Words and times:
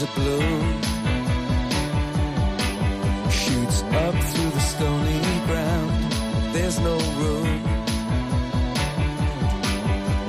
razor 0.00 0.12
blue 0.14 0.80
shoots 3.30 3.82
up 3.82 4.14
through 4.14 4.50
the 4.50 4.60
stony 4.60 5.20
ground. 5.46 6.12
There's 6.52 6.78
no 6.80 6.96
room, 7.18 7.62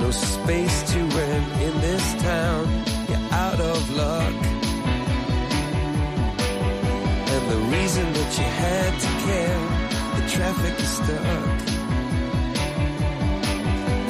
no 0.02 0.12
space 0.12 0.92
to 0.92 1.00
rent 1.00 1.62
in 1.62 1.82
this 1.82 2.14
town. 2.22 2.68
You're 3.10 3.28
out 3.32 3.60
of 3.60 3.90
luck. 3.96 4.34
And 7.34 7.52
the 7.52 7.58
reason 7.78 8.14
that 8.14 8.38
you 8.38 8.48
had 8.66 9.00
to 9.00 9.10
care, 9.26 9.62
the 10.16 10.24
traffic 10.30 10.80
is 10.80 10.90
stuck. 10.90 11.60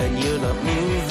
And 0.01 0.23
you're 0.23 0.39
not 0.39 0.55
moving 0.55 1.10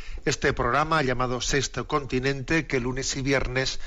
este 0.25 0.53
programa 0.53 1.01
llamado 1.01 1.41
Sexto 1.41 1.87
Continente, 1.87 2.67
que 2.67 2.79
lunes 2.79 3.15
y 3.15 3.21
viernes 3.21 3.79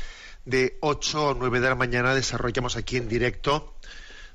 de 0.44 0.78
8 0.80 1.28
o 1.28 1.34
9 1.34 1.60
de 1.60 1.68
la 1.68 1.74
mañana 1.74 2.14
desarrollamos 2.14 2.76
aquí 2.76 2.96
en 2.96 3.08
directo, 3.08 3.74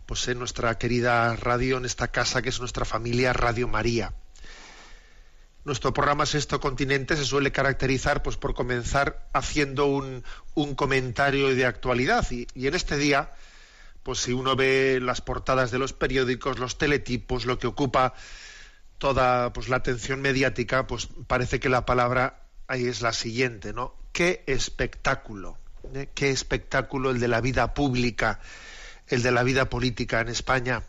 pues 0.06 0.28
en 0.28 0.40
nuestra 0.40 0.78
querida 0.78 1.36
radio, 1.36 1.78
en 1.78 1.86
esta 1.86 2.08
casa 2.08 2.42
que 2.42 2.50
es 2.50 2.60
nuestra 2.60 2.86
familia 2.86 3.34
Radio 3.34 3.68
María. 3.68 4.14
Nuestro 5.66 5.94
programa 5.94 6.26
Sexto 6.26 6.60
Continente 6.60 7.18
se 7.18 7.26
suele 7.26 7.52
caracterizar 7.52 8.24
pues, 8.24 8.38
por 8.38 8.54
comenzar 8.54 9.28
haciendo 9.34 9.86
un, 9.88 10.24
un 10.56 10.76
comentario 10.76 11.54
de 11.54 11.66
actualidad 11.66 12.26
y, 12.32 12.48
y 12.56 12.68
en 12.68 12.76
este 12.76 12.98
día 12.98 13.34
pues 14.04 14.20
si 14.20 14.32
uno 14.32 14.56
ve 14.56 15.00
las 15.02 15.22
portadas 15.22 15.70
de 15.70 15.78
los 15.78 15.94
periódicos, 15.94 16.58
los 16.58 16.78
teletipos, 16.78 17.46
lo 17.46 17.60
que 17.60 17.68
ocupa 17.68 18.14
toda 19.00 19.52
pues 19.54 19.68
la 19.70 19.78
atención 19.78 20.22
mediática, 20.22 20.86
pues 20.86 21.10
parece 21.28 21.60
que 21.60 21.70
la 21.70 21.86
palabra 21.86 22.44
ahí 22.68 22.86
es 22.86 23.02
la 23.02 23.14
siguiente, 23.14 23.74
¿no? 23.74 23.96
Qué 24.12 24.44
espectáculo, 24.46 25.58
¿eh? 25.96 26.10
qué 26.14 26.30
espectáculo 26.30 27.10
el 27.10 27.20
de 27.20 27.28
la 27.28 27.42
vida 27.42 27.74
pública, 27.74 28.40
el 29.08 29.24
de 29.24 29.32
la 29.32 29.42
vida 29.44 29.70
política 29.70 30.22
en 30.22 30.28
España. 30.28 30.84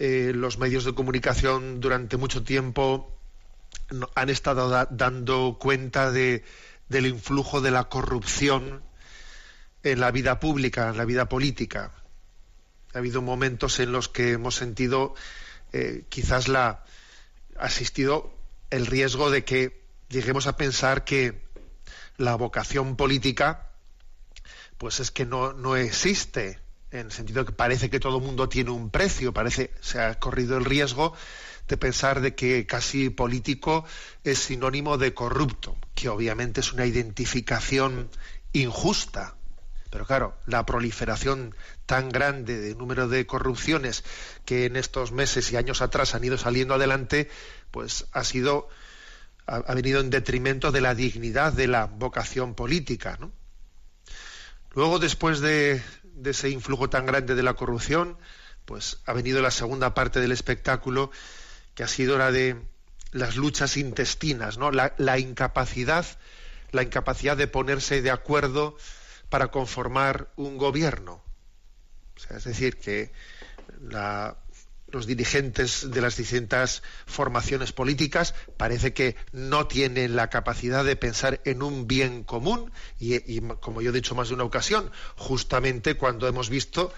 Eh, 0.00 0.32
los 0.34 0.58
medios 0.58 0.84
de 0.84 0.94
comunicación 0.94 1.80
durante 1.80 2.16
mucho 2.16 2.42
tiempo 2.42 3.12
han 4.14 4.28
estado 4.30 4.68
da- 4.68 4.88
dando 4.90 5.58
cuenta 5.60 6.10
de, 6.10 6.44
del 6.88 7.06
influjo 7.06 7.60
de 7.60 7.70
la 7.70 7.84
corrupción 7.84 8.82
en 9.82 10.00
la 10.00 10.10
vida 10.10 10.40
pública, 10.40 10.88
en 10.88 10.96
la 10.96 11.04
vida 11.04 11.28
política. 11.28 11.92
Ha 12.94 12.98
habido 12.98 13.22
momentos 13.22 13.80
en 13.80 13.92
los 13.92 14.08
que 14.08 14.32
hemos 14.32 14.54
sentido 14.54 15.14
eh, 15.72 16.04
quizás 16.08 16.48
la 16.48 16.84
ha 17.58 17.66
existido 17.66 18.32
el 18.70 18.86
riesgo 18.86 19.30
de 19.30 19.44
que 19.44 19.82
lleguemos 20.08 20.46
a 20.46 20.56
pensar 20.56 21.04
que 21.04 21.42
la 22.16 22.34
vocación 22.34 22.96
política 22.96 23.70
pues 24.76 25.00
es 25.00 25.10
que 25.10 25.26
no, 25.26 25.52
no 25.52 25.76
existe 25.76 26.60
en 26.90 27.06
el 27.06 27.12
sentido 27.12 27.44
que 27.44 27.52
parece 27.52 27.90
que 27.90 28.00
todo 28.00 28.18
el 28.18 28.24
mundo 28.24 28.48
tiene 28.48 28.70
un 28.70 28.90
precio 28.90 29.32
parece 29.32 29.70
se 29.80 30.00
ha 30.00 30.18
corrido 30.18 30.56
el 30.56 30.64
riesgo 30.64 31.14
de 31.66 31.76
pensar 31.76 32.20
de 32.20 32.34
que 32.34 32.66
casi 32.66 33.10
político 33.10 33.84
es 34.24 34.38
sinónimo 34.38 34.98
de 34.98 35.14
corrupto 35.14 35.76
que 35.94 36.08
obviamente 36.08 36.60
es 36.60 36.72
una 36.72 36.86
identificación 36.86 38.10
injusta 38.52 39.37
pero 39.90 40.06
claro, 40.06 40.36
la 40.46 40.66
proliferación 40.66 41.54
tan 41.86 42.10
grande 42.10 42.58
de 42.58 42.74
número 42.74 43.08
de 43.08 43.26
corrupciones 43.26 44.04
que 44.44 44.66
en 44.66 44.76
estos 44.76 45.12
meses 45.12 45.50
y 45.52 45.56
años 45.56 45.80
atrás 45.80 46.14
han 46.14 46.24
ido 46.24 46.36
saliendo 46.36 46.74
adelante, 46.74 47.30
pues 47.70 48.06
ha 48.12 48.24
sido 48.24 48.68
ha, 49.46 49.74
venido 49.74 50.00
en 50.00 50.10
detrimento 50.10 50.72
de 50.72 50.82
la 50.82 50.94
dignidad 50.94 51.52
de 51.52 51.68
la 51.68 51.86
vocación 51.86 52.54
política. 52.54 53.18
Luego, 54.74 54.98
después 54.98 55.40
de, 55.40 55.82
de 56.02 56.30
ese 56.30 56.50
influjo 56.50 56.90
tan 56.90 57.06
grande 57.06 57.34
de 57.34 57.42
la 57.42 57.54
corrupción, 57.54 58.18
pues 58.66 59.00
ha 59.06 59.14
venido 59.14 59.40
la 59.40 59.50
segunda 59.50 59.94
parte 59.94 60.20
del 60.20 60.32
espectáculo, 60.32 61.10
que 61.74 61.82
ha 61.82 61.88
sido 61.88 62.18
la 62.18 62.30
de 62.30 62.60
las 63.12 63.36
luchas 63.36 63.78
intestinas, 63.78 64.58
¿no? 64.58 64.70
La, 64.70 64.94
la 64.98 65.18
incapacidad, 65.18 66.04
la 66.72 66.82
incapacidad 66.82 67.36
de 67.36 67.46
ponerse 67.46 68.02
de 68.02 68.10
acuerdo 68.10 68.76
para 69.28 69.48
conformar 69.48 70.30
un 70.36 70.58
gobierno. 70.58 71.22
Es 72.30 72.44
decir, 72.44 72.78
que 72.78 73.12
la- 73.80 74.36
los 74.90 75.06
dirigentes 75.06 75.90
de 75.90 76.00
las 76.00 76.16
distintas 76.16 76.82
formaciones 77.06 77.72
políticas 77.72 78.34
parece 78.56 78.94
que 78.94 79.16
no 79.32 79.66
tienen 79.66 80.16
la 80.16 80.30
capacidad 80.30 80.82
de 80.82 80.96
pensar 80.96 81.40
en 81.44 81.62
un 81.62 81.86
bien 81.86 82.24
común 82.24 82.72
y, 82.98 83.40
como 83.60 83.82
yo 83.82 83.90
he 83.90 83.92
dicho 83.92 84.14
más 84.14 84.28
de 84.28 84.34
una 84.34 84.44
ocasión, 84.44 84.90
justamente 85.16 85.96
cuando 85.96 86.26
hemos 86.26 86.48
visto 86.48 86.92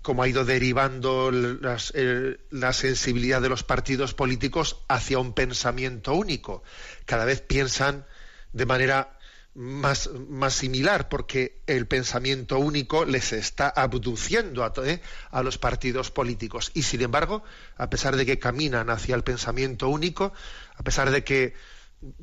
cómo 0.00 0.22
ha 0.24 0.28
ido 0.28 0.44
derivando 0.44 1.30
las- 1.30 1.92
el- 1.94 2.40
la 2.50 2.72
sensibilidad 2.72 3.40
de 3.40 3.48
los 3.50 3.62
partidos 3.62 4.14
políticos 4.14 4.78
hacia 4.88 5.18
un 5.20 5.32
pensamiento 5.32 6.14
único. 6.14 6.64
Cada 7.06 7.24
vez 7.24 7.40
piensan 7.40 8.04
de 8.52 8.66
manera 8.66 9.16
más, 9.54 10.08
más 10.28 10.54
similar, 10.54 11.08
porque 11.08 11.60
el 11.66 11.86
pensamiento 11.86 12.58
único 12.58 13.04
les 13.04 13.32
está 13.32 13.68
abduciendo 13.68 14.64
a, 14.64 14.72
¿eh? 14.84 15.02
a 15.30 15.42
los 15.42 15.58
partidos 15.58 16.10
políticos. 16.10 16.70
Y 16.74 16.82
sin 16.82 17.02
embargo, 17.02 17.42
a 17.76 17.90
pesar 17.90 18.16
de 18.16 18.24
que 18.24 18.38
caminan 18.38 18.90
hacia 18.90 19.14
el 19.14 19.22
pensamiento 19.22 19.88
único, 19.88 20.32
a 20.76 20.82
pesar 20.82 21.10
de 21.10 21.22
que 21.22 21.54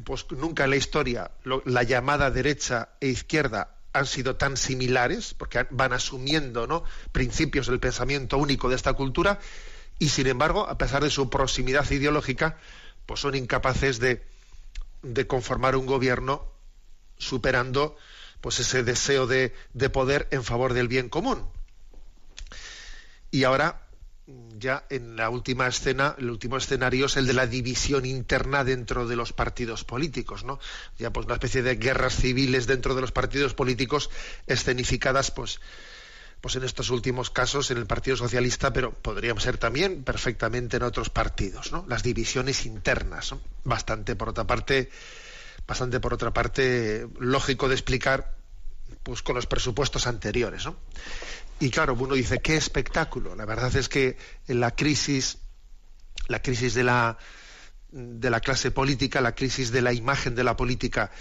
pues, 0.04 0.26
nunca 0.32 0.64
en 0.64 0.72
la 0.72 0.76
historia 0.76 1.32
la 1.44 1.84
llamada 1.84 2.32
derecha 2.32 2.90
e 3.00 3.08
izquierda 3.08 3.76
han 3.94 4.06
sido 4.06 4.36
tan 4.36 4.58
similares, 4.58 5.34
porque 5.34 5.66
van 5.72 5.94
asumiendo 5.94 6.68
¿no? 6.68 6.84
principios 7.12 7.68
del 7.68 7.80
pensamiento 7.80 8.38
único 8.38 8.70
de 8.70 8.76
esta 8.76 8.94
cultura, 8.94 9.40
y 9.98 10.10
sin 10.10 10.28
embargo, 10.28 10.68
a 10.68 10.78
pesar 10.78 11.04
de 11.04 11.10
su 11.10 11.30
proximidad 11.30 11.90
ideológica, 11.92 12.58
pues 13.06 13.20
son 13.20 13.36
incapaces 13.36 14.00
de, 14.00 14.24
de 15.02 15.28
conformar 15.28 15.76
un 15.76 15.86
gobierno 15.86 16.59
superando 17.20 17.96
pues 18.42 18.60
ese 18.60 18.84
deseo 18.84 19.28
de, 19.28 19.54
de 19.74 19.90
poder 19.90 20.28
en 20.32 20.44
favor 20.44 20.74
del 20.74 20.88
bien 20.88 21.10
común. 21.10 21.48
Y 23.32 23.44
ahora, 23.44 23.82
ya 24.58 24.86
en 24.90 25.16
la 25.16 25.30
última 25.30 25.68
escena, 25.68 26.16
el 26.18 26.30
último 26.30 26.58
escenario 26.58 27.06
es 27.06 27.18
el 27.18 27.28
de 27.28 27.34
la 27.34 27.48
división 27.48 28.06
interna 28.06 28.64
dentro 28.64 29.08
de 29.08 29.16
los 29.16 29.34
partidos 29.34 29.84
políticos, 29.84 30.44
¿no? 30.44 30.60
Ya 30.98 31.12
pues 31.12 31.26
una 31.26 31.36
especie 31.36 31.62
de 31.62 31.76
guerras 31.76 32.16
civiles 32.16 32.66
dentro 32.68 32.96
de 32.96 33.02
los 33.02 33.12
partidos 33.12 33.54
políticos 33.54 34.10
escenificadas, 34.48 35.32
pues, 35.32 35.60
pues 36.42 36.56
en 36.56 36.64
estos 36.64 36.90
últimos 36.90 37.30
casos 37.30 37.70
en 37.72 37.78
el 37.78 37.86
Partido 37.86 38.18
Socialista, 38.18 38.72
pero 38.72 38.94
podrían 38.94 39.40
ser 39.40 39.58
también 39.58 40.04
perfectamente 40.04 40.78
en 40.78 40.84
otros 40.84 41.10
partidos, 41.10 41.72
¿no? 41.72 41.86
Las 41.88 42.04
divisiones 42.04 42.66
internas, 42.66 43.32
¿no? 43.32 43.42
Bastante, 43.64 44.16
por 44.16 44.30
otra 44.30 44.46
parte, 44.46 44.90
bastante 45.70 46.00
por 46.00 46.16
otra 46.16 46.34
parte 46.34 47.08
lógico 47.20 47.70
de 47.70 47.76
explicar 47.76 48.36
pues 49.04 49.22
con 49.22 49.36
los 49.36 49.46
presupuestos 49.46 50.08
anteriores 50.08 50.66
¿no? 50.66 50.76
y 51.60 51.70
claro 51.70 51.94
uno 51.94 52.16
dice 52.16 52.40
qué 52.40 52.58
espectáculo 52.58 53.36
la 53.36 53.46
verdad 53.46 53.74
es 53.76 53.88
que 53.88 54.18
la 54.48 54.72
crisis 54.76 55.38
la 56.28 56.42
crisis 56.42 56.74
de 56.74 56.84
la 56.84 57.20
de 57.92 58.30
la 58.32 58.40
clase 58.40 58.72
política 58.72 59.22
la 59.22 59.36
crisis 59.36 59.72
de 59.72 59.84
la 59.84 59.94
imagen 59.94 60.34
de 60.34 60.44
la 60.44 60.58
política 60.58 61.12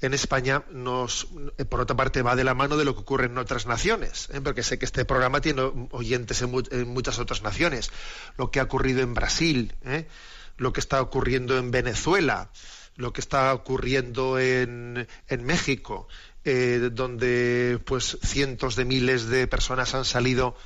en 0.00 0.12
España 0.12 0.64
nos 0.72 1.28
por 1.68 1.80
otra 1.80 1.96
parte 1.96 2.22
va 2.22 2.34
de 2.34 2.42
la 2.42 2.54
mano 2.54 2.76
de 2.76 2.84
lo 2.84 2.94
que 2.94 3.02
ocurre 3.02 3.26
en 3.26 3.38
otras 3.38 3.66
naciones 3.66 4.28
¿eh? 4.32 4.40
porque 4.40 4.64
sé 4.64 4.76
que 4.76 4.86
este 4.86 5.04
programa 5.04 5.40
tiene 5.40 5.62
oyentes 5.92 6.42
en, 6.42 6.52
en, 6.72 6.88
muchas 6.88 7.20
otras 7.20 7.42
naciones 7.42 7.92
lo 8.36 8.50
que 8.50 8.58
ha 8.58 8.64
ocurrido 8.64 9.02
en 9.02 9.14
Brasil 9.14 9.72
¿eh? 9.84 10.08
lo 10.56 10.72
que 10.72 10.80
está 10.80 11.00
ocurriendo 11.00 11.56
en 11.56 11.70
Venezuela 11.70 12.50
lo 12.96 13.12
que 13.12 13.20
está 13.20 13.52
ocurriendo 13.54 14.38
en, 14.38 15.08
en 15.28 15.44
México, 15.44 16.08
eh, 16.44 16.90
donde 16.92 17.80
pues 17.84 18.18
cientos 18.22 18.76
de 18.76 18.84
miles 18.84 19.26
de 19.26 19.46
personas 19.46 19.94
han 19.94 20.04
salido 20.04 20.56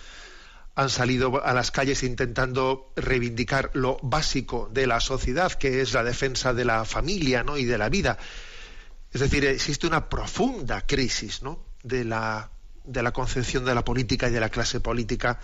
han 0.75 0.91
salido 0.91 1.45
a 1.45 1.53
las 1.55 1.73
calles 1.73 2.05
intentando 2.05 2.93
reivindicar 2.95 3.73
lo 3.75 3.99
básico 4.01 4.71
de 4.73 4.87
la 4.87 5.01
sociedad, 5.01 5.51
que 5.51 5.81
es 5.81 5.93
la 5.93 6.05
defensa 6.05 6.55
de 6.55 6.65
la 6.65 6.85
familia 6.85 7.43
¿no? 7.43 7.59
y 7.59 7.65
de 7.65 7.79
la 7.79 7.89
vida. 7.89 8.17
Es 9.13 9.21
decir, 9.21 9.45
existe 9.45 9.89
una 9.89 10.09
profunda 10.09 10.87
crisis 10.87 11.43
¿no? 11.43 11.65
de, 11.83 12.05
la, 12.05 12.53
de 12.85 13.03
la 13.03 13.11
concepción 13.11 13.65
de 13.65 13.75
la 13.75 13.85
política 13.85 14.29
y 14.29 14.31
de 14.31 14.39
la 14.39 14.51
clase 14.51 14.79
política 14.79 15.41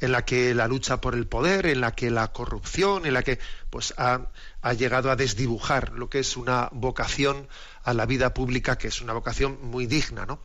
en 0.00 0.12
la 0.12 0.24
que 0.24 0.54
la 0.54 0.68
lucha 0.68 1.00
por 1.00 1.14
el 1.14 1.26
poder, 1.26 1.66
en 1.66 1.80
la 1.80 1.94
que 1.94 2.10
la 2.10 2.32
corrupción, 2.32 3.04
en 3.06 3.14
la 3.14 3.22
que 3.22 3.38
pues 3.70 3.94
ha, 3.96 4.30
llegado 4.74 5.10
a 5.10 5.16
desdibujar 5.16 5.92
lo 5.92 6.08
que 6.08 6.20
es 6.20 6.36
una 6.36 6.68
vocación 6.72 7.48
a 7.82 7.94
la 7.94 8.06
vida 8.06 8.32
pública, 8.34 8.78
que 8.78 8.88
es 8.88 9.00
una 9.00 9.12
vocación 9.12 9.58
muy 9.62 9.86
digna. 9.86 10.26
¿no? 10.26 10.40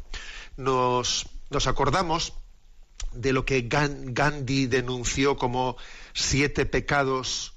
Nos, 0.58 1.28
acordamos 1.68 2.34
de 3.12 3.32
lo 3.32 3.46
que 3.46 3.62
Gandhi 3.62 4.66
denunció 4.66 5.38
como 5.38 5.78
siete 6.14 6.66
pecados 6.66 7.54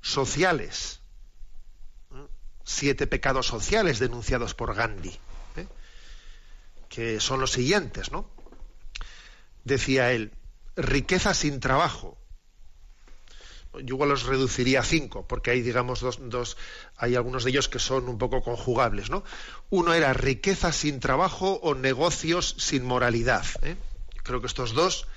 sociales. 0.00 1.00
Siete 2.64 3.06
pecados 3.06 3.46
sociales 3.46 3.98
denunciados 3.98 4.54
por 4.54 4.74
Gandhi, 4.74 5.18
¿eh? 5.56 5.66
que 6.88 7.20
son 7.20 7.40
los 7.40 7.52
siguientes, 7.52 8.10
¿no? 8.10 8.30
Decía 9.64 10.12
él, 10.12 10.32
riqueza 10.76 11.34
sin 11.34 11.60
trabajo. 11.60 12.18
Yo 13.74 13.96
igual 13.96 14.10
los 14.10 14.24
reduciría 14.24 14.80
a 14.80 14.84
cinco, 14.84 15.26
porque 15.26 15.50
hay, 15.50 15.62
digamos, 15.62 16.00
dos, 16.00 16.18
dos, 16.22 16.56
hay 16.96 17.16
algunos 17.16 17.42
de 17.42 17.50
ellos 17.50 17.68
que 17.68 17.80
son 17.80 18.08
un 18.08 18.18
poco 18.18 18.40
conjugables, 18.40 19.10
¿no? 19.10 19.24
Uno 19.70 19.92
era 19.94 20.12
riqueza 20.12 20.70
sin 20.70 21.00
trabajo 21.00 21.58
o 21.62 21.74
negocios 21.74 22.54
sin 22.58 22.84
moralidad. 22.84 23.44
¿eh? 23.62 23.76
Creo 24.22 24.40
que 24.40 24.46
estos 24.46 24.74
dos 24.74 25.08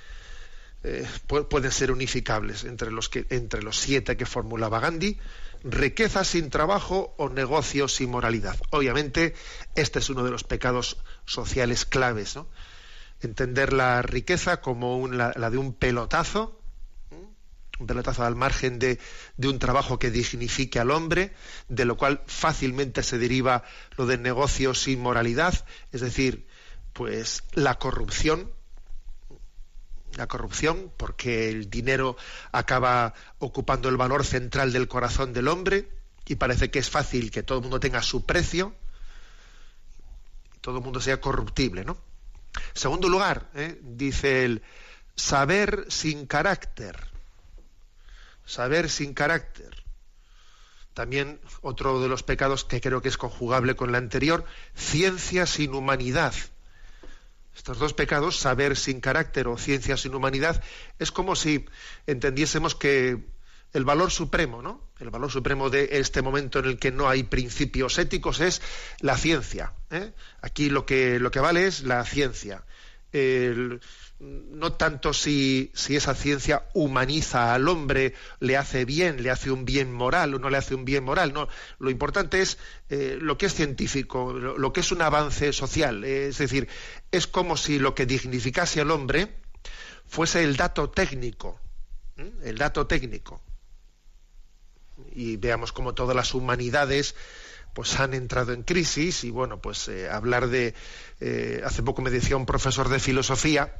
eh, 0.82 1.06
pueden 1.26 1.70
ser 1.70 1.92
unificables 1.92 2.64
entre 2.64 2.90
los, 2.90 3.08
que, 3.08 3.26
entre 3.30 3.62
los 3.62 3.78
siete 3.78 4.16
que 4.16 4.26
formulaba 4.26 4.80
Gandhi, 4.80 5.18
riqueza 5.62 6.24
sin 6.24 6.50
trabajo 6.50 7.14
o 7.16 7.28
negocios 7.28 7.94
sin 7.94 8.10
moralidad. 8.10 8.56
Obviamente, 8.70 9.34
este 9.76 10.00
es 10.00 10.10
uno 10.10 10.24
de 10.24 10.30
los 10.30 10.42
pecados 10.42 10.98
sociales 11.26 11.84
claves, 11.84 12.34
¿no? 12.34 12.48
Entender 13.20 13.72
la 13.72 14.02
riqueza 14.02 14.60
como 14.60 15.08
la, 15.08 15.32
la, 15.36 15.50
de 15.50 15.58
un 15.58 15.72
pelotazo, 15.72 16.60
un 17.80 17.86
pelotazo 17.86 18.24
al 18.24 18.36
margen 18.36 18.78
de, 18.78 18.98
de, 19.36 19.48
un 19.48 19.58
trabajo 19.58 19.98
que 19.98 20.10
dignifique 20.10 20.78
al 20.78 20.90
hombre, 20.90 21.32
de 21.68 21.84
lo 21.84 21.96
cual 21.96 22.22
fácilmente 22.26 23.02
se 23.02 23.18
deriva 23.18 23.64
lo 23.96 24.06
de 24.06 24.18
negocios 24.18 24.82
sin 24.82 25.00
moralidad, 25.00 25.64
es 25.92 26.00
decir, 26.00 26.46
pues 26.92 27.44
la 27.52 27.78
corrupción, 27.78 28.50
la 30.16 30.26
corrupción, 30.26 30.90
porque 30.96 31.48
el 31.48 31.70
dinero 31.70 32.16
acaba 32.50 33.14
ocupando 33.38 33.88
el 33.88 33.96
valor 33.96 34.24
central 34.24 34.72
del 34.72 34.88
corazón 34.88 35.32
del 35.32 35.48
hombre 35.48 35.88
y 36.26 36.34
parece 36.34 36.70
que 36.70 36.78
es 36.78 36.90
fácil 36.90 37.30
que 37.30 37.42
todo 37.42 37.58
el 37.58 37.62
mundo 37.62 37.80
tenga 37.80 38.02
su 38.02 38.26
precio, 38.26 38.74
todo 40.60 40.78
el 40.78 40.84
mundo 40.84 41.00
sea 41.00 41.20
corruptible, 41.20 41.84
¿no? 41.84 41.96
Segundo 42.74 43.08
lugar, 43.08 43.48
¿eh? 43.54 43.78
dice 43.82 44.44
el 44.44 44.62
saber 45.14 45.86
sin 45.88 46.26
carácter. 46.26 46.96
Saber 48.44 48.88
sin 48.88 49.14
carácter. 49.14 49.84
También 50.94 51.40
otro 51.62 52.00
de 52.00 52.08
los 52.08 52.22
pecados 52.22 52.64
que 52.64 52.80
creo 52.80 53.02
que 53.02 53.08
es 53.08 53.16
conjugable 53.16 53.76
con 53.76 53.90
el 53.90 53.94
anterior, 53.94 54.44
ciencia 54.74 55.46
sin 55.46 55.74
humanidad. 55.74 56.34
Estos 57.56 57.78
dos 57.78 57.92
pecados, 57.92 58.36
saber 58.36 58.76
sin 58.76 59.00
carácter 59.00 59.48
o 59.48 59.58
ciencia 59.58 59.96
sin 59.96 60.14
humanidad, 60.14 60.62
es 60.98 61.10
como 61.10 61.36
si 61.36 61.66
entendiésemos 62.06 62.74
que 62.74 63.18
el 63.72 63.84
valor 63.84 64.10
supremo, 64.10 64.62
¿no? 64.62 64.88
El 64.98 65.10
valor 65.10 65.30
supremo 65.30 65.70
de 65.70 65.88
este 65.92 66.22
momento 66.22 66.58
en 66.58 66.64
el 66.64 66.78
que 66.78 66.90
no 66.90 67.08
hay 67.08 67.22
principios 67.22 67.98
éticos 67.98 68.40
es 68.40 68.62
la 69.00 69.16
ciencia. 69.16 69.72
¿eh? 69.90 70.12
Aquí 70.40 70.70
lo 70.70 70.86
que, 70.86 71.20
lo 71.20 71.30
que 71.30 71.40
vale 71.40 71.66
es 71.66 71.82
la 71.82 72.04
ciencia. 72.04 72.64
No 74.20 74.72
tanto 74.72 75.12
si, 75.12 75.70
si, 75.74 75.94
esa 75.94 76.14
ciencia 76.14 76.64
humaniza 76.74 77.54
al 77.54 77.68
hombre, 77.68 78.14
le 78.40 78.56
hace 78.56 78.84
bien, 78.84 79.22
le 79.22 79.30
hace 79.30 79.52
un 79.52 79.64
bien 79.64 79.92
moral 79.92 80.34
o 80.34 80.38
no 80.40 80.50
le 80.50 80.56
hace 80.56 80.74
un 80.74 80.84
bien 80.84 81.04
moral. 81.04 81.32
No, 81.32 81.48
lo 81.78 81.90
importante 81.90 82.40
es 82.40 82.58
eh, 82.90 83.16
lo 83.20 83.38
que 83.38 83.46
es 83.46 83.54
científico, 83.54 84.32
lo, 84.32 84.72
que 84.72 84.80
es 84.80 84.90
un 84.90 85.02
avance 85.02 85.52
social. 85.52 86.02
Eh, 86.04 86.28
es 86.28 86.38
decir, 86.38 86.68
es 87.12 87.28
como 87.28 87.56
si 87.56 87.78
lo 87.78 87.94
que 87.94 88.06
dignificase 88.06 88.80
al 88.80 88.90
hombre 88.90 89.36
fuese 90.06 90.42
el 90.42 90.56
dato 90.56 90.90
técnico. 90.90 91.60
El 92.42 92.58
dato 92.58 92.88
técnico. 92.88 93.40
Y 95.12 95.36
veamos 95.36 95.72
cómo 95.72 95.94
todas 95.94 96.16
las 96.16 96.34
humanidades 96.34 97.14
pues 97.72 97.98
han 98.00 98.14
entrado 98.14 98.52
en 98.52 98.62
crisis 98.62 99.24
y 99.24 99.30
bueno, 99.30 99.60
pues 99.60 99.88
eh, 99.88 100.08
hablar 100.08 100.48
de 100.48 100.74
hace 101.64 101.82
poco 101.82 102.02
me 102.02 102.10
decía 102.10 102.36
un 102.36 102.46
profesor 102.46 102.88
de 102.88 102.98
filosofía 102.98 103.78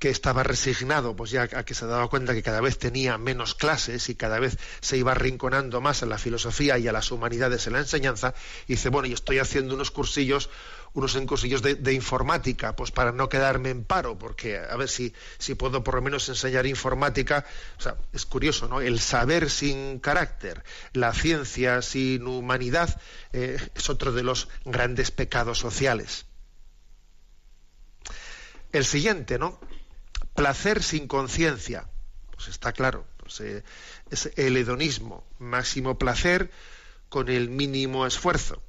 que 0.00 0.08
estaba 0.08 0.42
resignado, 0.42 1.14
pues 1.14 1.30
ya 1.30 1.42
a 1.42 1.62
que 1.62 1.74
se 1.74 1.84
daba 1.84 2.08
cuenta 2.08 2.32
que 2.32 2.42
cada 2.42 2.62
vez 2.62 2.78
tenía 2.78 3.18
menos 3.18 3.54
clases 3.54 4.08
y 4.08 4.14
cada 4.14 4.40
vez 4.40 4.56
se 4.80 4.96
iba 4.96 5.12
arrinconando 5.12 5.82
más 5.82 6.02
a 6.02 6.06
la 6.06 6.16
filosofía 6.16 6.78
y 6.78 6.88
a 6.88 6.92
las 6.92 7.12
humanidades 7.12 7.66
en 7.66 7.74
la 7.74 7.80
enseñanza, 7.80 8.32
dice, 8.66 8.88
bueno, 8.88 9.08
y 9.08 9.12
estoy 9.12 9.40
haciendo 9.40 9.74
unos 9.74 9.90
cursillos, 9.90 10.48
unos 10.94 11.14
cursillos 11.26 11.60
de, 11.60 11.74
de, 11.74 11.92
informática, 11.92 12.74
pues 12.74 12.90
para 12.92 13.12
no 13.12 13.28
quedarme 13.28 13.68
en 13.68 13.84
paro, 13.84 14.18
porque 14.18 14.58
a 14.58 14.74
ver 14.74 14.88
si, 14.88 15.12
si 15.38 15.54
puedo 15.54 15.84
por 15.84 15.96
lo 15.96 16.02
menos 16.02 16.26
enseñar 16.30 16.66
informática. 16.66 17.44
O 17.78 17.82
sea, 17.82 17.96
es 18.14 18.24
curioso, 18.24 18.68
¿no? 18.68 18.80
El 18.80 19.00
saber 19.00 19.50
sin 19.50 20.00
carácter, 20.00 20.64
la 20.94 21.12
ciencia 21.12 21.82
sin 21.82 22.26
humanidad, 22.26 22.98
eh, 23.34 23.58
es 23.74 23.90
otro 23.90 24.12
de 24.12 24.22
los 24.22 24.48
grandes 24.64 25.10
pecados 25.10 25.58
sociales. 25.58 26.24
El 28.72 28.86
siguiente, 28.86 29.38
¿no? 29.38 29.60
Placer 30.40 30.82
sin 30.82 31.06
conciencia. 31.06 31.86
Pues 32.30 32.48
está 32.48 32.72
claro, 32.72 33.04
pues, 33.18 33.40
eh, 33.40 33.62
es 34.10 34.30
el 34.36 34.56
hedonismo, 34.56 35.22
máximo 35.38 35.98
placer 35.98 36.50
con 37.10 37.28
el 37.28 37.50
mínimo 37.50 38.06
esfuerzo. 38.06 38.62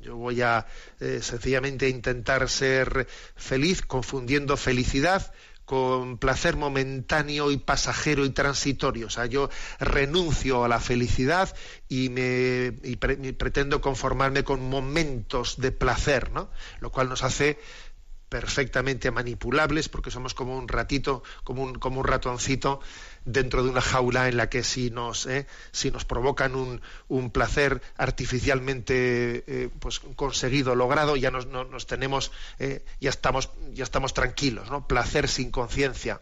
Yo 0.00 0.16
voy 0.16 0.42
a 0.42 0.66
eh, 1.00 1.20
sencillamente 1.22 1.88
intentar 1.88 2.46
ser 2.50 3.08
feliz 3.36 3.80
confundiendo 3.80 4.58
felicidad 4.58 5.32
con 5.64 6.18
placer 6.18 6.56
momentáneo 6.56 7.50
y 7.50 7.56
pasajero 7.56 8.26
y 8.26 8.30
transitorio. 8.30 9.06
O 9.06 9.10
sea, 9.10 9.24
yo 9.24 9.48
renuncio 9.80 10.62
a 10.62 10.68
la 10.68 10.78
felicidad 10.78 11.56
y, 11.88 12.10
me, 12.10 12.74
y 12.82 12.96
pre, 12.96 13.18
y 13.22 13.32
pretendo 13.32 13.80
conformarme 13.80 14.44
con 14.44 14.68
momentos 14.68 15.56
de 15.58 15.72
placer, 15.72 16.32
¿no? 16.32 16.50
Lo 16.80 16.92
cual 16.92 17.08
nos 17.08 17.22
hace 17.22 17.58
perfectamente 18.34 19.12
manipulables 19.12 19.88
porque 19.88 20.10
somos 20.10 20.34
como 20.34 20.58
un 20.58 20.66
ratito, 20.66 21.22
como 21.44 21.62
un, 21.62 21.76
como 21.76 22.00
un 22.00 22.04
ratoncito 22.04 22.80
dentro 23.24 23.62
de 23.62 23.70
una 23.70 23.80
jaula 23.80 24.26
en 24.26 24.36
la 24.36 24.50
que 24.50 24.64
si 24.64 24.90
nos, 24.90 25.26
eh, 25.26 25.46
si 25.70 25.92
nos 25.92 26.04
provocan 26.04 26.56
un, 26.56 27.30
placer 27.30 27.80
artificialmente 27.96 29.44
eh, 29.46 29.70
pues 29.78 30.00
conseguido, 30.00 30.74
logrado, 30.74 31.14
ya 31.14 31.30
nos, 31.30 31.46
no, 31.46 31.62
nos 31.62 31.86
tenemos, 31.86 32.32
eh, 32.58 32.84
ya 33.00 33.10
estamos, 33.10 33.50
ya 33.72 33.84
estamos 33.84 34.14
tranquilos, 34.14 34.68
¿no? 34.68 34.88
Placer 34.88 35.28
sin 35.28 35.52
conciencia. 35.52 36.20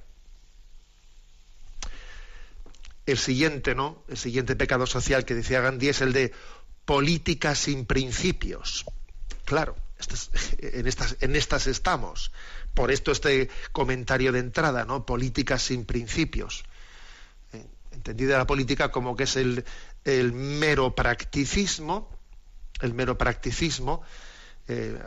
El 3.06 3.16
siguiente, 3.16 3.74
¿no? 3.74 4.02
El 4.08 4.18
siguiente 4.18 4.54
pecado 4.54 4.84
social 4.84 5.24
que 5.24 5.34
decía 5.34 5.62
Gandhi 5.62 5.88
es 5.88 6.02
el 6.02 6.12
de 6.12 6.30
política 6.84 7.54
sin 7.54 7.86
principios. 7.86 8.84
Claro, 9.46 9.76
en 10.58 11.36
estas, 11.36 11.66
estamos. 11.66 12.32
Por 12.74 12.90
esto 12.90 13.12
este 13.12 13.50
comentario 13.72 14.32
de 14.32 14.40
entrada, 14.40 14.84
¿no? 14.84 15.06
Política 15.06 15.58
sin 15.58 15.84
principios. 15.84 16.64
Eh, 17.52 17.66
entendida 17.92 18.38
la 18.38 18.46
política 18.46 18.90
como 18.90 19.16
que 19.16 19.24
es 19.24 19.36
el, 19.36 19.64
el 20.04 20.32
mero 20.32 20.94
practicismo, 20.94 22.08
el 22.80 22.94
mero 22.94 23.18
practicismo. 23.18 24.02
Eh, 24.68 24.98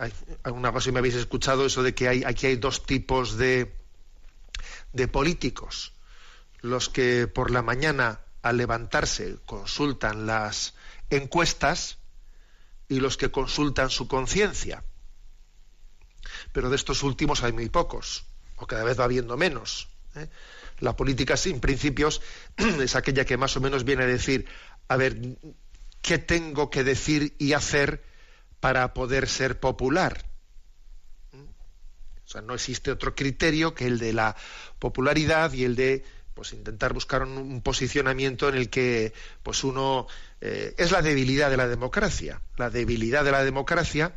alguna 0.44 0.72
cosa 0.72 0.92
me 0.92 1.00
habéis 1.00 1.16
escuchado 1.16 1.66
eso 1.66 1.82
de 1.82 1.96
que 1.96 2.08
hay, 2.08 2.24
aquí 2.24 2.48
hay 2.48 2.58
dos 2.58 2.86
tipos 2.86 3.38
de, 3.38 3.74
de 4.94 5.08
políticos. 5.08 5.94
Los 6.62 6.90
que 6.90 7.28
por 7.28 7.52
la 7.52 7.62
mañana 7.62 8.22
al 8.42 8.58
levantarse 8.58 9.38
consultan 9.46 10.28
las 10.28 10.76
encuestas, 11.10 11.98
y 12.88 13.00
los 13.00 13.18
que 13.18 13.32
consultan 13.32 13.90
su 13.90 14.08
conciencia. 14.08 14.84
Pero 16.52 16.70
de 16.70 16.76
estos 16.76 17.04
últimos 17.04 17.44
hay 17.44 17.52
muy 17.52 17.70
pocos, 17.70 18.26
o 18.58 18.68
cada 18.68 18.84
vez 18.84 19.00
va 19.00 19.06
habiendo 19.06 19.38
menos. 19.38 19.90
¿eh? 20.16 20.30
La 20.80 20.96
política 20.96 21.38
sin 21.38 21.60
principios 21.60 22.22
es 22.58 22.96
aquella 22.96 23.26
que 23.26 23.38
más 23.38 23.56
o 23.58 23.62
menos 23.62 23.84
viene 23.84 24.04
a 24.04 24.08
decir, 24.08 24.46
a 24.88 24.98
ver, 24.98 25.18
¿qué 26.02 26.18
tengo 26.18 26.70
que 26.70 26.84
decir 26.84 27.36
y 27.40 27.54
hacer 27.54 28.04
para 28.60 28.94
poder 28.94 29.28
ser 29.28 29.60
popular? 29.60 30.26
¿Mm? 31.32 31.42
O 31.42 32.28
sea, 32.28 32.42
no 32.42 32.54
existe 32.54 32.92
otro 32.92 33.16
criterio 33.16 33.74
que 33.74 33.88
el 33.88 34.00
de 34.00 34.14
la 34.14 34.36
popularidad 34.80 35.54
y 35.54 35.64
el 35.64 35.76
de 35.76 36.04
pues 36.36 36.52
intentar 36.52 36.94
buscar 36.94 37.24
un, 37.24 37.62
posicionamiento 37.62 38.50
en 38.50 38.56
el 38.56 38.70
que 38.70 39.14
pues 39.42 39.64
uno 39.64 40.06
eh, 40.42 40.74
es 40.78 40.92
la 40.92 41.02
debilidad 41.02 41.50
de 41.50 41.58
la 41.58 41.68
democracia. 41.68 42.42
La 42.58 42.70
debilidad 42.70 43.24
de 43.24 43.32
la 43.32 43.44
democracia 43.44 44.14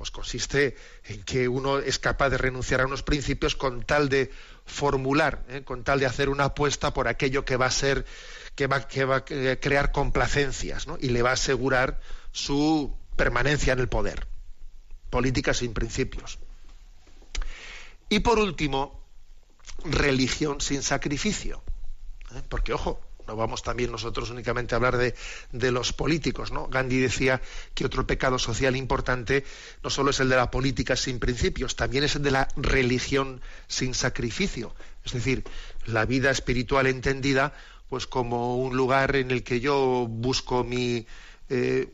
pues 0.00 0.10
consiste 0.10 0.76
en 1.04 1.22
que 1.24 1.46
uno 1.46 1.78
es 1.78 1.98
capaz 1.98 2.30
de 2.30 2.38
renunciar 2.38 2.80
a 2.80 2.86
unos 2.86 3.02
principios 3.02 3.54
con 3.54 3.82
tal 3.82 4.08
de 4.08 4.30
formular, 4.64 5.44
¿eh? 5.50 5.62
con 5.62 5.84
tal 5.84 6.00
de 6.00 6.06
hacer 6.06 6.30
una 6.30 6.44
apuesta 6.44 6.94
por 6.94 7.06
aquello 7.06 7.44
que 7.44 7.58
va 7.58 7.66
a 7.66 7.70
ser, 7.70 8.06
que 8.54 8.66
va, 8.66 8.88
que 8.88 9.04
va 9.04 9.16
a 9.16 9.24
crear 9.24 9.92
complacencias, 9.92 10.86
y 11.00 11.10
le 11.10 11.20
va 11.20 11.30
a 11.30 11.34
asegurar 11.34 12.00
su 12.32 12.96
permanencia 13.14 13.74
en 13.74 13.80
el 13.80 13.88
poder. 13.88 14.26
Política 15.10 15.52
sin 15.52 15.74
principios. 15.74 16.38
Y 18.08 18.20
por 18.20 18.38
último, 18.38 19.04
religión 19.84 20.62
sin 20.62 20.82
sacrificio. 20.82 21.62
¿eh? 22.34 22.42
Porque, 22.48 22.72
ojo, 22.72 23.02
no 23.30 23.36
vamos 23.36 23.62
también 23.62 23.92
nosotros 23.92 24.30
únicamente 24.30 24.74
a 24.74 24.76
hablar 24.76 24.96
de, 24.96 25.14
de, 25.52 25.70
los 25.70 25.92
políticos, 25.92 26.50
¿no? 26.50 26.66
Gandhi 26.66 26.98
decía 26.98 27.40
que 27.74 27.86
otro 27.86 28.04
pecado 28.04 28.40
social 28.40 28.74
importante 28.74 29.44
no 29.84 29.90
solo 29.90 30.10
es 30.10 30.18
el 30.18 30.28
de 30.28 30.34
la 30.34 30.50
política 30.50 30.96
sin 30.96 31.20
principios, 31.20 31.76
también 31.76 32.02
es 32.02 32.16
el 32.16 32.24
de 32.24 32.32
la 32.32 32.48
religión 32.56 33.40
sin 33.68 33.94
sacrificio. 33.94 34.74
Es 35.04 35.12
decir, 35.12 35.44
la 35.86 36.06
vida 36.06 36.32
espiritual 36.32 36.88
entendida 36.88 37.54
pues 37.88 38.08
como 38.08 38.56
un 38.56 38.76
lugar 38.76 39.14
en 39.14 39.30
el 39.30 39.44
que 39.44 39.60
yo 39.60 40.08
busco 40.08 40.64
mi, 40.64 41.06
eh, 41.48 41.88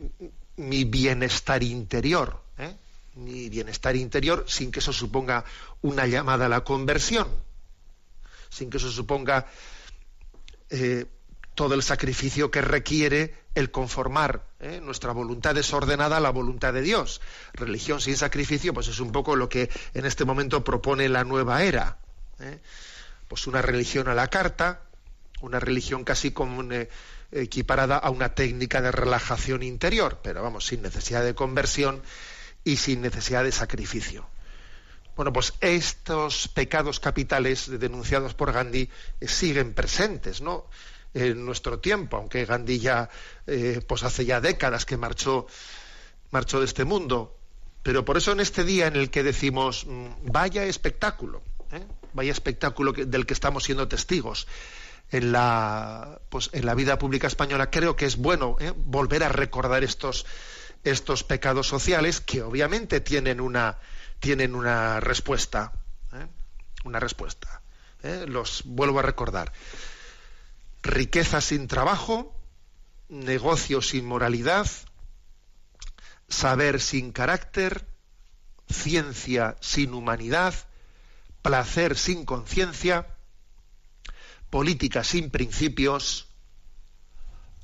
mi 0.57 0.85
bienestar 0.85 1.62
interior, 1.62 2.40
¿eh? 2.57 2.75
mi 3.16 3.50
bienestar 3.50 3.95
interior 3.95 4.47
sin 4.49 4.71
que 4.71 4.78
eso 4.78 4.95
suponga 4.95 5.45
una 5.83 6.07
llamada 6.07 6.47
a 6.47 6.49
la 6.49 6.64
conversión, 6.64 7.28
sin 8.49 8.71
que 8.71 8.78
eso 8.78 8.90
suponga 8.90 9.47
eh, 10.71 11.07
todo 11.56 11.75
el 11.75 11.82
sacrificio 11.82 12.50
que 12.52 12.60
requiere 12.60 13.34
el 13.56 13.70
conformar 13.70 14.44
¿eh? 14.60 14.78
nuestra 14.82 15.12
voluntad 15.12 15.54
desordenada 15.54 16.18
a 16.18 16.20
la 16.20 16.30
voluntad 16.30 16.72
de 16.75 16.82
Dios. 16.82 17.22
Religión 17.54 18.00
sin 18.00 18.16
sacrificio, 18.16 18.72
pues 18.75 18.86
es 18.88 19.00
un 19.00 19.10
poco 19.10 19.34
lo 19.34 19.48
que 19.48 19.70
en 19.94 20.04
este 20.04 20.25
momento 20.25 20.62
propone 20.62 21.08
la 21.08 21.25
nueva 21.25 21.64
era. 21.64 21.96
¿eh? 22.38 22.60
Pues 23.26 23.46
una 23.46 23.62
religión 23.62 24.06
a 24.08 24.14
la 24.14 24.28
carta, 24.28 24.82
una 25.40 25.58
religión 25.58 26.04
casi 26.04 26.30
como 26.30 26.62
equiparada 27.32 27.96
a 27.96 28.10
una 28.10 28.34
técnica 28.34 28.82
de 28.82 28.92
relajación 28.92 29.62
interior, 29.62 30.20
pero 30.22 30.42
vamos, 30.42 30.66
sin 30.66 30.82
necesidad 30.82 31.25
de 31.25 31.34
conversión 31.34 32.02
y 32.64 32.76
sin 32.76 33.00
necesidad 33.00 33.44
de 33.44 33.52
sacrificio. 33.52 34.28
Bueno, 35.16 35.32
pues 35.32 35.54
estos 35.62 36.48
pecados 36.48 37.00
capitales 37.00 37.70
denunciados 37.80 38.34
por 38.34 38.52
Gandhi 38.52 38.90
siguen 39.22 39.72
presentes, 39.72 40.42
¿no? 40.42 40.66
En 41.16 41.46
nuestro 41.46 41.78
tiempo, 41.78 42.18
aunque 42.18 42.44
Gandhi 42.44 42.78
ya, 42.78 43.08
eh, 43.46 43.80
pues 43.87 44.02
hace 44.02 44.26
ya 44.26 44.40
décadas 44.40 44.85
que 44.85 44.99
marchó, 44.99 45.46
marchó 46.30 46.58
de 46.61 46.66
este 46.66 46.85
mundo. 46.85 47.38
Pero 47.82 48.04
por 48.04 48.18
eso 48.18 48.32
en 48.32 48.40
este 48.40 48.64
día 48.64 48.87
en 48.87 48.96
el 48.96 49.11
que 49.11 49.23
decimos, 49.23 49.87
mm, 49.87 50.30
vaya 50.30 50.64
espectáculo, 50.64 51.42
¿eh? 51.73 51.87
vaya 52.12 52.32
espectáculo 52.32 52.92
del 52.92 53.25
que 53.25 53.32
estamos 53.32 53.64
siendo 53.64 53.88
testigos 53.88 54.46
en 55.11 55.32
la, 55.32 56.20
pues, 56.28 56.50
en 56.52 56.66
la 56.66 56.75
vida 56.75 56.99
pública 56.99 57.28
española, 57.28 57.70
creo 57.70 57.96
que 57.96 58.04
es 58.04 58.16
bueno 58.16 58.56
¿eh? 58.61 58.75
volver 58.76 59.23
a 59.25 59.30
recordar 59.30 59.85
estos, 59.85 60.26
estos 60.85 61.25
pecados 61.25 61.66
sociales 61.66 62.20
que 62.20 62.42
obviamente 62.42 63.00
tienen 63.00 63.40
una, 63.40 63.78
tienen 64.20 64.54
una 64.54 65.00
respuesta. 65.00 65.73
Una 66.85 67.00
respuesta. 67.00 67.62
Los 68.28 68.62
vuelvo 68.64 69.00
a 69.00 69.02
recordar 69.02 69.52
riqueza 70.87 71.40
sin 71.40 71.66
trabajo, 71.66 72.35
negocio 73.09 73.83
sin 73.83 74.07
moralidad, 74.07 74.66
saber 76.28 76.81
sin 76.81 77.12
carácter, 77.12 77.87
ciencia 78.69 79.57
sin 79.61 79.95
humanidad, 79.95 80.55
placer 81.43 81.97
sin 81.97 82.25
conciencia, 82.25 83.07
política 84.50 85.05
sin 85.05 85.31
principios, 85.31 86.28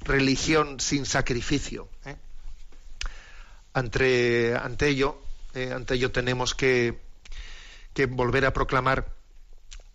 religión 0.00 0.80
sin 0.80 1.06
sacrificio. 1.06 1.88
¿eh? 2.04 2.16
Ante, 3.72 4.88
ello, 4.88 5.20
eh, 5.54 5.72
ante 5.74 5.94
ello 5.94 6.12
tenemos 6.12 6.54
que 6.54 7.00
volver 8.10 8.46
a 8.46 8.52
proclamar 8.52 9.14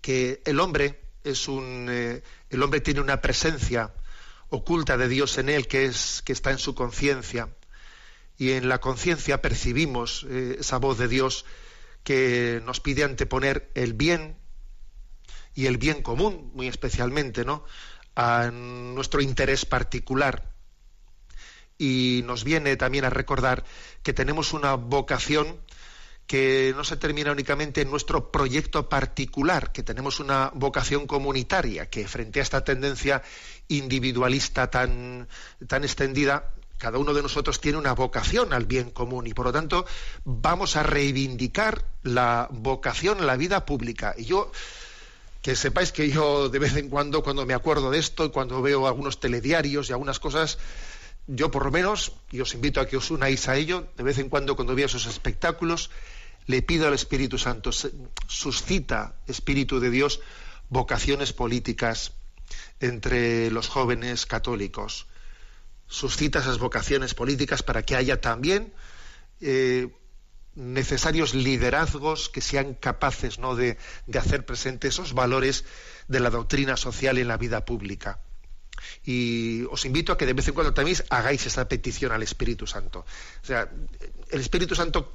que 0.02 0.42
el 0.46 0.60
hombre 0.60 1.07
es 1.30 1.48
un, 1.48 1.88
eh, 1.90 2.24
el 2.50 2.64
hombre 2.64 2.82
tiene 2.82 3.02
una 3.02 3.22
presencia 3.22 3.94
oculta 4.50 4.98
de 4.98 5.08
Dios 5.08 5.38
en 5.38 5.50
él 5.50 5.68
que, 5.68 5.86
es, 5.86 6.22
que 6.26 6.34
está 6.34 6.52
en 6.52 6.58
su 6.58 6.76
conciencia. 6.76 7.50
Y 8.38 8.52
en 8.52 8.70
la 8.70 8.80
conciencia 8.80 9.42
percibimos 9.42 10.26
eh, 10.30 10.58
esa 10.60 10.78
voz 10.78 10.98
de 10.98 11.08
Dios 11.08 11.46
que 12.04 12.62
nos 12.66 12.80
pide 12.80 13.04
anteponer 13.04 13.70
el 13.76 13.94
bien 13.94 14.38
y 15.54 15.66
el 15.66 15.78
bien 15.78 16.02
común, 16.02 16.52
muy 16.54 16.68
especialmente, 16.68 17.44
¿no? 17.44 17.66
a 18.16 18.50
nuestro 18.52 19.22
interés 19.22 19.66
particular. 19.66 20.52
Y 21.78 22.24
nos 22.26 22.44
viene 22.44 22.76
también 22.78 23.06
a 23.06 23.10
recordar 23.10 23.64
que 24.02 24.14
tenemos 24.14 24.54
una 24.54 24.74
vocación 24.76 25.60
que 26.28 26.74
no 26.76 26.84
se 26.84 26.98
termina 26.98 27.32
únicamente 27.32 27.82
en 27.82 27.90
nuestro 27.90 28.32
proyecto 28.32 28.90
particular, 28.90 29.72
que 29.72 29.82
tenemos 29.82 30.20
una 30.20 30.52
vocación 30.54 31.08
comunitaria, 31.08 31.90
que 31.90 32.06
frente 32.06 32.42
a 32.42 32.44
esta 32.44 32.66
tendencia 32.66 33.24
individualista 33.70 34.70
tan, 34.70 35.30
tan 35.68 35.86
extendida, 35.86 36.52
cada 36.78 37.00
uno 37.00 37.14
de 37.14 37.24
nosotros 37.24 37.62
tiene 37.62 37.78
una 37.78 37.94
vocación 37.94 38.54
al 38.54 38.66
bien 38.66 38.92
común 38.92 39.26
y 39.26 39.34
por 39.34 39.48
lo 39.48 39.54
tanto 39.54 39.86
vamos 40.26 40.76
a 40.76 40.84
reivindicar 40.84 41.86
la 42.04 42.50
vocación 42.52 43.26
la 43.26 43.38
vida 43.38 43.66
pública. 43.66 44.14
Y 44.18 44.26
yo, 44.26 44.52
que 45.42 45.56
sepáis 45.56 45.94
que 45.94 46.10
yo 46.10 46.50
de 46.50 46.60
vez 46.60 46.76
en 46.76 46.90
cuando, 46.90 47.24
cuando 47.24 47.46
me 47.46 47.54
acuerdo 47.54 47.90
de 47.90 48.00
esto 48.00 48.26
y 48.26 48.30
cuando 48.30 48.62
veo 48.62 48.86
algunos 48.86 49.20
telediarios 49.20 49.90
y 49.90 49.94
algunas 49.94 50.20
cosas, 50.20 50.60
yo 51.26 51.52
por 51.52 51.66
lo 51.66 51.72
menos, 51.72 52.14
y 52.32 52.42
os 52.42 52.54
invito 52.54 52.80
a 52.80 52.88
que 52.88 52.98
os 52.98 53.12
unáis 53.12 53.48
a 53.48 53.56
ello, 53.56 53.88
de 53.98 54.04
vez 54.04 54.18
en 54.18 54.30
cuando 54.30 54.56
cuando 54.56 54.76
veo 54.76 54.86
esos 54.86 55.08
espectáculos, 55.08 55.90
le 56.48 56.62
pido 56.62 56.88
al 56.88 56.94
Espíritu 56.94 57.38
Santo, 57.38 57.72
suscita, 57.72 59.16
Espíritu 59.28 59.80
de 59.80 59.90
Dios, 59.90 60.22
vocaciones 60.70 61.34
políticas 61.34 62.14
entre 62.80 63.52
los 63.52 63.68
jóvenes 63.68 64.26
católicos. 64.26 65.08
Suscita 65.88 66.40
esas 66.40 66.58
vocaciones 66.58 67.14
políticas 67.14 67.64
para 67.64 67.84
que 67.84 67.96
haya 67.96 68.22
también 68.22 68.74
eh, 69.42 69.90
necesarios 70.56 71.34
liderazgos 71.36 72.30
que 72.30 72.42
sean 72.42 72.74
capaces 72.74 73.40
¿no? 73.40 73.56
de, 73.56 73.78
de 74.08 74.20
hacer 74.20 74.46
presente 74.46 74.88
esos 74.88 75.14
valores 75.14 75.66
de 76.08 76.20
la 76.22 76.30
doctrina 76.30 76.78
social 76.78 77.18
en 77.18 77.28
la 77.28 77.38
vida 77.38 77.66
pública. 77.66 78.22
Y 79.06 79.64
os 79.72 79.86
invito 79.86 80.12
a 80.12 80.18
que 80.18 80.26
de 80.26 80.34
vez 80.34 80.48
en 80.48 80.54
cuando 80.54 80.74
también 80.74 80.98
hagáis 81.10 81.46
esa 81.46 81.68
petición 81.68 82.12
al 82.12 82.24
Espíritu 82.24 82.68
Santo. 82.68 83.06
O 83.44 83.46
sea, 83.46 83.70
el 84.30 84.42
Espíritu 84.42 84.76
Santo 84.76 85.12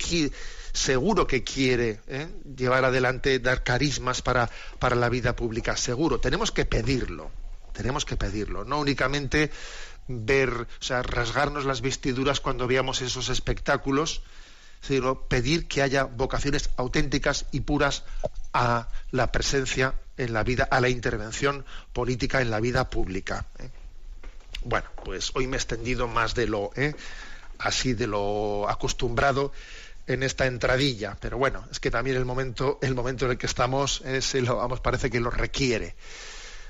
seguro 0.73 1.27
que 1.27 1.45
quiere 1.45 2.01
¿eh? 2.09 2.29
llevar 2.57 2.85
adelante, 2.85 3.39
dar 3.39 3.63
carismas 3.63 4.23
para, 4.23 4.51
para 4.79 4.97
la 4.97 5.09
vida 5.09 5.37
pública, 5.37 5.77
seguro. 5.77 6.19
Tenemos 6.21 6.51
que 6.51 6.65
pedirlo, 6.65 7.31
tenemos 7.73 8.05
que 8.05 8.17
pedirlo, 8.17 8.65
no 8.65 8.79
únicamente 8.81 9.51
ver, 10.09 10.51
o 10.51 10.83
sea, 10.83 11.03
rasgarnos 11.03 11.65
las 11.65 11.81
vestiduras 11.81 12.41
cuando 12.41 12.67
veamos 12.67 13.03
esos 13.03 13.29
espectáculos, 13.29 14.23
sino 14.83 15.21
pedir 15.23 15.69
que 15.69 15.81
haya 15.81 16.05
vocaciones 16.05 16.71
auténticas 16.77 17.47
y 17.53 17.61
puras 17.61 18.05
a 18.53 18.89
la 19.11 19.33
presencia 19.33 19.95
en 20.17 20.33
la 20.33 20.43
vida, 20.43 20.65
a 20.71 20.81
la 20.81 20.89
intervención 20.89 21.65
política 21.93 22.43
en 22.43 22.51
la 22.51 22.61
vida 22.61 22.91
pública. 22.91 23.47
¿eh? 23.59 23.71
Bueno, 24.65 24.89
pues 25.05 25.31
hoy 25.35 25.47
me 25.47 25.57
he 25.57 25.59
extendido 25.59 26.09
más 26.09 26.35
de 26.35 26.47
lo, 26.47 26.73
¿eh? 26.77 26.95
así 27.59 27.95
de 27.95 28.09
lo 28.09 28.69
acostumbrado 28.69 29.53
en 30.09 30.25
esta 30.25 30.47
entradilla, 30.47 31.17
pero 31.21 31.39
bueno, 31.39 31.65
es 31.71 31.79
que 31.79 31.91
también 31.91 32.17
el 32.17 32.25
momento, 32.25 32.79
el 32.83 32.95
momento 32.95 33.27
en 33.27 33.33
el 33.33 33.39
que 33.39 33.47
estamos, 33.47 34.03
es, 34.05 34.35
lo, 34.35 34.57
vamos, 34.57 34.81
parece 34.81 35.11
que 35.11 35.21
lo 35.21 35.31
requiere. 35.31 35.95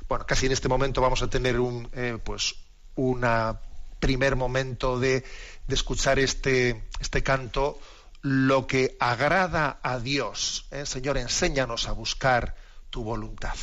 Bueno, 0.07 0.27
casi 0.27 0.47
en 0.47 0.53
este 0.53 0.69
momento 0.69 1.01
vamos 1.01 1.23
a 1.23 1.31
tener 1.31 1.59
un, 1.59 1.89
eh, 1.95 2.19
pues, 2.23 2.55
una 2.95 3.59
primer 4.01 4.37
momento 4.37 4.99
de, 4.99 5.25
de, 5.67 5.75
escuchar 5.75 6.19
este, 6.19 6.83
este 7.01 7.23
canto, 7.23 7.79
lo 8.23 8.67
que 8.67 8.97
agrada 9.01 9.79
a 9.83 9.99
Dios. 9.99 10.67
¿eh? 10.71 10.87
Señor, 10.87 11.19
enséñanos 11.19 11.89
a 11.89 11.93
buscar 11.93 12.55
tu 12.91 13.03
voluntad. 13.05 13.57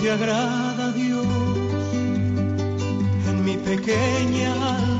que 0.00 0.06
que 0.06 0.10
agrada 0.12 0.86
a 0.86 0.92
Dios 0.92 1.26
en 3.28 3.44
mi 3.44 3.56
pequeña 3.58 4.76
alma 4.76 4.99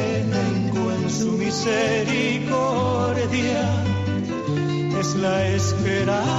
su 1.11 1.33
misericordia. 1.33 3.83
Es 4.99 5.15
la 5.15 5.47
esperanza 5.47 6.31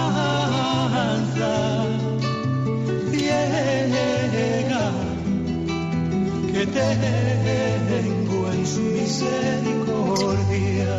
ciega 3.10 4.90
que 6.52 6.66
tengo 6.66 8.52
en 8.52 8.66
su 8.66 8.80
misericordia 8.80 10.98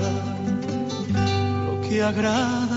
lo 1.65 1.81
que 1.81 2.03
agrada 2.03 2.72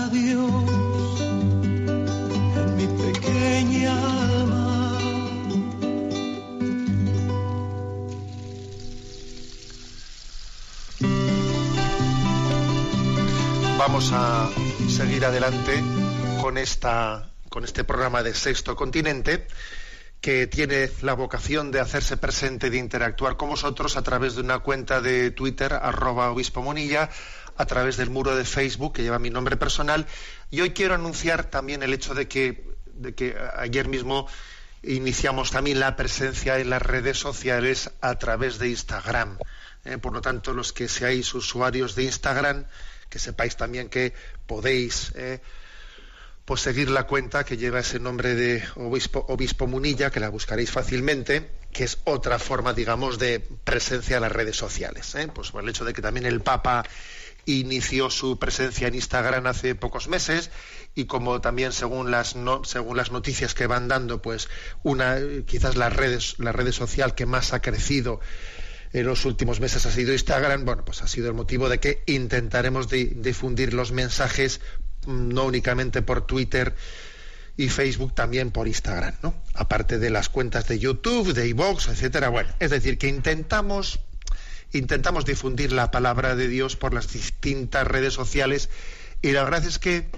Vamos 13.97 14.13
a 14.13 14.47
seguir 14.89 15.25
adelante 15.25 15.83
con 16.39 16.59
esta 16.59 17.31
con 17.49 17.63
este 17.63 17.83
programa 17.83 18.21
de 18.21 18.35
Sexto 18.35 18.75
Continente 18.75 19.47
que 20.21 20.45
tiene 20.45 20.91
la 21.01 21.15
vocación 21.15 21.71
de 21.71 21.79
hacerse 21.79 22.15
presente, 22.15 22.69
de 22.69 22.77
interactuar 22.77 23.37
con 23.37 23.49
vosotros 23.49 23.97
a 23.97 24.03
través 24.03 24.35
de 24.35 24.41
una 24.41 24.59
cuenta 24.59 25.01
de 25.01 25.31
Twitter, 25.31 25.73
arroba 25.73 26.29
obispo 26.29 26.63
a 27.55 27.65
través 27.65 27.97
del 27.97 28.11
muro 28.11 28.35
de 28.35 28.45
Facebook 28.45 28.93
que 28.93 29.01
lleva 29.01 29.17
mi 29.17 29.31
nombre 29.31 29.57
personal. 29.57 30.05
Y 30.51 30.61
hoy 30.61 30.73
quiero 30.73 30.93
anunciar 30.93 31.45
también 31.45 31.81
el 31.81 31.91
hecho 31.91 32.13
de 32.13 32.27
que, 32.27 32.75
de 32.93 33.15
que 33.15 33.35
ayer 33.55 33.87
mismo 33.87 34.27
iniciamos 34.83 35.49
también 35.49 35.79
la 35.79 35.95
presencia 35.95 36.59
en 36.59 36.69
las 36.69 36.83
redes 36.83 37.17
sociales 37.17 37.89
a 38.01 38.13
través 38.19 38.59
de 38.59 38.69
Instagram. 38.69 39.39
Eh, 39.85 39.97
por 39.97 40.13
lo 40.13 40.21
tanto, 40.21 40.53
los 40.53 40.71
que 40.71 40.87
seáis 40.87 41.33
usuarios 41.33 41.95
de 41.95 42.03
Instagram, 42.03 42.65
que 43.09 43.19
sepáis 43.19 43.55
también 43.55 43.89
que 43.89 44.13
podéis 44.45 45.11
eh, 45.15 45.39
seguir 46.55 46.89
la 46.89 47.03
cuenta 47.03 47.43
que 47.43 47.57
lleva 47.57 47.79
ese 47.79 47.99
nombre 47.99 48.33
de 48.35 48.63
obispo, 48.75 49.25
obispo 49.27 49.67
Munilla, 49.67 50.11
que 50.11 50.21
la 50.21 50.29
buscaréis 50.29 50.71
fácilmente, 50.71 51.49
que 51.73 51.83
es 51.83 51.99
otra 52.05 52.39
forma, 52.39 52.73
digamos, 52.73 53.19
de 53.19 53.39
presencia 53.39 54.15
en 54.17 54.21
las 54.21 54.31
redes 54.31 54.55
sociales. 54.55 55.13
¿eh? 55.15 55.27
Pues 55.33 55.51
por 55.51 55.63
el 55.63 55.69
hecho 55.69 55.83
de 55.83 55.93
que 55.93 56.01
también 56.01 56.25
el 56.25 56.41
Papa 56.41 56.83
inició 57.45 58.09
su 58.09 58.39
presencia 58.39 58.87
en 58.87 58.95
Instagram 58.95 59.47
hace 59.47 59.75
pocos 59.75 60.07
meses 60.07 60.51
y 60.95 61.05
como 61.05 61.39
también 61.39 61.71
según 61.71 62.11
las 62.11 62.35
no, 62.35 62.63
según 62.65 62.97
las 62.97 63.11
noticias 63.11 63.53
que 63.53 63.67
van 63.67 63.87
dando, 63.87 64.21
pues 64.21 64.49
una 64.83 65.17
quizás 65.45 65.77
las 65.77 65.95
redes 65.95 66.35
la 66.39 66.51
red 66.51 66.71
social 66.73 67.15
que 67.15 67.25
más 67.25 67.53
ha 67.53 67.61
crecido 67.61 68.19
en 68.93 69.05
los 69.05 69.25
últimos 69.25 69.59
meses 69.59 69.85
ha 69.85 69.91
sido 69.91 70.13
Instagram, 70.13 70.65
bueno, 70.65 70.85
pues 70.85 71.01
ha 71.01 71.07
sido 71.07 71.27
el 71.27 71.33
motivo 71.33 71.69
de 71.69 71.79
que 71.79 72.03
intentaremos 72.05 72.89
di- 72.89 73.11
difundir 73.15 73.73
los 73.73 73.91
mensajes 73.91 74.61
mm, 75.05 75.29
no 75.33 75.45
únicamente 75.45 76.01
por 76.01 76.25
Twitter 76.25 76.73
y 77.57 77.69
Facebook, 77.69 78.13
también 78.13 78.51
por 78.51 78.67
Instagram, 78.67 79.15
¿no? 79.23 79.33
Aparte 79.55 79.97
de 79.97 80.09
las 80.11 80.29
cuentas 80.29 80.67
de 80.67 80.77
YouTube, 80.79 81.33
de 81.33 81.47
iVoox, 81.47 81.87
etcétera. 81.89 82.29
Bueno, 82.29 82.49
es 82.59 82.69
decir, 82.69 82.97
que 82.97 83.07
intentamos 83.07 83.99
intentamos 84.73 85.23
difundir 85.25 85.71
la 85.71 85.91
palabra 85.91 86.35
de 86.35 86.49
Dios 86.49 86.75
por 86.75 86.93
las 86.93 87.11
distintas 87.13 87.87
redes 87.87 88.13
sociales 88.13 88.69
y 89.21 89.31
la 89.31 89.43
verdad 89.45 89.65
es 89.65 89.79
que 89.79 90.09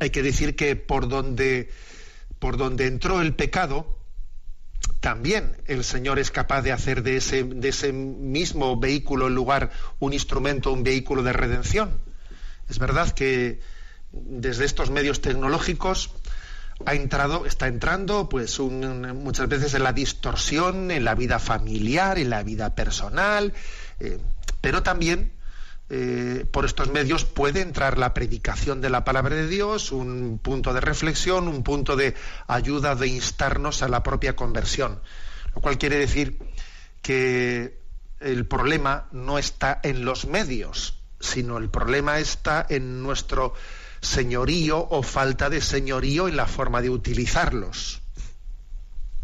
hay 0.00 0.08
que 0.10 0.22
decir 0.22 0.56
que 0.56 0.74
por 0.74 1.08
donde 1.08 1.68
por 2.38 2.56
donde 2.56 2.86
entró 2.86 3.20
el 3.20 3.34
pecado 3.34 3.97
también 5.00 5.56
el 5.66 5.84
Señor 5.84 6.18
es 6.18 6.30
capaz 6.30 6.62
de 6.62 6.72
hacer 6.72 7.02
de 7.02 7.16
ese, 7.16 7.44
de 7.44 7.68
ese 7.68 7.92
mismo 7.92 8.78
vehículo 8.78 9.28
en 9.28 9.34
lugar 9.34 9.70
un 10.00 10.12
instrumento, 10.12 10.72
un 10.72 10.82
vehículo 10.82 11.22
de 11.22 11.32
redención. 11.32 12.00
Es 12.68 12.78
verdad 12.78 13.10
que 13.12 13.60
desde 14.12 14.64
estos 14.64 14.90
medios 14.90 15.20
tecnológicos 15.20 16.10
ha 16.84 16.94
entrado, 16.94 17.46
está 17.46 17.66
entrando, 17.66 18.28
pues 18.28 18.58
un- 18.58 19.22
muchas 19.22 19.48
veces 19.48 19.74
en 19.74 19.82
la 19.84 19.92
distorsión, 19.92 20.90
en 20.90 21.04
la 21.04 21.14
vida 21.14 21.38
familiar, 21.38 22.18
en 22.18 22.30
la 22.30 22.42
vida 22.42 22.74
personal, 22.74 23.52
eh, 24.00 24.18
pero 24.60 24.82
también 24.82 25.32
eh, 25.90 26.44
por 26.50 26.66
estos 26.66 26.90
medios 26.90 27.24
puede 27.24 27.62
entrar 27.62 27.96
la 27.96 28.12
predicación 28.12 28.82
de 28.82 28.90
la 28.90 29.04
palabra 29.04 29.36
de 29.36 29.48
Dios, 29.48 29.90
un 29.90 30.38
punto 30.38 30.74
de 30.74 30.80
reflexión, 30.80 31.48
un 31.48 31.62
punto 31.62 31.96
de 31.96 32.14
ayuda 32.46 32.94
de 32.94 33.08
instarnos 33.08 33.82
a 33.82 33.88
la 33.88 34.02
propia 34.02 34.36
conversión. 34.36 35.00
Lo 35.54 35.62
cual 35.62 35.78
quiere 35.78 35.96
decir 35.96 36.38
que 37.00 37.78
el 38.20 38.46
problema 38.46 39.08
no 39.12 39.38
está 39.38 39.80
en 39.82 40.04
los 40.04 40.26
medios, 40.26 40.98
sino 41.20 41.56
el 41.56 41.70
problema 41.70 42.18
está 42.18 42.66
en 42.68 43.02
nuestro 43.02 43.54
señorío 44.00 44.78
o 44.90 45.02
falta 45.02 45.48
de 45.48 45.60
señorío 45.60 46.28
en 46.28 46.36
la 46.36 46.46
forma 46.46 46.82
de 46.82 46.90
utilizarlos. 46.90 48.00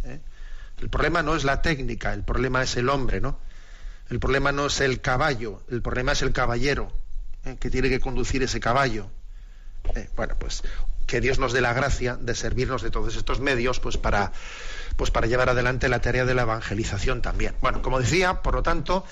¿Eh? 0.05 0.21
El 0.81 0.89
problema 0.89 1.23
no 1.23 1.37
es 1.37 1.45
la 1.45 1.61
técnica, 1.61 2.15
el 2.15 2.25
problema 2.25 2.63
es 2.63 2.77
el 2.77 2.89
hombre, 2.89 3.21
¿no? 3.21 3.39
El 4.11 4.21
problema 4.21 4.53
no 4.53 4.67
es 4.67 4.81
el 4.81 5.01
caballo, 5.01 5.63
el 5.71 5.83
problema 5.83 6.13
es 6.13 6.23
el 6.23 6.33
caballero 6.33 6.93
¿eh? 7.45 7.57
que 7.59 7.71
tiene 7.71 7.89
que 7.89 8.01
conducir 8.01 8.43
ese 8.43 8.61
caballo. 8.61 9.09
Eh, 9.95 10.09
bueno, 10.17 10.35
pues 10.39 10.63
que 11.07 11.21
Dios 11.21 11.39
nos 11.39 11.53
dé 11.53 11.61
la 11.61 11.73
gracia 11.73 12.17
de 12.17 12.35
servirnos 12.35 12.83
de 12.83 12.91
todos 12.91 13.17
estos 13.17 13.41
medios 13.41 13.81
pues 13.81 13.97
para, 13.97 14.33
pues 14.97 15.11
para 15.11 15.27
llevar 15.27 15.49
adelante 15.51 15.89
la 15.89 16.01
tarea 16.01 16.25
de 16.25 16.35
la 16.35 16.43
evangelización 16.43 17.23
también. 17.23 17.55
Bueno, 17.61 17.83
como 17.83 18.01
decía, 18.01 18.43
por 18.43 18.55
lo 18.55 18.63
tanto, 18.63 19.05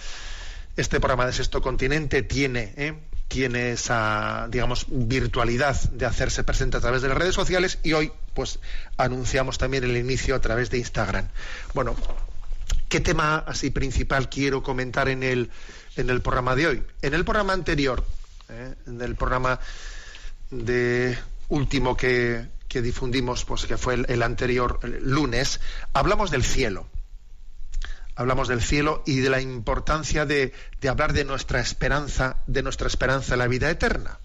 este 0.77 1.01
programa 1.01 1.27
de 1.27 1.33
Sexto 1.33 1.61
Continente 1.61 2.23
tiene, 2.23 2.73
¿eh? 2.77 2.95
tiene 3.29 3.73
esa, 3.73 4.47
digamos, 4.51 4.87
virtualidad 4.89 5.79
de 5.91 6.07
hacerse 6.07 6.45
presente 6.45 6.79
a 6.79 6.81
través 6.81 7.03
de 7.03 7.09
las 7.09 7.19
redes 7.19 7.35
sociales 7.35 7.79
y 7.83 7.93
hoy, 7.93 8.13
pues, 8.35 8.59
anunciamos 8.97 9.59
también 9.59 9.85
el 9.85 9.97
inicio 9.97 10.35
a 10.35 10.41
través 10.41 10.71
de 10.71 10.79
Instagram. 10.79 11.29
Bueno, 11.75 11.95
¿qué 12.93 13.01
tema 13.01 13.39
así 13.47 13.71
principal 13.71 14.29
quiero 14.29 14.63
comentar 14.63 15.09
en 15.09 15.23
el, 15.23 15.51
en 15.97 16.11
el 16.11 16.21
programa 16.21 16.55
de 16.55 16.67
hoy? 16.67 16.83
En 17.01 17.15
el 17.15 17.25
programa 17.25 17.55
anterior, 17.55 18.05
¿eh? 18.51 18.75
en 18.87 19.01
el 19.01 19.17
programa 19.17 19.59
de 20.51 21.19
último 21.49 21.97
que, 21.97 22.49
difundimos, 22.69 23.47
pues 23.47 23.65
que 23.65 23.79
fue 23.79 23.95
el, 23.95 24.23
anterior 24.23 24.79
lunes, 25.01 25.61
hablamos 25.95 26.31
del 26.31 26.45
cielo. 26.45 26.87
Hablamos 28.15 28.49
del 28.49 28.61
cielo 28.61 29.03
y 29.07 29.21
de 29.21 29.31
la 29.31 29.41
importancia 29.41 30.27
de, 30.27 30.53
hablar 30.87 31.15
de 31.15 31.25
nuestra 31.25 31.61
esperanza, 31.61 32.43
de 32.47 32.63
nuestra 32.63 32.89
esperanza 32.89 33.33
en 33.33 33.39
la 33.39 33.49
vida 33.49 33.71
eterna. 33.71 34.19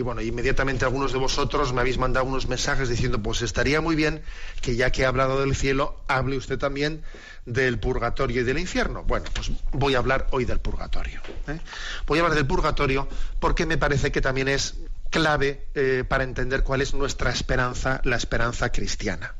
Y 0.00 0.02
bueno, 0.02 0.22
inmediatamente 0.22 0.86
algunos 0.86 1.12
de 1.12 1.18
vosotros 1.18 1.74
me 1.74 1.82
habéis 1.82 1.98
mandado 1.98 2.24
unos 2.24 2.48
mensajes 2.48 2.88
diciendo, 2.88 3.22
pues 3.22 3.42
estaría 3.42 3.82
muy 3.82 3.96
bien 3.96 4.22
que 4.62 4.74
ya 4.74 4.90
que 4.90 5.02
he 5.02 5.04
hablado 5.04 5.40
del 5.40 5.54
cielo, 5.54 6.00
hable 6.08 6.38
usted 6.38 6.56
también 6.56 7.02
del 7.44 7.78
purgatorio 7.78 8.40
y 8.40 8.44
del 8.44 8.58
infierno. 8.58 9.04
Bueno, 9.04 9.26
pues 9.34 9.50
voy 9.72 9.96
a 9.96 9.98
hablar 9.98 10.26
hoy 10.30 10.46
del 10.46 10.58
purgatorio. 10.58 11.20
¿eh? 11.48 11.60
Voy 12.06 12.18
a 12.18 12.22
hablar 12.22 12.34
del 12.34 12.46
purgatorio 12.46 13.08
porque 13.40 13.66
me 13.66 13.76
parece 13.76 14.10
que 14.10 14.22
también 14.22 14.48
es 14.48 14.76
clave 15.10 15.66
eh, 15.74 16.02
para 16.08 16.24
entender 16.24 16.62
cuál 16.62 16.80
es 16.80 16.94
nuestra 16.94 17.30
esperanza, 17.30 18.00
la 18.04 18.16
esperanza 18.16 18.72
cristiana. 18.72 19.34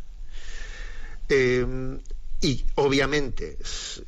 Eh, 1.30 1.64
y 2.42 2.66
obviamente 2.74 3.56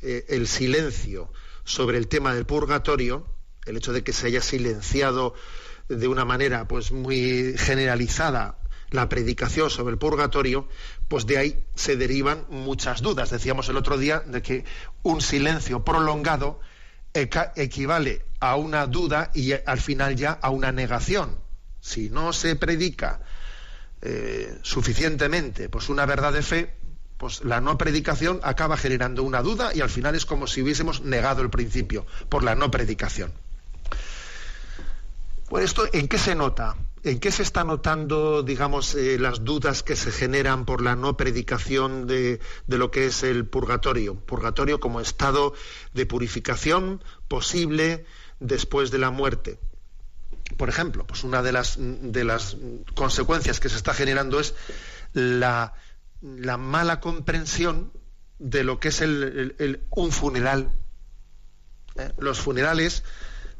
el 0.03 0.47
silencio 0.47 1.33
sobre 1.63 1.97
el 1.97 2.07
tema 2.07 2.35
del 2.35 2.45
purgatorio, 2.45 3.25
el 3.65 3.77
hecho 3.77 3.91
de 3.91 4.03
que 4.03 4.13
se 4.13 4.27
haya 4.27 4.41
silenciado 4.41 5.33
de 5.89 6.07
una 6.07 6.25
manera 6.25 6.67
pues 6.67 6.91
muy 6.91 7.55
generalizada 7.57 8.57
la 8.89 9.09
predicación 9.09 9.69
sobre 9.69 9.93
el 9.93 9.97
purgatorio, 9.97 10.67
pues 11.07 11.25
de 11.25 11.37
ahí 11.37 11.65
se 11.75 11.95
derivan 11.95 12.45
muchas 12.49 13.01
dudas. 13.01 13.29
Decíamos 13.31 13.69
el 13.69 13.77
otro 13.77 13.97
día 13.97 14.19
de 14.19 14.41
que 14.41 14.65
un 15.01 15.21
silencio 15.21 15.83
prolongado 15.83 16.59
equivale 17.13 18.25
a 18.39 18.55
una 18.55 18.87
duda 18.87 19.31
y 19.33 19.53
al 19.53 19.79
final 19.79 20.15
ya 20.15 20.31
a 20.31 20.49
una 20.49 20.71
negación 20.71 21.43
si 21.83 22.09
no 22.09 22.31
se 22.31 22.55
predica 22.55 23.19
eh, 24.01 24.57
suficientemente 24.61 25.67
pues 25.67 25.89
una 25.89 26.05
verdad 26.05 26.31
de 26.31 26.41
fe, 26.41 26.73
pues 27.17 27.43
la 27.43 27.59
no 27.59 27.77
predicación 27.77 28.39
acaba 28.43 28.77
generando 28.77 29.21
una 29.23 29.41
duda 29.41 29.71
y 29.75 29.81
al 29.81 29.89
final 29.89 30.15
es 30.15 30.25
como 30.25 30.47
si 30.47 30.61
hubiésemos 30.61 31.01
negado 31.01 31.41
el 31.41 31.49
principio 31.49 32.05
por 32.29 32.43
la 32.43 32.55
no 32.55 32.71
predicación. 32.71 33.33
Esto, 35.59 35.87
¿en 35.93 36.07
qué 36.07 36.17
se 36.17 36.35
nota? 36.35 36.75
¿En 37.03 37.19
qué 37.19 37.31
se 37.31 37.43
está 37.43 37.63
notando, 37.63 38.43
digamos, 38.43 38.95
eh, 38.95 39.19
las 39.19 39.43
dudas 39.43 39.83
que 39.83 39.95
se 39.95 40.11
generan 40.11 40.65
por 40.65 40.81
la 40.81 40.95
no 40.95 41.17
predicación 41.17 42.07
de, 42.07 42.39
lo 42.67 42.91
que 42.91 43.07
es 43.07 43.23
el 43.23 43.45
purgatorio? 43.45 44.15
Purgatorio 44.15 44.79
como 44.79 45.01
estado 45.01 45.53
de 45.93 46.05
purificación 46.05 47.03
posible 47.27 48.05
después 48.39 48.89
de 48.91 48.99
la 48.99 49.11
muerte 49.11 49.59
por 50.57 50.69
ejemplo, 50.69 51.07
pues 51.07 51.23
una 51.23 51.41
de 51.41 51.51
las, 51.51 51.77
de 51.79 52.23
las 52.23 52.57
consecuencias 52.93 53.59
que 53.59 53.69
se 53.69 53.77
está 53.77 53.93
generando 53.93 54.39
es 54.39 54.53
la, 55.13 55.73
mala 56.21 56.99
comprensión 56.99 57.91
de 58.37 58.63
lo 58.63 58.79
que 58.79 58.89
es 58.89 59.01
un 59.01 60.11
funeral. 60.11 60.71
¿Eh? 61.95 62.11
Los 62.19 62.39
funerales 62.39 63.03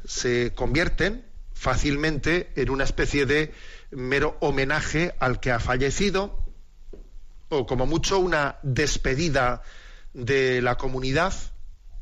se 0.04 0.54
convierten 0.54 1.24
fácilmente 1.54 2.52
en 2.56 2.70
una 2.70 2.84
especie 2.84 3.26
de 3.26 3.54
mero 3.90 4.36
homenaje 4.40 5.14
al 5.18 5.40
que 5.40 5.52
ha 5.52 5.60
fallecido 5.60 6.44
o 7.48 7.66
como 7.66 7.86
mucho 7.86 8.18
una 8.18 8.58
despedida 8.62 9.62
de 10.12 10.60
la 10.60 10.76
comunidad 10.76 11.32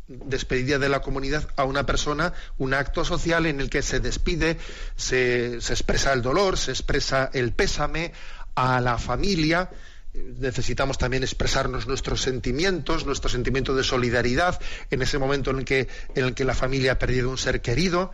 despedida 0.08 0.78
de 0.78 0.88
la 0.88 1.00
comunidad 1.00 1.48
a 1.56 1.64
una 1.64 1.86
persona, 1.86 2.32
un 2.58 2.74
acto 2.74 3.04
social 3.04 3.46
en 3.46 3.60
el 3.60 3.70
que 3.70 3.82
se 3.82 4.00
despide, 4.00 4.58
se, 4.96 5.54
expresa 5.54 6.12
el 6.12 6.22
dolor, 6.22 6.58
se 6.58 6.72
expresa 6.72 7.30
el 7.32 7.52
pésame 7.52 8.12
a 8.54 8.80
la 8.80 8.98
familia, 8.98 9.70
necesitamos 10.12 10.98
también 10.98 11.22
expresarnos 11.22 11.86
nuestros 11.86 12.20
sentimientos, 12.20 13.06
nuestro 13.06 13.30
sentimiento 13.30 13.74
de 13.74 13.84
solidaridad 13.84 14.60
en 14.90 15.02
ese 15.02 15.18
momento 15.18 15.50
en 15.50 15.60
el 15.60 15.64
que, 15.64 15.88
en 16.14 16.24
el 16.24 16.34
que 16.34 16.44
la 16.44 16.54
familia 16.54 16.92
ha 16.92 16.98
perdido 16.98 17.30
un 17.30 17.38
ser 17.38 17.62
querido. 17.62 18.12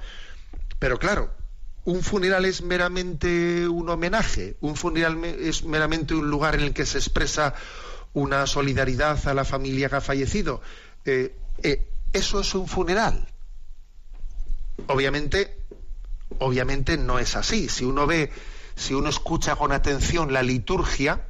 Pero 0.78 0.98
claro, 0.98 1.30
un 1.84 2.02
funeral 2.02 2.44
es 2.44 2.62
meramente 2.62 3.66
un 3.66 3.88
homenaje, 3.88 4.56
un 4.60 4.76
funeral 4.76 5.24
es 5.24 5.64
meramente 5.64 6.14
un 6.14 6.28
lugar 6.30 6.54
en 6.54 6.60
el 6.60 6.74
que 6.74 6.86
se 6.86 6.98
expresa 6.98 7.54
una 8.12 8.46
solidaridad 8.46 9.26
a 9.26 9.34
la 9.34 9.44
familia 9.44 9.88
que 9.88 9.96
ha 9.96 10.00
fallecido. 10.00 10.60
Eh, 11.04 11.34
eh, 11.62 11.86
eso 12.12 12.40
es 12.40 12.54
un 12.54 12.68
funeral. 12.68 13.26
Obviamente, 14.86 15.56
obviamente 16.38 16.96
no 16.96 17.18
es 17.18 17.36
así. 17.36 17.68
Si 17.68 17.84
uno 17.84 18.06
ve, 18.06 18.30
si 18.76 18.94
uno 18.94 19.08
escucha 19.08 19.56
con 19.56 19.72
atención 19.72 20.32
la 20.32 20.42
liturgia, 20.42 21.26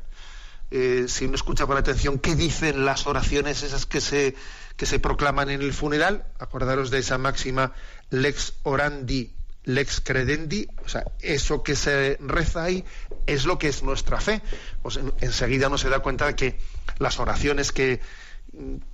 eh, 0.71 1.07
si 1.09 1.25
uno 1.25 1.37
escucha 1.37 1.67
con 1.67 1.77
atención 1.77 2.19
qué 2.19 2.35
dicen 2.35 2.85
las 2.85 3.07
oraciones 3.07 3.63
esas 3.63 3.87
que 3.87 4.01
se, 4.01 4.35
que 4.77 4.87
se 4.87 4.99
proclaman 4.99 5.51
en 5.51 5.63
el 5.63 5.73
funeral, 5.73 6.27
acordaros 6.39 6.91
de 6.91 6.99
esa 6.99 7.17
máxima 7.17 7.73
lex 8.11 8.55
orandi, 8.65 9.38
lex 9.69 10.01
credendi, 10.01 10.67
o 10.83 10.89
sea, 10.89 11.05
eso 11.21 11.63
que 11.63 11.77
se 11.77 12.17
reza 12.21 12.65
ahí 12.65 12.85
es 13.27 13.45
lo 13.45 13.59
que 13.59 13.69
es 13.69 13.83
nuestra 13.83 14.19
fe. 14.19 14.41
Pues 14.83 14.99
enseguida 15.21 15.69
uno 15.69 15.77
se 15.77 15.91
da 15.91 16.01
cuenta 16.01 16.27
de 16.27 16.35
que 16.35 16.59
las 16.99 17.21
oraciones 17.21 17.71
que, 17.71 18.01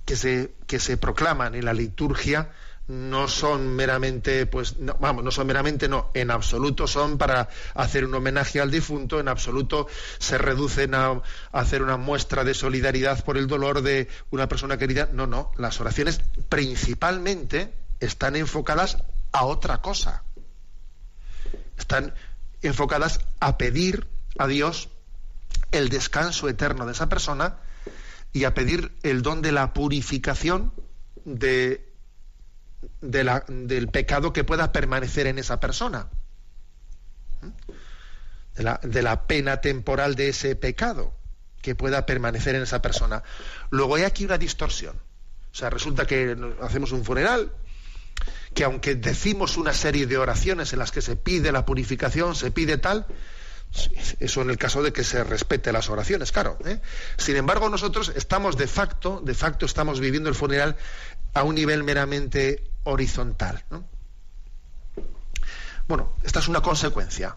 que 0.03 0.15
se, 0.17 0.53
que 0.67 0.79
se 0.79 0.97
proclaman 0.97 1.55
en 1.55 1.63
la 1.63 1.73
liturgia 1.73 2.51
no 2.87 3.29
son 3.29 3.73
meramente, 3.73 4.45
pues, 4.45 4.75
vamos, 4.99 5.23
no 5.23 5.31
son 5.31 5.47
meramente, 5.47 5.87
no, 5.87 6.11
en 6.13 6.29
absoluto 6.29 6.87
son 6.87 7.17
para 7.17 7.49
hacer 7.73 8.05
un 8.05 8.13
homenaje 8.13 8.59
al 8.59 8.69
difunto, 8.69 9.19
en 9.19 9.29
absoluto 9.29 9.87
se 10.19 10.37
reducen 10.37 10.93
a, 10.93 11.21
hacer 11.53 11.81
una 11.81 11.97
muestra 11.97 12.43
de 12.43 12.53
solidaridad 12.53 13.23
por 13.23 13.37
el 13.37 13.47
dolor 13.47 13.81
de 13.81 14.09
una 14.29 14.47
persona 14.49 14.77
querida. 14.77 15.09
No, 15.11 15.25
no, 15.25 15.51
las 15.55 15.79
oraciones 15.79 16.19
principalmente 16.49 17.73
están 18.01 18.35
enfocadas 18.35 18.97
a 19.31 19.45
otra 19.45 19.77
cosa. 19.81 20.23
Están 21.77 22.13
enfocadas 22.61 23.19
a 23.39 23.57
pedir 23.57 24.07
a 24.37 24.47
Dios 24.47 24.89
el 25.71 25.89
descanso 25.89 26.49
eterno 26.49 26.85
de 26.85 26.93
esa 26.93 27.09
persona 27.09 27.57
y 28.33 28.43
a 28.43 28.53
pedir 28.53 28.91
el 29.03 29.21
don 29.21 29.41
de 29.41 29.51
la 29.51 29.73
purificación 29.73 30.73
de, 31.23 31.93
del 33.01 33.87
pecado 33.89 34.33
que 34.33 34.43
pueda 34.43 34.71
permanecer 34.71 35.27
en 35.27 35.39
esa 35.39 35.59
persona. 35.59 36.09
De 38.55 38.63
la, 38.63 38.79
de 38.83 39.01
la, 39.01 39.27
pena 39.27 39.59
temporal 39.59 40.15
de 40.15 40.29
ese 40.29 40.55
pecado 40.55 41.13
que 41.61 41.75
pueda 41.75 42.05
permanecer 42.05 42.55
en 42.55 42.63
esa 42.63 42.81
persona. 42.81 43.23
Luego 43.69 43.95
hay 43.95 44.03
aquí 44.03 44.25
una 44.25 44.37
distorsión. 44.37 44.95
O 45.51 45.55
sea, 45.55 45.69
resulta 45.69 46.05
que 46.05 46.35
hacemos 46.61 46.91
un 46.91 47.03
funeral, 47.03 47.51
que 48.55 48.63
aunque 48.63 48.95
decimos 48.95 49.57
una 49.57 49.73
serie 49.73 50.07
de 50.07 50.17
oraciones 50.17 50.71
en 50.71 50.79
las 50.79 50.91
que 50.91 51.01
se 51.01 51.17
pide 51.17 51.51
la 51.51 51.65
purificación, 51.65 52.35
se 52.35 52.51
pide 52.51 52.77
tal, 52.77 53.05
eso 54.21 54.41
en 54.41 54.49
el 54.49 54.57
caso 54.57 54.81
de 54.81 54.93
que 54.93 55.03
se 55.03 55.25
respete 55.25 55.73
las 55.73 55.89
oraciones, 55.89 56.31
claro. 56.31 56.57
¿eh? 56.65 56.79
Sin 57.17 57.35
embargo, 57.35 57.69
nosotros 57.69 58.13
estamos 58.15 58.55
de 58.57 58.67
facto, 58.67 59.21
de 59.23 59.33
facto 59.33 59.65
estamos 59.65 59.99
viviendo 59.99 60.29
el 60.29 60.35
funeral 60.35 60.77
a 61.33 61.43
un 61.43 61.55
nivel 61.55 61.83
meramente 61.83 62.63
horizontal. 62.85 63.65
Bueno, 65.89 66.15
esta 66.23 66.39
es 66.39 66.47
una 66.47 66.61
consecuencia 66.61 67.35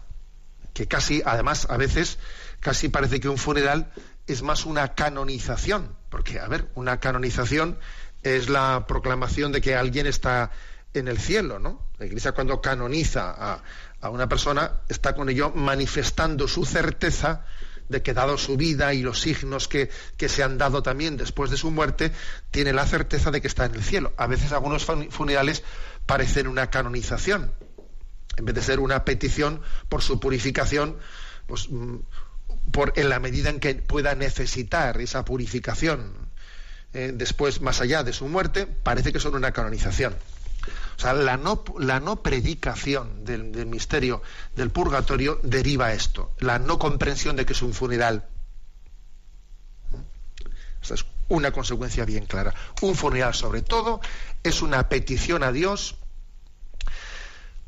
que 0.73 0.87
casi, 0.87 1.21
además, 1.25 1.67
a 1.69 1.75
veces 1.75 2.17
casi 2.61 2.87
parece 2.87 3.19
que 3.19 3.27
un 3.27 3.37
funeral 3.37 3.91
es 4.25 4.41
más 4.41 4.65
una 4.65 4.95
canonización, 4.95 5.97
porque, 6.09 6.39
a 6.39 6.47
ver, 6.47 6.69
una 6.75 7.01
canonización 7.01 7.77
es 8.23 8.47
la 8.47 8.85
proclamación 8.87 9.51
de 9.51 9.59
que 9.59 9.75
alguien 9.75 10.07
está 10.07 10.51
en 10.93 11.07
el 11.07 11.19
cielo, 11.19 11.59
¿no? 11.59 11.87
La 11.97 12.05
Iglesia 12.05 12.31
cuando 12.31 12.61
canoniza 12.61 13.61
a, 14.01 14.09
una 14.09 14.29
persona 14.29 14.81
está 14.87 15.13
con 15.13 15.29
ello 15.29 15.51
manifestando 15.51 16.47
su 16.47 16.65
certeza 16.65 17.45
de 17.89 18.01
que 18.01 18.13
dado 18.13 18.37
su 18.37 18.55
vida 18.55 18.93
y 18.93 19.01
los 19.01 19.19
signos 19.19 19.67
que, 19.67 19.89
se 20.17 20.43
han 20.43 20.57
dado 20.57 20.83
también 20.83 21.17
después 21.17 21.51
de 21.51 21.57
su 21.57 21.71
muerte, 21.71 22.11
tiene 22.51 22.71
la 22.71 22.85
certeza 22.85 23.31
de 23.31 23.41
que 23.41 23.47
está 23.47 23.65
en 23.65 23.75
el 23.75 23.83
cielo. 23.83 24.13
A 24.15 24.27
veces 24.27 24.51
algunos 24.51 24.85
funerales 25.09 25.63
parecen 26.05 26.47
una 26.47 26.69
canonización. 26.69 27.51
en 28.37 28.45
vez 28.45 28.55
de 28.55 28.61
ser 28.61 28.79
una 28.79 29.03
petición 29.03 29.61
por 29.89 30.01
su 30.01 30.19
purificación, 30.19 30.97
pues 31.45 31.69
mm, 31.69 31.97
por, 32.71 32.93
en 32.95 33.09
la 33.09 33.19
medida 33.19 33.49
en 33.49 33.59
que 33.59 33.75
pueda 33.75 34.15
necesitar 34.15 35.01
esa 35.01 35.25
purificación 35.25 36.29
eh, 36.93 37.11
después, 37.13 37.59
más 37.61 37.81
allá 37.81 38.03
de 38.03 38.13
su 38.13 38.27
muerte, 38.27 38.65
parece 38.65 39.11
que 39.11 39.19
son 39.19 39.35
una 39.35 39.51
canonización. 39.51 40.15
O 40.97 41.01
sea, 41.01 41.13
la 41.13 41.37
no, 41.37 41.63
la 41.77 41.99
no 41.99 42.21
predicación 42.21 43.23
del, 43.23 43.51
del, 43.51 43.65
misterio 43.65 44.21
del 44.55 44.69
purgatorio 44.69 45.39
deriva 45.43 45.93
esto, 45.93 46.33
la 46.39 46.59
no 46.59 46.77
comprensión 46.77 47.35
de 47.35 47.45
que 47.45 47.53
es 47.53 47.61
un 47.61 47.73
funeral. 47.73 48.27
Esta 50.81 50.95
es 50.95 51.05
una 51.29 51.51
consecuencia 51.51 52.05
bien 52.05 52.25
clara. 52.25 52.53
Un 52.81 52.95
funeral, 52.95 53.33
sobre 53.33 53.61
todo, 53.61 54.01
es 54.43 54.61
una 54.61 54.89
petición 54.89 55.43
a 55.43 55.51
Dios 55.51 55.95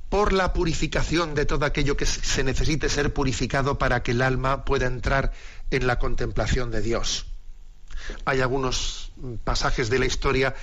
por 0.09 0.33
la 0.33 0.51
purificación 0.51 1.35
de 1.35 1.45
todo 1.45 1.65
aquello 1.65 1.95
que 1.95 2.05
se 2.05 2.43
necesite 2.43 2.89
ser 2.89 3.13
purificado 3.13 3.77
para 3.77 4.03
que 4.03 4.11
el 4.11 4.21
alma 4.21 4.65
pueda 4.65 4.85
entrar 4.85 5.31
en 5.69 5.87
la 5.87 5.99
contemplación 5.99 6.69
de 6.69 6.81
Dios. 6.81 7.27
Hay 8.25 8.41
algunos 8.41 9.13
pasajes 9.45 9.89
de 9.89 9.99
la 9.99 10.05
historia 10.05 10.53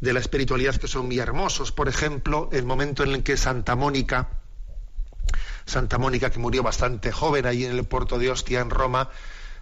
de 0.00 0.12
la 0.12 0.20
espiritualidad 0.20 0.76
que 0.76 0.88
son 0.88 1.06
muy 1.06 1.18
hermosos. 1.18 1.72
Por 1.72 1.88
ejemplo, 1.88 2.48
el 2.52 2.64
momento 2.64 3.02
en 3.04 3.10
el 3.10 3.22
que 3.22 3.36
Santa 3.36 3.76
Mónica, 3.76 4.28
Santa 5.64 5.98
Mónica 5.98 6.30
que 6.30 6.38
murió 6.38 6.62
bastante 6.62 7.10
joven 7.10 7.46
ahí 7.46 7.64
en 7.64 7.72
el 7.72 7.84
puerto 7.84 8.18
de 8.18 8.30
Ostia, 8.30 8.60
en 8.60 8.70
Roma, 8.70 9.08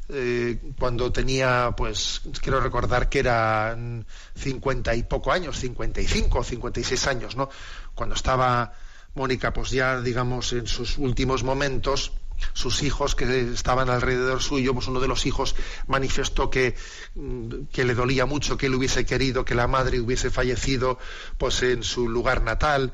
eh, 0.09 0.59
cuando 0.79 1.13
tenía, 1.13 1.75
pues, 1.77 2.23
quiero 2.43 2.61
recordar 2.61 3.09
que 3.09 3.21
eran 3.21 4.05
cincuenta 4.35 4.95
y 4.95 5.05
poco 5.05 5.33
años, 5.33 5.59
cincuenta 5.59 6.01
y 6.01 6.07
cinco 6.07 6.41
o 6.41 6.45
cincuenta 6.45 6.81
y 6.81 6.85
seis 6.85 7.07
años, 7.07 7.37
¿no? 7.37 7.49
Cuando 7.95 8.15
estaba 8.17 8.73
Mónica, 9.15 9.53
pues 9.53 9.71
ya, 9.71 10.01
digamos, 10.01 10.53
en 10.55 10.67
sus 10.67 10.99
últimos 10.99 11.45
momentos, 11.45 12.13
sus 12.53 12.83
hijos 12.83 13.15
que 13.15 13.53
estaban 13.53 13.91
alrededor 13.91 14.43
suyo, 14.43 14.75
pues 14.75 14.89
uno 14.89 15.01
de 15.01 15.09
los 15.09 15.27
hijos 15.27 15.55
manifestó 15.87 16.51
que, 16.51 16.75
mm, 17.15 17.65
que, 17.73 17.85
le 17.85 17.95
dolía 17.95 18.27
mucho 18.27 18.57
que 18.57 18.67
él 18.67 18.75
hubiese 18.75 19.05
querido 19.05 19.45
que 19.45 19.55
la 19.55 19.67
madre 19.67 20.01
hubiese 20.01 20.31
fallecido 20.31 20.99
pues 21.39 21.63
en 21.63 21.83
su 21.83 22.09
lugar 22.09 22.43
natal, 22.43 22.93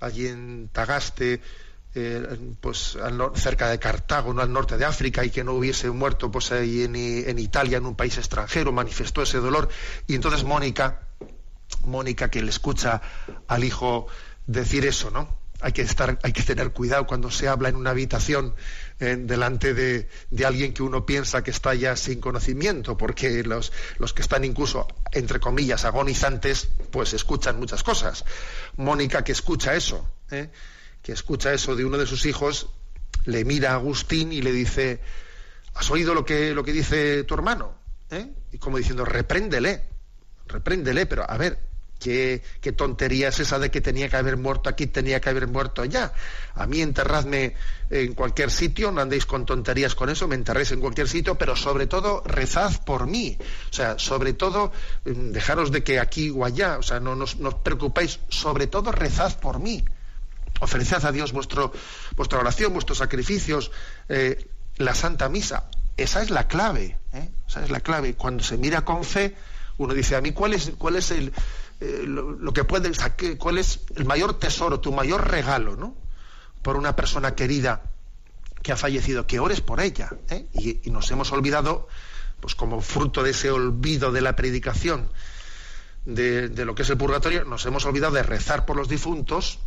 allí 0.00 0.26
en 0.26 0.68
Tagaste, 0.72 1.40
eh, 1.94 2.54
pues 2.60 2.96
al 2.96 3.32
cerca 3.34 3.68
de 3.70 3.78
Cartago, 3.78 4.32
no 4.34 4.42
al 4.42 4.52
norte 4.52 4.76
de 4.76 4.84
África, 4.84 5.24
y 5.24 5.30
que 5.30 5.42
no 5.42 5.54
hubiese 5.54 5.90
muerto 5.90 6.30
pues 6.30 6.52
ahí 6.52 6.82
en, 6.82 6.94
en 6.96 7.38
Italia, 7.38 7.78
en 7.78 7.86
un 7.86 7.96
país 7.96 8.18
extranjero, 8.18 8.72
manifestó 8.72 9.22
ese 9.22 9.38
dolor. 9.38 9.68
Y 10.06 10.14
entonces 10.14 10.44
Mónica, 10.44 11.08
Mónica 11.84 12.30
que 12.30 12.42
le 12.42 12.50
escucha 12.50 13.00
al 13.46 13.64
hijo 13.64 14.06
decir 14.46 14.84
eso, 14.86 15.10
¿no? 15.10 15.37
Hay 15.60 15.72
que 15.72 15.82
estar, 15.82 16.18
hay 16.22 16.32
que 16.32 16.42
tener 16.42 16.70
cuidado 16.72 17.06
cuando 17.06 17.30
se 17.30 17.48
habla 17.48 17.68
en 17.68 17.76
una 17.76 17.90
habitación 17.90 18.54
eh, 19.00 19.16
delante 19.18 19.74
de, 19.74 20.08
de, 20.30 20.46
alguien 20.46 20.72
que 20.72 20.82
uno 20.82 21.04
piensa 21.04 21.42
que 21.42 21.50
está 21.50 21.74
ya 21.74 21.96
sin 21.96 22.20
conocimiento, 22.20 22.96
porque 22.96 23.42
los, 23.42 23.72
los 23.98 24.12
que 24.12 24.22
están 24.22 24.44
incluso, 24.44 24.86
entre 25.12 25.40
comillas, 25.40 25.84
agonizantes, 25.84 26.68
pues 26.92 27.12
escuchan 27.12 27.58
muchas 27.58 27.82
cosas. 27.82 28.24
Mónica 28.76 29.24
que 29.24 29.32
escucha 29.32 29.74
eso, 29.74 30.08
¿eh? 30.30 30.50
que 31.02 31.12
escucha 31.12 31.52
eso 31.52 31.74
de 31.74 31.84
uno 31.84 31.98
de 31.98 32.06
sus 32.06 32.24
hijos, 32.26 32.68
le 33.24 33.44
mira 33.44 33.72
a 33.72 33.74
Agustín 33.74 34.32
y 34.32 34.42
le 34.42 34.52
dice, 34.52 35.00
¿has 35.74 35.90
oído 35.90 36.14
lo 36.14 36.24
que, 36.24 36.54
lo 36.54 36.62
que 36.62 36.72
dice 36.72 37.24
tu 37.24 37.34
hermano? 37.34 37.74
¿Eh? 38.10 38.32
Y 38.52 38.58
como 38.58 38.78
diciendo, 38.78 39.04
repréndele, 39.04 39.82
repréndele, 40.46 41.06
pero 41.06 41.28
a 41.28 41.36
ver, 41.36 41.67
¿Qué, 41.98 42.42
tontería 42.76 43.28
es 43.28 43.40
esa 43.40 43.58
de 43.58 43.70
que 43.70 43.80
tenía 43.80 44.08
que 44.08 44.16
haber 44.16 44.36
muerto 44.36 44.68
aquí, 44.68 44.86
tenía 44.86 45.20
que 45.20 45.30
haber 45.30 45.48
muerto 45.48 45.82
allá. 45.82 46.12
A 46.54 46.66
mí 46.66 46.80
enterradme 46.80 47.54
en 47.90 48.14
cualquier 48.14 48.50
sitio, 48.52 48.92
no 48.92 49.00
andéis 49.00 49.26
con 49.26 49.44
tonterías 49.44 49.96
con 49.96 50.08
eso, 50.08 50.28
me 50.28 50.36
enterréis 50.36 50.70
en 50.70 50.80
cualquier 50.80 51.08
sitio, 51.08 51.34
pero 51.36 51.56
sobre 51.56 51.86
todo 51.86 52.22
rezad 52.24 52.72
por 52.84 53.06
mí. 53.08 53.36
O 53.70 53.72
sea, 53.72 53.98
sobre 53.98 54.32
todo, 54.32 54.70
mm, 55.04 55.32
dejaros 55.32 55.72
de 55.72 55.82
que 55.82 55.98
aquí 55.98 56.30
o 56.30 56.44
allá, 56.44 56.78
o 56.78 56.82
sea, 56.82 57.00
no 57.00 57.12
os 57.12 57.36
no 57.38 57.62
preocupéis, 57.62 58.20
sobre 58.28 58.68
todo 58.68 58.92
rezad 58.92 59.36
por 59.40 59.58
mí. 59.58 59.84
Ofreced 60.60 61.04
a 61.04 61.12
Dios 61.12 61.32
vuestro, 61.32 61.72
vuestra 62.16 62.38
oración, 62.38 62.72
vuestros 62.72 62.98
sacrificios, 62.98 63.70
eh, 64.08 64.48
la 64.76 64.94
Santa 64.94 65.28
Misa. 65.28 65.68
Esa 65.96 66.22
es 66.22 66.30
la 66.30 66.46
clave, 66.46 66.96
¿eh? 67.12 67.28
esa 67.48 67.64
es 67.64 67.70
la 67.70 67.80
clave. 67.80 68.14
Cuando 68.14 68.44
se 68.44 68.56
mira 68.56 68.84
con 68.84 69.02
fe, 69.02 69.34
uno 69.78 69.94
dice, 69.94 70.16
a 70.16 70.20
mí, 70.20 70.32
¿cuál 70.32 70.54
es, 70.54 70.72
cuál 70.78 70.96
es 70.96 71.10
el 71.10 71.32
eh, 71.80 72.04
lo, 72.06 72.52
que 72.52 72.64
puedes, 72.64 72.98
cuál 73.38 73.58
es 73.58 73.80
el 73.94 74.04
mayor 74.04 74.38
tesoro, 74.38 74.80
tu 74.80 74.92
mayor 74.92 75.30
regalo, 75.30 75.76
¿no? 75.76 75.94
Por 76.62 76.76
una 76.76 76.96
persona 76.96 77.36
querida 77.36 77.82
que 78.62 78.72
ha 78.72 78.76
fallecido, 78.76 79.26
que 79.26 79.38
ores 79.38 79.60
por 79.60 79.80
ella. 79.80 80.10
¿eh? 80.28 80.46
Y, 80.54 80.90
nos 80.90 81.10
hemos 81.12 81.30
olvidado, 81.30 81.86
pues 82.40 82.56
como 82.56 82.80
fruto 82.80 83.22
de 83.22 83.30
ese 83.30 83.50
olvido 83.50 84.10
de 84.10 84.20
la 84.20 84.34
predicación 84.34 85.08
de, 86.04 86.48
lo 86.64 86.74
que 86.74 86.82
es 86.82 86.90
el 86.90 86.96
purgatorio, 86.96 87.44
nos 87.44 87.64
hemos 87.66 87.84
olvidado 87.84 88.14
de 88.14 88.24
rezar 88.24 88.64
por 88.64 88.76
los 88.76 88.88
difuntos, 88.88 89.60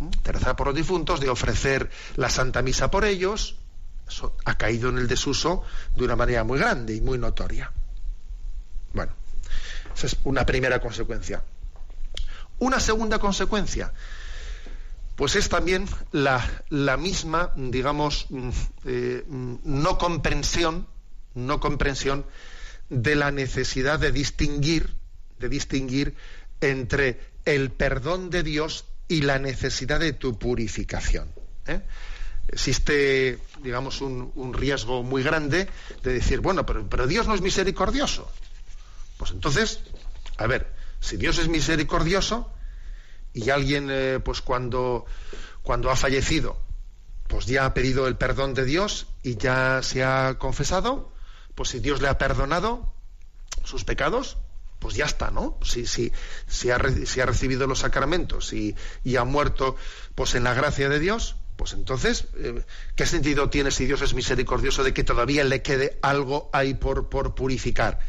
de 0.00 0.32
rezar 0.32 0.56
por 0.56 0.68
los 0.68 0.76
difuntos, 0.76 1.20
de 1.20 1.28
ofrecer 1.28 1.90
la 2.16 2.30
Santa 2.30 2.62
Misa 2.62 2.90
por 2.90 3.04
ellos. 3.04 3.56
Eso 4.08 4.36
ha 4.46 4.56
caído 4.56 4.88
en 4.88 4.98
el 4.98 5.08
desuso 5.08 5.62
de 5.94 6.04
una 6.04 6.16
manera 6.16 6.42
muy 6.44 6.58
grande 6.58 6.94
y 6.94 7.02
muy 7.02 7.18
notoria. 7.18 7.70
Bueno. 8.94 9.23
Esa 9.96 10.06
es 10.06 10.16
una 10.24 10.44
primera 10.44 10.80
consecuencia. 10.80 11.42
Una 12.58 12.80
segunda 12.80 13.18
consecuencia, 13.18 13.92
pues 15.16 15.36
es 15.36 15.48
también 15.48 15.86
la, 16.12 16.44
la 16.70 16.96
misma, 16.96 17.52
digamos, 17.56 18.26
mm, 18.30 18.48
eh, 18.86 19.24
mm, 19.26 19.54
no 19.64 19.98
comprensión, 19.98 20.86
no 21.34 21.60
comprensión 21.60 22.24
de 22.90 23.14
la 23.14 23.30
necesidad 23.30 23.98
de 23.98 24.12
distinguir, 24.12 24.94
de 25.38 25.48
distinguir 25.48 26.14
entre 26.60 27.20
el 27.44 27.70
perdón 27.70 28.30
de 28.30 28.42
Dios 28.42 28.86
y 29.08 29.22
la 29.22 29.38
necesidad 29.38 30.00
de 30.00 30.12
tu 30.12 30.38
purificación. 30.38 31.28
¿eh? 31.66 31.80
Existe, 32.48 33.38
digamos, 33.62 34.00
un, 34.00 34.32
un, 34.34 34.52
riesgo 34.52 35.02
muy 35.02 35.22
grande 35.22 35.68
de 36.02 36.12
decir, 36.12 36.40
bueno, 36.40 36.66
pero, 36.66 36.88
pero 36.88 37.06
Dios 37.06 37.26
no 37.26 37.34
es 37.34 37.40
misericordioso. 37.40 38.30
Pues 39.16 39.30
entonces, 39.30 39.80
a 40.36 40.46
ver, 40.46 40.72
si 41.00 41.16
Dios 41.16 41.38
es 41.38 41.48
misericordioso 41.48 42.50
y 43.32 43.50
alguien, 43.50 43.88
eh, 43.90 44.20
pues 44.24 44.40
cuando, 44.40 45.06
cuando 45.62 45.90
ha 45.90 45.96
fallecido, 45.96 46.60
pues 47.28 47.46
ya 47.46 47.66
ha 47.66 47.74
pedido 47.74 48.06
el 48.06 48.16
perdón 48.16 48.54
de 48.54 48.64
Dios 48.64 49.06
y 49.22 49.36
ya 49.36 49.82
se 49.82 50.04
ha 50.04 50.36
confesado, 50.38 51.12
pues 51.54 51.70
si 51.70 51.80
Dios 51.80 52.00
le 52.00 52.08
ha 52.08 52.18
perdonado 52.18 52.92
sus 53.64 53.84
pecados, 53.84 54.38
pues 54.78 54.94
ya 54.96 55.06
está, 55.06 55.30
¿no? 55.30 55.58
Si, 55.62 55.86
si, 55.86 56.12
si, 56.46 56.70
ha, 56.70 56.78
si 57.06 57.20
ha, 57.20 57.26
recibido 57.26 57.66
los 57.66 57.78
sacramentos 57.80 58.52
y, 58.52 58.76
y, 59.02 59.16
ha 59.16 59.24
muerto 59.24 59.76
pues 60.14 60.34
en 60.34 60.44
la 60.44 60.52
gracia 60.52 60.88
de 60.88 60.98
Dios, 60.98 61.36
pues 61.56 61.72
entonces, 61.72 62.26
eh, 62.36 62.62
¿qué 62.94 63.06
sentido 63.06 63.48
tiene 63.48 63.70
si 63.70 63.86
Dios 63.86 64.02
es 64.02 64.12
misericordioso 64.12 64.84
de 64.84 64.92
que 64.92 65.04
todavía 65.04 65.44
le 65.44 65.62
quede 65.62 65.98
algo 66.02 66.50
ahí 66.52 66.74
por, 66.74 67.08
por 67.08 67.34
purificar? 67.34 68.00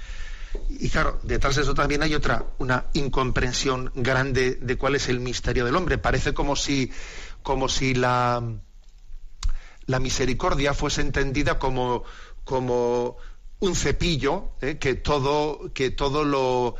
Y 0.69 0.89
claro, 0.89 1.19
detrás 1.23 1.55
de 1.55 1.63
eso 1.63 1.73
también 1.73 2.03
hay 2.03 2.15
otra, 2.15 2.45
una 2.57 2.85
incomprensión 2.93 3.91
grande 3.95 4.55
de 4.55 4.77
cuál 4.77 4.95
es 4.95 5.09
el 5.09 5.19
misterio 5.19 5.65
del 5.65 5.75
hombre. 5.75 5.97
Parece 5.97 6.33
como 6.33 6.55
si, 6.55 6.91
como 7.43 7.69
si 7.69 7.93
la, 7.93 8.43
la 9.85 9.99
misericordia 9.99 10.73
fuese 10.73 11.01
entendida 11.01 11.59
como, 11.59 12.03
como 12.43 13.17
un 13.59 13.75
cepillo 13.75 14.51
¿eh? 14.61 14.77
que 14.77 14.95
todo, 14.95 15.71
que 15.73 15.91
todo 15.91 16.23
lo, 16.23 16.75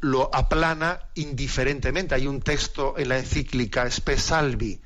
lo 0.00 0.34
aplana 0.34 1.00
indiferentemente. 1.14 2.14
Hay 2.14 2.26
un 2.26 2.40
texto 2.40 2.94
en 2.96 3.08
la 3.08 3.18
encíclica 3.18 3.90
Spesalvi, 3.90 4.80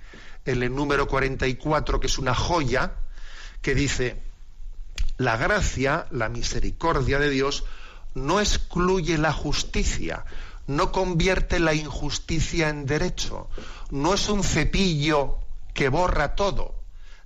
en 0.44 0.62
el 0.62 0.75
número 0.75 1.07
44, 1.07 2.01
que 2.01 2.07
es 2.07 2.18
una 2.18 2.35
joya, 2.35 2.92
que 3.62 3.75
dice, 3.75 4.23
la 5.18 5.37
gracia, 5.37 6.07
la 6.11 6.29
misericordia 6.29 7.18
de 7.18 7.29
Dios, 7.29 7.64
no 8.14 8.40
excluye 8.40 9.18
la 9.18 9.33
justicia, 9.33 10.25
no 10.66 10.92
convierte 10.92 11.59
la 11.59 11.75
injusticia 11.75 12.68
en 12.68 12.87
derecho, 12.87 13.49
no 13.90 14.14
es 14.14 14.29
un 14.29 14.42
cepillo 14.42 15.38
que 15.75 15.88
borra 15.88 16.35
todo, 16.35 16.75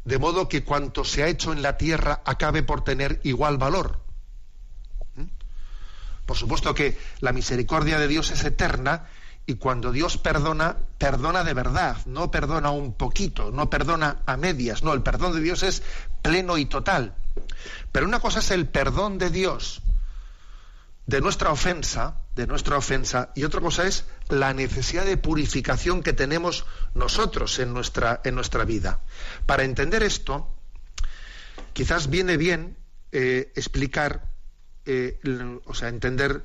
de 0.04 0.18
modo 0.18 0.48
que 0.48 0.64
cuanto 0.64 1.04
se 1.04 1.22
ha 1.22 1.28
hecho 1.28 1.52
en 1.52 1.62
la 1.62 1.76
tierra 1.76 2.22
acabe 2.24 2.62
por 2.62 2.84
tener 2.84 3.20
igual 3.24 3.58
valor. 3.58 4.00
¿Mm? 5.16 5.24
Por 6.26 6.36
supuesto 6.36 6.74
que 6.74 6.98
la 7.20 7.32
misericordia 7.32 7.98
de 7.98 8.08
Dios 8.08 8.30
es 8.30 8.44
eterna 8.44 9.08
y 9.46 9.56
cuando 9.56 9.92
Dios 9.92 10.16
perdona, 10.16 10.76
perdona 10.98 11.44
de 11.44 11.52
verdad, 11.52 11.98
no 12.06 12.30
perdona 12.30 12.70
un 12.70 12.94
poquito, 12.94 13.50
no 13.50 13.68
perdona 13.68 14.22
a 14.24 14.36
medias, 14.38 14.82
no, 14.82 14.94
el 14.94 15.02
perdón 15.02 15.34
de 15.34 15.40
Dios 15.40 15.62
es 15.62 15.82
pleno 16.22 16.56
y 16.56 16.64
total. 16.64 17.14
Pero 17.92 18.06
una 18.06 18.20
cosa 18.20 18.38
es 18.38 18.50
el 18.50 18.66
perdón 18.66 19.18
de 19.18 19.28
Dios 19.28 19.82
de 21.06 21.20
nuestra 21.20 21.50
ofensa 21.50 22.24
de 22.34 22.46
nuestra 22.46 22.76
ofensa 22.76 23.30
y 23.34 23.44
otra 23.44 23.60
cosa 23.60 23.86
es 23.86 24.04
la 24.28 24.52
necesidad 24.54 25.04
de 25.04 25.16
purificación 25.16 26.02
que 26.02 26.12
tenemos 26.12 26.66
nosotros 26.94 27.58
en 27.58 27.72
nuestra, 27.72 28.20
en 28.24 28.34
nuestra 28.34 28.64
vida. 28.64 29.00
Para 29.46 29.62
entender 29.62 30.02
esto, 30.02 30.48
quizás 31.72 32.10
viene 32.10 32.36
bien 32.36 32.76
eh, 33.12 33.52
explicar, 33.54 34.28
eh, 34.84 35.20
o 35.64 35.74
sea, 35.74 35.88
entender 35.88 36.42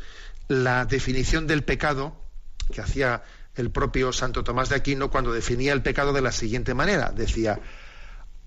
la 0.47 0.85
definición 0.85 1.47
del 1.47 1.63
pecado 1.63 2.15
que 2.71 2.81
hacía 2.81 3.23
el 3.55 3.71
propio 3.71 4.13
Santo 4.13 4.43
Tomás 4.43 4.69
de 4.69 4.75
Aquino 4.75 5.09
cuando 5.09 5.33
definía 5.33 5.73
el 5.73 5.81
pecado 5.81 6.13
de 6.13 6.21
la 6.21 6.31
siguiente 6.31 6.75
manera. 6.75 7.11
Decía, 7.11 7.59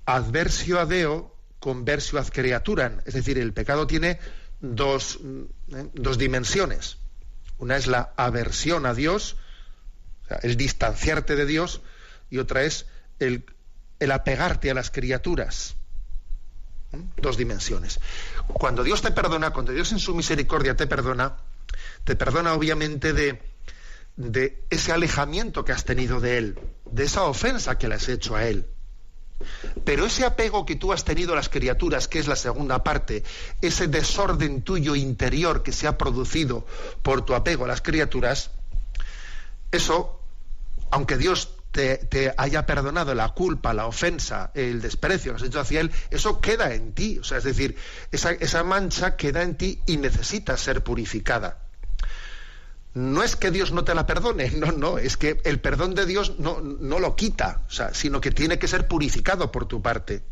adversio 0.07 0.79
a 0.79 0.87
Deo, 0.87 1.37
conversio 1.59 2.21
ad 2.21 2.29
creaturan. 2.29 3.03
Es 3.05 3.15
decir, 3.15 3.37
el 3.39 3.53
pecado 3.53 3.89
tiene 3.89 4.21
dos, 4.63 5.19
eh, 5.23 5.89
dos 5.93 6.17
dimensiones. 6.17 6.97
Una 7.59 7.77
es 7.77 7.87
la 7.87 8.13
aversión 8.17 8.87
a 8.87 8.95
Dios, 8.95 9.37
el 10.43 10.57
distanciarte 10.57 11.37
de 11.37 11.45
Dios, 11.45 11.83
y 12.31 12.39
otra 12.39 12.63
es 12.63 12.87
el, 13.19 13.45
apegarte 14.11 14.71
a 14.71 14.75
las 14.75 14.91
criaturas. 14.91 15.75
Dos 17.17 17.37
dimensiones. 17.37 18.01
Cuando 18.49 18.83
Dios 18.83 19.03
te 19.03 19.13
perdona, 19.13 19.51
cuando 19.51 19.73
Dios 19.73 19.93
en 19.93 19.99
su 19.99 20.15
misericordia 20.15 20.77
te 20.77 20.87
perdona, 20.87 21.37
te 22.05 22.17
perdona 22.17 22.55
obviamente 22.55 23.13
de, 23.13 23.41
de 24.17 24.63
ese 24.71 24.93
alejamiento 24.93 25.65
que 25.65 25.73
has 25.73 25.85
tenido 25.85 26.21
de 26.21 26.39
Él, 26.39 26.59
de 26.91 27.05
esa 27.05 27.25
ofensa 27.25 27.79
que 27.79 27.89
le 27.89 27.95
has 27.95 28.09
hecho 28.09 28.37
a 28.37 28.47
Él. 28.47 28.67
Pero 29.85 30.07
ese 30.07 30.25
apego 30.25 30.67
que 30.67 30.77
tú 30.77 30.93
has 30.93 31.05
tenido 31.05 31.33
a 31.33 31.37
las 31.37 31.49
criaturas, 31.49 32.09
que 32.09 32.19
es 32.19 32.29
la 32.29 32.37
segunda 32.37 32.83
parte, 32.83 33.25
ese 33.61 33.89
desorden 33.89 34.63
tuyo 34.63 34.95
interior 34.95 35.63
que 35.63 35.73
se 35.73 35.87
ha 35.87 35.99
producido 35.99 36.67
por 37.03 37.25
tu 37.25 37.35
apego 37.35 37.65
a 37.65 37.69
las 37.69 37.83
criaturas, 37.83 38.51
eso, 39.71 40.21
aunque 40.91 41.17
Dios 41.17 41.51
te, 41.71 42.35
haya 42.37 42.67
perdonado 42.67 43.15
la 43.15 43.31
culpa, 43.31 43.73
la 43.73 43.87
ofensa, 43.87 44.51
el 44.55 44.83
desprecio 44.83 45.33
que 45.33 45.37
has 45.37 45.49
hecho 45.49 45.61
hacia 45.61 45.81
Él, 45.81 45.91
eso 46.11 46.41
queda 46.41 46.75
en 46.75 46.93
ti. 46.93 47.19
O 47.19 47.25
sea, 47.25 47.39
es 47.39 47.45
decir, 47.45 47.77
esa, 48.11 48.33
esa 48.33 48.63
mancha 48.63 49.17
queda 49.17 49.43
en 49.43 49.57
ti 49.57 49.81
y 49.87 49.97
necesita 49.97 50.57
ser 50.57 50.85
purificada 50.85 51.62
no 52.95 53.23
es 53.23 53.37
que 53.37 53.51
Dios 53.51 53.73
no 53.73 53.85
te 53.85 53.95
la 53.95 54.07
perdone, 54.07 54.51
no, 54.57 54.73
no, 54.73 54.99
es 54.99 55.17
que 55.17 55.41
el 55.45 55.61
perdón 55.61 55.95
de 55.95 56.07
Dios 56.07 56.39
no, 56.39 56.61
no 56.61 56.99
lo 56.99 57.17
quita, 57.17 57.63
o 57.69 57.71
sea, 57.71 57.95
sino 57.95 58.21
que 58.21 58.31
tiene 58.31 58.59
que 58.59 58.69
ser 58.69 58.87
purificado 58.89 59.51
por 59.51 59.67
tu 59.67 59.81
parte. 59.83 60.23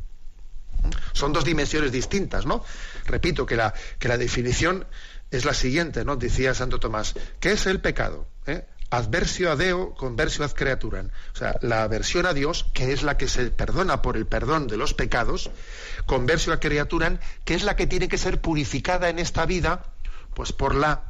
Son 1.12 1.32
dos 1.32 1.44
dimensiones 1.44 1.92
distintas, 1.92 2.46
¿no? 2.46 2.64
Repito 3.04 3.44
que 3.44 3.56
la, 3.56 3.74
que 3.98 4.08
la 4.08 4.16
definición 4.16 4.86
es 5.30 5.44
la 5.44 5.54
siguiente, 5.54 6.04
¿no? 6.04 6.16
Decía 6.16 6.54
Santo 6.54 6.80
Tomás, 6.80 7.14
¿qué 7.38 7.52
es 7.52 7.66
el 7.66 7.80
pecado? 7.80 8.26
¿Eh? 8.46 8.64
Adversio 8.90 9.52
a 9.52 9.56
Deo, 9.56 9.94
conversio 9.94 10.44
ad 10.44 10.52
creaturan. 10.52 11.12
O 11.34 11.36
sea, 11.36 11.56
la 11.60 11.84
aversión 11.84 12.26
a 12.26 12.34
Dios, 12.34 12.66
que 12.72 12.92
es 12.92 13.02
la 13.02 13.16
que 13.16 13.28
se 13.28 13.50
perdona 13.50 14.02
por 14.02 14.16
el 14.16 14.26
perdón 14.26 14.66
de 14.66 14.76
los 14.76 14.94
pecados, 14.94 15.50
conversio 16.06 16.52
a 16.52 16.58
criaturan, 16.58 17.20
que 17.44 17.54
es 17.54 17.62
la 17.62 17.76
que 17.76 17.86
tiene 17.86 18.08
que 18.08 18.18
ser 18.18 18.40
purificada 18.40 19.08
en 19.08 19.20
esta 19.20 19.46
vida, 19.46 19.84
pues 20.34 20.52
por 20.52 20.74
la 20.74 21.09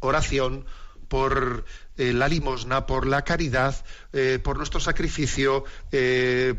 oración, 0.00 0.66
por 1.08 1.64
eh, 1.96 2.12
la 2.12 2.28
limosna, 2.28 2.86
por 2.86 3.06
la 3.06 3.22
caridad, 3.22 3.74
eh, 4.12 4.38
por 4.42 4.56
nuestro 4.56 4.80
sacrificio, 4.80 5.64
eh, 5.92 6.54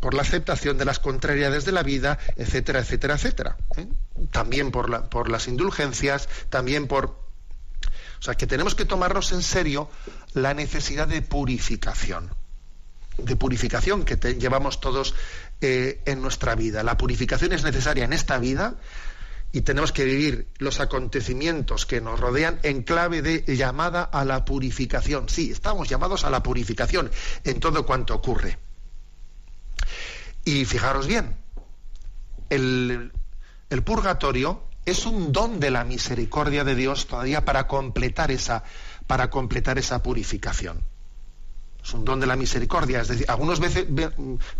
por 0.00 0.14
la 0.14 0.22
aceptación 0.22 0.78
de 0.78 0.84
las 0.84 0.98
contrariedades 0.98 1.64
de 1.64 1.72
la 1.72 1.82
vida, 1.82 2.18
etcétera, 2.36 2.80
etcétera, 2.80 3.14
etcétera. 3.14 3.56
También 4.30 4.70
por, 4.70 4.90
la, 4.90 5.08
por 5.08 5.30
las 5.30 5.48
indulgencias, 5.48 6.28
también 6.50 6.86
por... 6.86 7.22
O 8.18 8.24
sea, 8.24 8.34
que 8.34 8.46
tenemos 8.46 8.74
que 8.74 8.84
tomarnos 8.84 9.32
en 9.32 9.42
serio 9.42 9.88
la 10.32 10.54
necesidad 10.54 11.08
de 11.08 11.22
purificación, 11.22 12.30
de 13.18 13.34
purificación 13.34 14.04
que 14.04 14.16
llevamos 14.34 14.80
todos 14.80 15.14
en 15.60 16.22
nuestra 16.22 16.54
vida. 16.54 16.84
La 16.84 16.96
purificación 16.96 17.52
es 17.52 17.64
necesaria 17.64 18.04
en 18.04 18.12
esta 18.12 18.38
vida 18.38 18.76
y 19.52 19.60
tenemos 19.60 19.92
que 19.92 20.04
vivir 20.04 20.48
los 20.58 20.80
acontecimientos 20.80 21.84
que 21.84 22.00
nos 22.00 22.18
rodean 22.18 22.58
en 22.62 22.82
clave 22.82 23.20
de 23.20 23.44
llamada 23.54 24.02
a 24.02 24.24
la 24.24 24.46
purificación. 24.46 25.28
Sí, 25.28 25.50
estamos 25.52 25.88
llamados 25.88 26.24
a 26.24 26.30
la 26.30 26.42
purificación 26.42 27.10
en 27.44 27.60
todo 27.60 27.84
cuanto 27.84 28.14
ocurre. 28.14 28.58
Y 30.44 30.64
fijaros 30.64 31.06
bien, 31.06 31.36
el, 32.48 33.12
purgatorio 33.84 34.62
es 34.86 35.04
un 35.04 35.32
don 35.32 35.60
de 35.60 35.70
la 35.70 35.84
misericordia 35.84 36.64
de 36.64 36.74
Dios 36.74 37.06
todavía 37.06 37.44
para 37.44 37.66
completar 37.66 38.30
esa, 38.30 38.64
para 39.06 39.28
completar 39.28 39.78
esa 39.78 40.02
purificación. 40.02 40.82
Es 41.84 41.92
un 41.92 42.06
don 42.06 42.20
de 42.20 42.26
la 42.26 42.36
misericordia. 42.36 43.02
Es 43.02 43.08
decir, 43.08 43.26
algunos 43.28 43.60
veces 43.60 43.86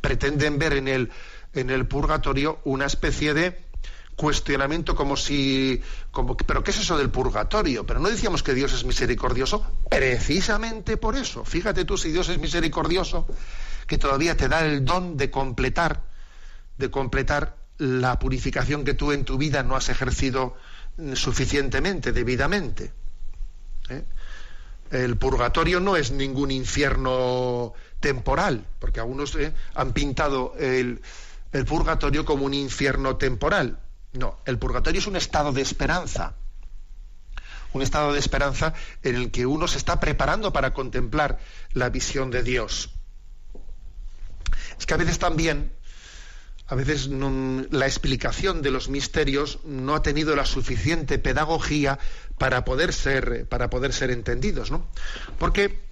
pretenden 0.02 0.59
ver 0.59 0.74
en 0.74 0.88
el, 0.88 1.11
en 1.55 1.70
el 1.70 1.87
purgatorio 1.87 2.61
una 2.64 2.85
especie 2.85 3.33
de 3.33 3.71
cuestionamiento 4.16 4.94
como 4.94 5.16
si, 5.16 5.83
como, 6.11 6.37
pero 6.37 6.62
¿qué 6.62 6.70
es 6.70 6.79
eso 6.79 6.98
del 6.98 7.11
purgatorio? 7.11 7.87
Pero 7.87 8.01
no 8.01 8.09
decíamos 8.09 8.42
que 8.42 8.55
Dios 8.55 8.72
es 8.72 8.85
misericordioso, 8.85 9.66
precisamente 9.88 10.96
por 10.96 11.16
eso. 11.16 11.44
Fíjate 11.44 11.85
tú 11.85 11.96
si 11.96 12.11
Dios 12.12 12.29
es 12.29 12.38
misericordioso, 12.38 13.27
que 13.87 13.98
todavía 13.98 14.37
te 14.37 14.48
da 14.48 14.64
el 14.64 14.85
don 14.85 15.16
de 15.16 15.31
completar, 15.31 16.03
de 16.79 16.90
completar 16.90 17.57
la 17.79 18.18
purificación 18.18 18.85
que 18.85 18.94
tú 18.94 19.12
en 19.12 19.25
tu 19.25 19.38
vida 19.38 19.62
no 19.62 19.77
has 19.77 19.88
ejercido 19.88 20.57
suficientemente, 21.14 22.12
debidamente. 22.12 22.92
¿eh? 23.88 24.05
El 24.90 25.16
purgatorio 25.16 25.81
no 25.81 25.96
es 25.96 26.12
ningún 26.12 26.51
infierno 26.51 27.72
temporal, 27.98 28.66
porque 28.79 29.01
algunos 29.01 29.35
eh, 29.37 29.53
han 29.75 29.92
pintado 29.92 30.55
el 30.59 31.01
purgatorio 31.66 32.27
como 32.27 32.44
un 32.44 32.53
infierno 32.53 33.16
temporal. 33.16 33.79
No, 34.12 34.38
el 34.44 34.59
purgatorio 34.59 35.01
es 35.01 35.07
un 35.07 35.16
estado 35.16 35.53
de 35.53 35.62
esperanza. 35.62 36.35
Un 37.72 37.83
estado 37.83 38.12
de 38.12 38.18
esperanza 38.18 38.75
en 39.03 39.14
el 39.14 39.31
que 39.31 39.46
uno 39.46 39.66
se 39.66 39.79
está 39.79 39.98
preparando 39.98 40.53
para 40.53 40.75
contemplar 40.75 41.38
la 41.72 41.88
visión 41.88 42.31
de 42.31 42.42
Dios. 42.42 42.90
Es 44.79 44.85
que 44.85 44.94
a 44.94 44.98
veces 44.98 45.18
también, 45.18 45.72
a 46.66 46.75
veces 46.75 47.09
la 47.09 47.87
explicación 47.87 48.61
de 48.61 48.70
los 48.70 48.90
misterios 48.90 49.61
no 49.64 49.94
ha 49.94 50.03
tenido 50.03 50.37
la 50.37 50.44
suficiente 50.44 51.18
pedagogía 51.18 51.98
para 52.37 52.64
poder 52.64 52.92
ser, 52.92 53.48
para 53.48 53.70
poder 53.70 53.94
ser 53.94 54.11
entendidos, 54.11 54.70
¿no? 54.70 54.87
Porque 55.38 55.91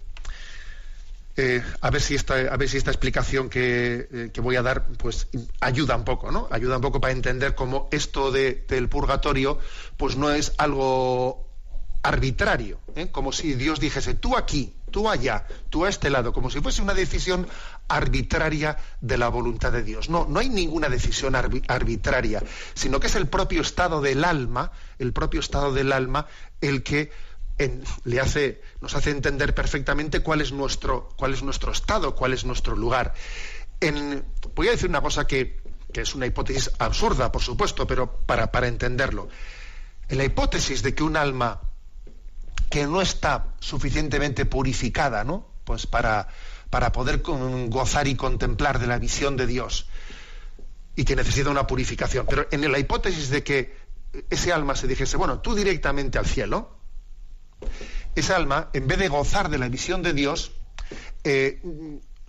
eh, 1.41 1.65
a 1.81 1.89
ver 1.89 2.03
si 2.03 2.15
esta, 2.15 2.35
a 2.35 2.57
ver 2.59 2.69
si 2.69 2.77
esta 2.77 2.91
explicación 2.91 3.49
eh, 3.55 4.31
que, 4.33 4.41
voy 4.43 4.57
a 4.57 4.63
dar, 4.63 4.87
pues 4.99 5.29
ayuda 5.61 5.97
un 5.97 6.05
poco, 6.05 6.31
¿no? 6.31 6.49
Ayuda 6.51 6.77
un 6.77 6.83
poco 6.83 7.01
para 7.01 7.15
entender 7.15 7.55
cómo 7.55 7.89
esto 7.93 8.31
del 8.31 8.89
purgatorio, 8.91 9.59
pues 9.97 10.17
no 10.17 10.31
es 10.31 10.53
algo 10.59 11.47
arbitrario, 12.03 12.79
¿eh? 12.95 13.09
como 13.11 13.33
si 13.33 13.55
Dios 13.55 13.81
dijese 13.81 14.15
tú 14.15 14.37
aquí, 14.37 14.75
tú 14.91 15.09
allá, 15.09 15.47
tú 15.71 15.87
a 15.87 15.89
este 15.89 16.11
lado, 16.11 16.35
como 16.35 16.51
si 16.51 16.61
fuese 16.61 16.83
una 16.83 16.95
decisión 16.95 17.47
arbitraria 17.89 18.77
de 19.01 19.17
la 19.17 19.29
voluntad 19.29 19.73
de 19.73 19.83
Dios. 19.83 20.11
No, 20.11 20.27
no 20.29 20.41
hay 20.41 20.51
ninguna 20.51 20.89
decisión 20.89 21.35
arbitraria, 21.35 22.43
sino 22.75 23.01
que 23.01 23.07
es 23.07 23.15
el 23.15 23.29
propio 23.29 23.63
estado 23.63 24.03
del 24.03 24.25
alma, 24.25 24.73
el 24.99 25.13
propio 25.15 25.41
estado 25.41 25.73
del 25.73 25.93
alma, 25.93 26.27
el 26.61 26.83
que 26.83 27.11
le 28.05 28.21
hace, 28.21 28.61
nos 28.81 28.95
hace 28.95 29.11
entender 29.11 29.55
perfectamente 29.55 30.21
cuál 30.21 30.41
es 30.41 30.53
nuestro, 30.53 31.11
cuál 31.17 31.35
es 31.35 31.43
nuestro 31.43 31.73
estado, 31.73 32.15
cuál 32.15 32.33
es 32.33 32.45
nuestro 32.45 32.77
lugar. 32.77 33.13
voy 34.55 34.69
a 34.69 34.71
decir 34.71 34.89
una 34.89 35.01
cosa 35.01 35.27
que, 35.27 35.61
es 35.93 36.15
una 36.15 36.27
hipótesis 36.27 36.71
absurda, 36.79 37.33
por 37.33 37.43
supuesto, 37.43 37.87
pero 37.87 38.21
para, 38.27 38.51
para 38.51 38.69
entenderlo. 38.69 39.29
En 40.09 40.19
la 40.19 40.25
hipótesis 40.25 40.83
de 40.83 40.95
que 40.95 41.03
un 41.03 41.17
alma 41.17 41.61
que 42.71 42.87
no 42.87 43.03
está 43.03 43.55
suficientemente 43.59 44.47
purificada, 44.47 45.25
¿no? 45.25 45.47
Pues 45.65 45.87
para, 45.87 46.29
para 46.71 46.93
poder 46.93 47.21
gozar 47.23 48.07
y 48.09 48.15
contemplar 48.15 48.79
de 48.79 48.87
la 48.87 48.99
visión 48.99 49.37
de 49.37 49.47
Dios 49.47 49.87
y 50.97 51.05
que 51.05 51.17
necesita 51.17 51.51
una 51.51 51.67
purificación. 51.67 52.27
Pero 52.29 52.47
en 52.51 52.71
la 52.71 52.79
hipótesis 52.79 53.29
de 53.31 53.43
que 53.43 53.77
ese 54.31 54.53
alma 54.53 54.75
se 54.77 54.87
dijese, 54.87 55.17
bueno, 55.17 55.41
tú 55.41 55.55
directamente 55.55 56.19
al 56.19 56.27
cielo, 56.27 56.80
esa 58.15 58.37
alma, 58.37 58.69
en 58.73 58.87
vez 58.87 58.99
de 58.99 59.09
gozar 59.09 59.51
de 59.51 59.59
la 59.59 59.69
visión 59.69 60.03
de 60.03 60.13
Dios, 60.13 60.53
eh, 61.25 61.61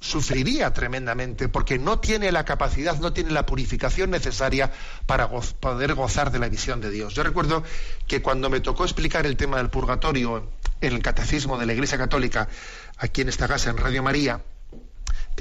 sufriría 0.02 0.74
tremendamente 0.74 1.48
porque 1.48 1.78
no 1.78 2.00
tiene 2.00 2.32
la 2.32 2.44
capacidad, 2.44 2.98
no 3.00 3.14
tiene 3.14 3.32
la 3.32 3.46
purificación 3.46 4.10
necesaria 4.10 4.72
para 5.06 5.30
poder 5.30 5.94
gozar 5.94 6.32
de 6.32 6.40
la 6.40 6.50
visión 6.50 6.82
de 6.82 6.90
Dios. 6.90 7.14
Yo 7.14 7.24
recuerdo 7.24 7.64
que 8.08 8.22
cuando 8.22 8.50
me 8.50 8.60
tocó 8.60 8.84
explicar 8.84 9.26
el 9.28 9.38
tema 9.38 9.58
del 9.58 9.70
purgatorio 9.70 10.50
en 10.82 10.94
el 10.94 11.02
catecismo 11.02 11.58
de 11.60 11.68
la 11.68 11.74
Iglesia 11.74 12.00
Católica, 12.00 12.50
aquí 12.98 13.22
en 13.22 13.30
esta 13.30 13.48
casa, 13.48 13.70
en 13.70 13.78
Radio 13.78 14.02
María, 14.02 14.42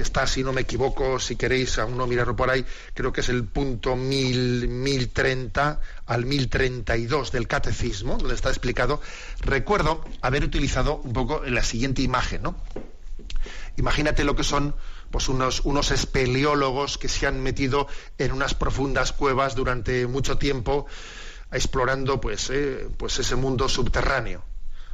está, 0.01 0.27
si 0.27 0.43
no 0.43 0.53
me 0.53 0.61
equivoco, 0.61 1.19
si 1.19 1.35
queréis 1.35 1.77
a 1.77 1.85
uno 1.85 2.07
mirarlo 2.07 2.35
por 2.35 2.49
ahí, 2.49 2.65
creo 2.93 3.11
que 3.13 3.21
es 3.21 3.29
el 3.29 3.45
punto 3.45 3.95
mil, 3.95 4.67
1030 4.67 5.79
al 6.05 6.25
1032 6.25 7.31
del 7.31 7.47
catecismo, 7.47 8.17
donde 8.17 8.35
está 8.35 8.49
explicado. 8.49 9.01
Recuerdo 9.39 10.03
haber 10.21 10.43
utilizado 10.43 10.97
un 10.97 11.13
poco 11.13 11.43
la 11.45 11.63
siguiente 11.63 12.01
imagen, 12.01 12.43
¿no? 12.43 12.55
Imagínate 13.77 14.23
lo 14.23 14.35
que 14.35 14.43
son 14.43 14.75
pues 15.09 15.29
unos, 15.29 15.61
unos 15.61 15.91
espeleólogos 15.91 16.97
que 16.97 17.07
se 17.07 17.27
han 17.27 17.41
metido 17.41 17.87
en 18.17 18.31
unas 18.31 18.53
profundas 18.53 19.11
cuevas 19.11 19.55
durante 19.55 20.07
mucho 20.07 20.37
tiempo 20.37 20.85
explorando 21.51 22.21
pues, 22.21 22.49
eh, 22.49 22.87
pues 22.97 23.19
ese 23.19 23.35
mundo 23.35 23.67
subterráneo 23.67 24.43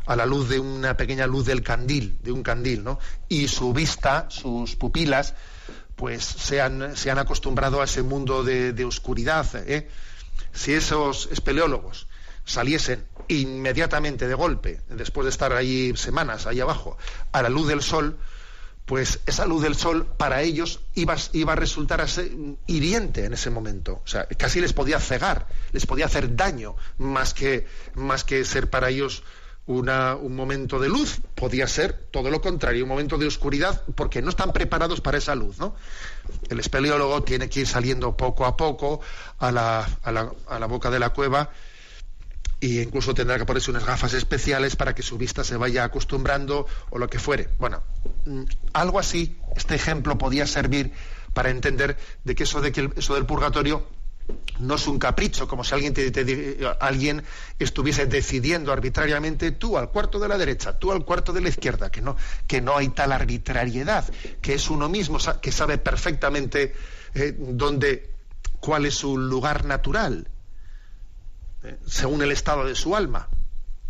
a 0.07 0.15
la 0.15 0.25
luz 0.25 0.49
de 0.49 0.59
una 0.59 0.95
pequeña 0.95 1.27
luz 1.27 1.45
del 1.45 1.61
candil, 1.61 2.17
de 2.23 2.31
un 2.31 2.41
candil, 2.41 2.83
¿no? 2.83 2.99
Y 3.27 3.47
su 3.49 3.73
vista, 3.73 4.27
sus 4.29 4.75
pupilas, 4.75 5.35
pues 5.95 6.23
se 6.23 6.61
han, 6.61 6.95
se 6.95 7.11
han 7.11 7.19
acostumbrado 7.19 7.81
a 7.81 7.85
ese 7.85 8.03
mundo 8.03 8.43
de, 8.43 8.85
oscuridad. 8.85 9.45
¿eh? 9.67 9.89
Si 10.53 10.73
esos 10.73 11.27
espeleólogos 11.31 12.07
saliesen 12.45 13.05
inmediatamente 13.27 14.27
de 14.27 14.33
golpe, 14.33 14.81
después 14.89 15.25
de 15.25 15.31
estar 15.31 15.51
ahí 15.51 15.93
semanas, 15.97 16.47
ahí 16.47 16.61
abajo, 16.61 16.97
a 17.33 17.41
la 17.41 17.49
luz 17.49 17.67
del 17.67 17.81
sol, 17.81 18.17
pues 18.85 19.19
esa 19.25 19.45
luz 19.45 19.63
del 19.63 19.75
sol 19.75 20.05
para 20.05 20.41
ellos 20.43 20.79
iba, 20.95 21.17
iba, 21.33 21.51
a 21.51 21.55
resultar 21.57 22.05
hiriente 22.67 23.25
en 23.25 23.33
ese 23.33 23.49
momento. 23.49 24.01
O 24.05 24.07
sea, 24.07 24.25
casi 24.27 24.61
les 24.61 24.71
podía 24.71 24.99
cegar, 25.01 25.47
les 25.73 25.85
podía 25.85 26.05
hacer 26.05 26.37
daño, 26.37 26.77
más 26.97 27.33
que, 27.33 27.67
más 27.95 28.23
que 28.23 28.45
ser 28.45 28.69
para 28.69 28.89
ellos 28.89 29.23
un 29.67 30.35
momento 30.35 30.79
de 30.79 30.87
luz, 30.87 31.19
podía 31.35 31.67
ser 31.67 32.07
todo 32.09 32.29
lo 32.31 32.39
contrario, 32.41 32.83
un 32.83 32.89
momento 32.89 33.17
de 33.17 33.27
oscuridad, 33.27 33.83
porque 33.95 34.21
no 34.21 34.29
están 34.29 34.53
preparados 34.53 35.01
para 35.01 35.17
esa 35.17 35.35
luz. 35.35 35.57
¿no? 35.59 35.75
El 36.49 36.59
espeleólogo 36.59 37.23
tiene 37.23 37.49
que 37.49 37.61
ir 37.61 37.67
saliendo 37.67 38.15
poco 38.15 38.45
a 38.45 38.55
poco 38.55 39.01
a 39.39 39.51
la, 39.51 39.87
a 40.03 40.11
la, 40.11 40.31
a 40.47 40.59
la 40.59 40.65
boca 40.67 40.89
de 40.89 40.99
la 40.99 41.09
cueva 41.09 41.51
e 42.59 42.81
incluso 42.81 43.13
tendrá 43.13 43.37
que 43.37 43.45
ponerse 43.45 43.69
unas 43.69 43.85
gafas 43.85 44.13
especiales 44.13 44.75
para 44.75 44.95
que 44.95 45.03
su 45.03 45.17
vista 45.17 45.43
se 45.43 45.57
vaya 45.57 45.83
acostumbrando 45.83 46.65
o 46.89 46.97
lo 46.97 47.07
que 47.07 47.19
fuere. 47.19 47.49
Bueno, 47.59 47.83
mm, 48.25 48.43
algo 48.73 48.99
así, 48.99 49.37
este 49.55 49.75
ejemplo 49.75 50.17
podía 50.17 50.47
servir 50.47 50.91
para 51.33 51.49
entender 51.51 51.97
de 52.23 52.35
que 52.35 52.43
eso, 52.43 52.61
de 52.61 52.71
que 52.71 52.89
eso 52.95 53.13
del 53.13 53.25
purgatorio 53.25 53.85
no 54.59 54.75
es 54.75 54.87
un 54.87 54.99
capricho, 54.99 55.47
como 55.47 55.63
si 55.63 55.73
alguien, 55.73 55.93
alguien 56.79 57.23
estuviese 57.59 58.05
decidiendo 58.05 58.71
arbitrariamente 58.71 59.51
tú 59.51 59.77
al 59.77 59.89
cuarto 59.89 60.19
de 60.19 60.27
la 60.27 60.37
derecha, 60.37 60.77
tú 60.77 60.91
al 60.91 61.05
cuarto 61.05 61.31
de 61.31 61.41
la 61.41 61.49
izquierda, 61.49 61.91
que 61.91 62.01
no, 62.01 62.17
que 62.47 62.61
no 62.61 62.75
hay 62.75 62.89
tal 62.89 63.11
arbitrariedad, 63.11 64.05
que 64.41 64.55
es 64.55 64.69
uno 64.69 64.89
mismo 64.89 65.19
que 65.41 65.51
sabe 65.51 65.77
perfectamente 65.77 66.73
eh, 67.13 67.35
dónde, 67.37 68.11
cuál 68.59 68.85
es 68.85 68.95
su 68.95 69.17
lugar 69.17 69.65
natural, 69.65 70.27
eh, 71.63 71.77
según 71.85 72.21
el 72.21 72.31
estado 72.31 72.65
de 72.65 72.75
su 72.75 72.95
alma. 72.95 73.29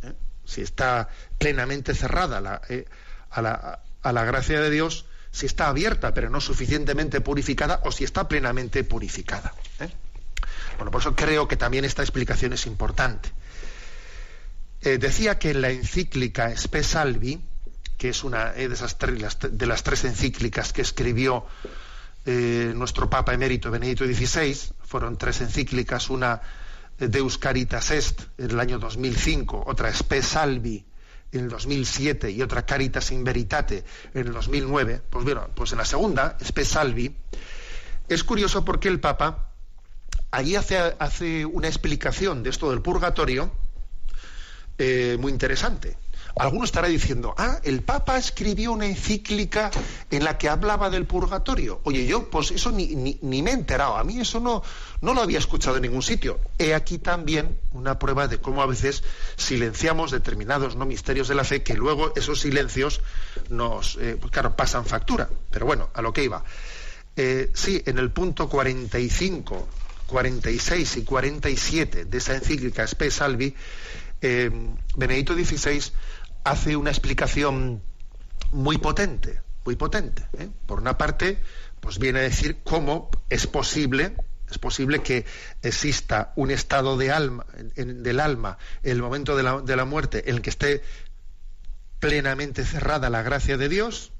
Eh. 0.03 0.13
Si 0.45 0.61
está 0.61 1.09
plenamente 1.37 1.95
cerrada 1.95 2.61
a 3.29 4.11
la 4.13 4.25
gracia 4.25 4.61
de 4.61 4.69
Dios, 4.69 5.05
si 5.31 5.45
está 5.45 5.67
abierta 5.67 6.13
pero 6.13 6.29
no 6.29 6.41
suficientemente 6.41 7.21
purificada 7.21 7.81
o 7.83 7.91
si 7.91 8.03
está 8.03 8.27
plenamente 8.27 8.83
purificada. 8.83 9.53
Bueno, 10.77 10.91
por 10.91 11.01
eso 11.01 11.15
creo 11.15 11.47
que 11.47 11.57
también 11.57 11.85
esta 11.85 12.03
explicación 12.03 12.53
es 12.53 12.65
importante. 12.65 13.29
Eh, 14.81 14.97
decía 14.99 15.39
que 15.39 15.51
en 15.51 15.61
la 15.61 15.71
encíclica 15.71 16.49
Spe 16.51 16.83
Salvi, 16.83 17.41
que 17.97 18.09
es 18.09 18.23
una 18.23 18.53
eh, 18.55 18.67
de, 18.67 18.75
esas 18.75 18.95
de 18.99 19.65
las 19.65 19.83
tres 19.83 20.03
encíclicas 20.05 20.71
que 20.71 20.83
escribió 20.83 21.45
eh, 22.25 22.73
nuestro 22.75 23.09
Papa 23.09 23.33
emérito 23.33 23.71
Benedicto 23.71 24.05
XVI, 24.05 24.55
fueron 24.83 25.17
tres 25.17 25.41
encíclicas, 25.41 26.09
una 26.09 26.41
Deus 26.99 27.37
Caritas 27.37 27.91
Est 27.91 28.21
en 28.37 28.51
el 28.51 28.59
año 28.59 28.79
2005, 28.79 29.63
otra 29.65 29.89
Spe 29.89 30.21
Salvi 30.21 30.85
en 31.31 31.41
el 31.41 31.49
2007 31.49 32.31
y 32.31 32.41
otra 32.41 32.65
Caritas 32.65 33.11
in 33.11 33.23
Veritate 33.23 33.83
en 34.13 34.27
el 34.27 34.33
2009, 34.33 35.01
pues 35.09 35.25
bueno, 35.25 35.49
pues 35.55 35.71
en 35.71 35.79
la 35.79 35.85
segunda, 35.85 36.37
Spe 36.39 36.65
Salvi, 36.65 37.15
es 38.07 38.23
curioso 38.23 38.63
porque 38.63 38.87
el 38.87 38.99
Papa 38.99 39.46
allí 40.37 40.55
hace, 40.55 41.45
una 41.45 41.67
explicación 41.67 42.43
de 42.43 42.51
esto 42.51 42.69
del 42.69 42.81
purgatorio 42.81 43.49
eh, 44.77 45.17
muy 45.19 45.31
interesante. 45.31 45.97
Alguno 46.35 46.65
estará 46.65 46.87
diciendo, 46.87 47.33
ah, 47.39 47.59
el 47.63 47.81
Papa 47.81 48.19
escribió 48.19 48.71
una 48.71 48.85
encíclica 48.85 49.71
en 50.11 50.23
la 50.23 50.37
que 50.37 50.47
hablaba 50.47 50.91
del 50.91 51.07
purgatorio. 51.07 51.81
Oye, 51.85 52.05
yo, 52.05 52.29
pues 52.29 52.51
eso 52.51 52.71
ni, 52.71 53.17
me 53.23 53.49
he 53.49 53.53
enterado. 53.53 53.97
A 53.97 54.03
mí 54.03 54.19
eso 54.19 54.39
no, 54.39 54.61
no 55.01 55.15
lo 55.15 55.23
había 55.23 55.39
escuchado 55.39 55.77
en 55.77 55.81
ningún 55.81 56.03
sitio. 56.03 56.39
He 56.59 56.75
aquí 56.75 56.99
también 56.99 57.59
una 57.71 57.97
prueba 57.97 58.27
de 58.27 58.37
cómo 58.37 58.61
a 58.61 58.67
veces 58.67 59.03
silenciamos 59.37 60.11
determinados 60.11 60.75
no 60.75 60.85
misterios 60.85 61.27
de 61.27 61.33
la 61.33 61.45
fe 61.45 61.63
que 61.63 61.73
luego 61.73 62.13
esos 62.15 62.41
silencios 62.41 63.01
nos, 63.49 63.97
eh, 63.99 64.17
pues 64.21 64.31
claro, 64.31 64.55
pasan 64.55 64.85
factura. 64.85 65.27
Pero 65.49 65.65
bueno, 65.65 65.89
a 65.95 66.03
lo 66.03 66.13
que 66.13 66.23
iba. 66.23 66.43
Eh, 67.15 67.49
sí, 67.55 67.81
en 67.87 67.97
el 67.97 68.11
punto 68.11 68.47
45 68.47 69.67
46 70.07 70.97
y 70.97 71.03
47 71.03 72.05
de 72.05 72.17
esa 72.17 72.35
encíclica 72.35 72.83
Spe 72.87 73.11
Salvi, 73.11 73.53
eh, 74.21 74.49
Benedito 74.95 75.33
XVI 75.33 75.91
hace 76.43 76.75
una 76.75 76.89
explicación 76.89 77.81
muy 78.51 78.77
potente, 78.77 79.41
muy 79.65 79.75
potente. 79.75 80.27
¿eh? 80.39 80.49
Por 80.65 80.79
una 80.79 80.97
parte, 80.97 81.37
pues 81.79 81.99
viene 81.99 82.19
a 82.19 82.23
decir 82.23 82.57
cómo 82.63 83.11
es 83.29 83.47
posible, 83.47 84.15
es 84.49 84.57
posible 84.57 85.03
que 85.03 85.25
exista 85.61 86.31
un 86.35 86.51
estado 86.51 86.97
de 86.97 87.11
alma, 87.11 87.45
del 87.75 88.19
alma 88.19 88.57
en 88.83 88.91
el 88.91 89.01
momento 89.01 89.35
de 89.35 89.43
la, 89.43 89.61
de 89.61 89.75
la 89.75 89.85
muerte 89.85 90.29
en 90.29 90.35
el 90.35 90.41
que 90.41 90.49
esté 90.49 90.81
plenamente 91.99 92.63
cerrada 92.63 93.09
la 93.09 93.23
gracia 93.23 93.57
de 93.57 93.69
Dios, 93.69 94.13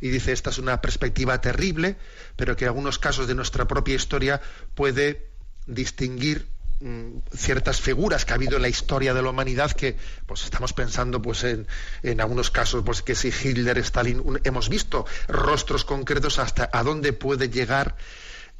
y 0.00 0.08
dice 0.08 0.32
esta 0.32 0.50
es 0.50 0.58
una 0.58 0.80
perspectiva 0.80 1.40
terrible, 1.40 1.96
pero 2.36 2.56
que 2.56 2.64
en 2.64 2.68
algunos 2.68 2.98
casos 2.98 3.26
de 3.26 3.34
nuestra 3.34 3.66
propia 3.66 3.94
historia 3.94 4.40
puede 4.74 5.30
distinguir 5.66 6.46
mm, 6.80 7.18
ciertas 7.34 7.80
figuras 7.80 8.24
que 8.24 8.32
ha 8.32 8.36
habido 8.36 8.56
en 8.56 8.62
la 8.62 8.68
historia 8.68 9.14
de 9.14 9.22
la 9.22 9.30
humanidad 9.30 9.72
que 9.72 9.96
pues 10.26 10.44
estamos 10.44 10.72
pensando 10.72 11.22
pues 11.22 11.44
en, 11.44 11.66
en 12.02 12.20
algunos 12.20 12.50
casos 12.50 12.82
pues 12.84 13.02
que 13.02 13.14
si 13.14 13.28
Hitler, 13.28 13.78
Stalin 13.78 14.40
hemos 14.44 14.68
visto 14.68 15.06
rostros 15.28 15.84
concretos 15.84 16.38
hasta 16.38 16.68
a 16.72 16.82
dónde 16.82 17.12
puede 17.12 17.48
llegar 17.48 17.96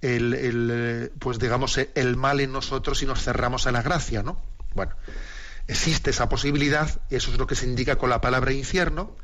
el, 0.02 1.12
pues 1.18 1.38
digamos 1.38 1.78
el 1.78 2.16
mal 2.16 2.40
en 2.40 2.52
nosotros 2.52 2.98
si 2.98 3.06
nos 3.06 3.22
cerramos 3.22 3.66
a 3.66 3.72
la 3.72 3.82
gracia, 3.82 4.22
¿no? 4.22 4.42
Bueno, 4.74 4.92
existe 5.68 6.10
esa 6.10 6.28
posibilidad, 6.28 7.00
eso 7.10 7.30
es 7.30 7.38
lo 7.38 7.46
que 7.46 7.54
se 7.54 7.66
indica 7.66 7.96
con 7.96 8.10
la 8.10 8.20
palabra 8.20 8.52
infierno, 8.52 9.16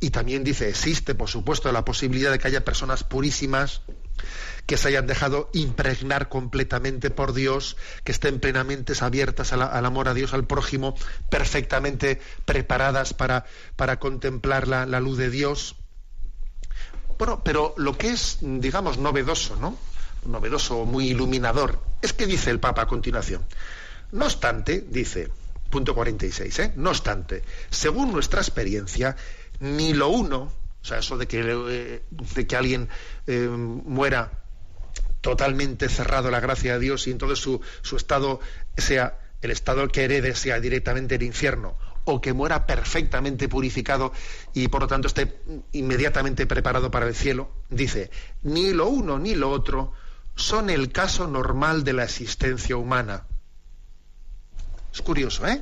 y 0.00 0.10
también 0.10 0.44
dice, 0.44 0.68
existe, 0.68 1.14
por 1.14 1.28
supuesto, 1.28 1.72
la 1.72 1.84
posibilidad 1.84 2.30
de 2.30 2.38
que 2.38 2.48
haya 2.48 2.64
personas 2.64 3.02
purísimas 3.02 3.82
que 4.66 4.76
se 4.76 4.88
hayan 4.88 5.06
dejado 5.06 5.48
impregnar 5.54 6.28
completamente 6.28 7.10
por 7.10 7.32
Dios, 7.32 7.76
que 8.04 8.12
estén 8.12 8.38
plenamente 8.38 8.92
abiertas 9.00 9.52
al 9.52 9.86
amor 9.86 10.08
a 10.08 10.14
Dios, 10.14 10.34
al 10.34 10.46
prójimo, 10.46 10.94
perfectamente 11.30 12.20
preparadas 12.44 13.14
para, 13.14 13.46
para 13.76 13.98
contemplar 13.98 14.68
la, 14.68 14.84
la, 14.84 15.00
luz 15.00 15.16
de 15.16 15.30
Dios. 15.30 15.76
Bueno, 17.18 17.42
pero 17.42 17.74
lo 17.78 17.96
que 17.96 18.10
es, 18.10 18.38
digamos, 18.42 18.98
novedoso, 18.98 19.56
¿no? 19.56 19.78
Novedoso, 20.26 20.84
muy 20.84 21.08
iluminador, 21.08 21.82
es 22.02 22.12
que 22.12 22.26
dice 22.26 22.50
el 22.50 22.60
Papa 22.60 22.82
a 22.82 22.86
continuación. 22.86 23.42
No 24.12 24.26
obstante, 24.26 24.84
dice, 24.86 25.30
punto 25.70 25.94
46, 25.94 26.58
¿eh? 26.58 26.72
No 26.76 26.90
obstante, 26.90 27.42
según 27.70 28.12
nuestra 28.12 28.40
experiencia, 28.40 29.16
ni 29.60 29.92
lo 29.92 30.08
uno, 30.08 30.52
o 30.82 30.84
sea, 30.84 30.98
eso 30.98 31.16
de 31.16 31.26
que, 31.26 31.42
eh, 31.44 32.02
de 32.10 32.46
que 32.46 32.56
alguien 32.56 32.88
eh, 33.26 33.48
muera 33.48 34.32
totalmente 35.20 35.88
cerrado 35.88 36.28
a 36.28 36.30
la 36.30 36.40
gracia 36.40 36.74
de 36.74 36.80
Dios 36.80 37.06
y 37.06 37.10
entonces 37.10 37.38
su, 37.38 37.60
su 37.82 37.96
estado 37.96 38.40
sea 38.76 39.18
el 39.42 39.50
estado 39.50 39.86
que 39.88 40.04
herede 40.04 40.34
sea 40.34 40.60
directamente 40.60 41.14
el 41.14 41.22
infierno, 41.22 41.76
o 42.04 42.20
que 42.20 42.32
muera 42.32 42.66
perfectamente 42.66 43.48
purificado 43.48 44.12
y 44.54 44.68
por 44.68 44.82
lo 44.82 44.88
tanto 44.88 45.08
esté 45.08 45.40
inmediatamente 45.72 46.46
preparado 46.46 46.90
para 46.90 47.06
el 47.06 47.14
cielo, 47.14 47.50
dice, 47.68 48.10
ni 48.42 48.72
lo 48.72 48.88
uno 48.88 49.18
ni 49.18 49.34
lo 49.34 49.50
otro 49.50 49.92
son 50.34 50.70
el 50.70 50.90
caso 50.90 51.26
normal 51.26 51.84
de 51.84 51.92
la 51.92 52.04
existencia 52.04 52.76
humana. 52.76 53.26
Es 54.92 55.02
curioso, 55.02 55.46
¿eh? 55.46 55.60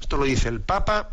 Esto 0.00 0.16
lo 0.16 0.24
dice 0.24 0.48
el 0.48 0.60
Papa 0.60 1.10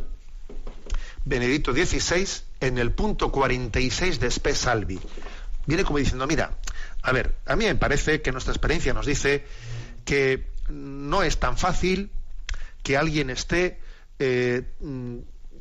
Benedicto 1.26 1.74
XVI 1.74 2.28
en 2.60 2.78
el 2.78 2.92
punto 2.92 3.32
46 3.32 4.20
de 4.20 4.28
Spe 4.28 4.56
Salvi. 4.56 5.00
Viene 5.66 5.84
como 5.84 6.00
diciendo, 6.00 6.26
mira, 6.28 6.58
a 7.02 7.12
ver, 7.12 7.36
a 7.46 7.56
mí 7.56 7.66
me 7.66 7.76
parece 7.76 8.22
que 8.22 8.32
nuestra 8.32 8.54
experiencia 8.54 8.94
nos 8.94 9.06
dice 9.06 9.46
que 10.06 10.48
no 10.70 11.24
es 11.24 11.38
tan 11.38 11.58
fácil 11.58 12.10
que 12.84 12.98
alguien 12.98 13.30
esté, 13.30 13.80
eh, 14.20 14.64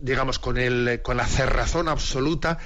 digamos, 0.00 0.38
con, 0.38 0.56
el, 0.56 1.00
con 1.02 1.16
la 1.16 1.26
cerrazón 1.26 1.88
absoluta 1.88 2.58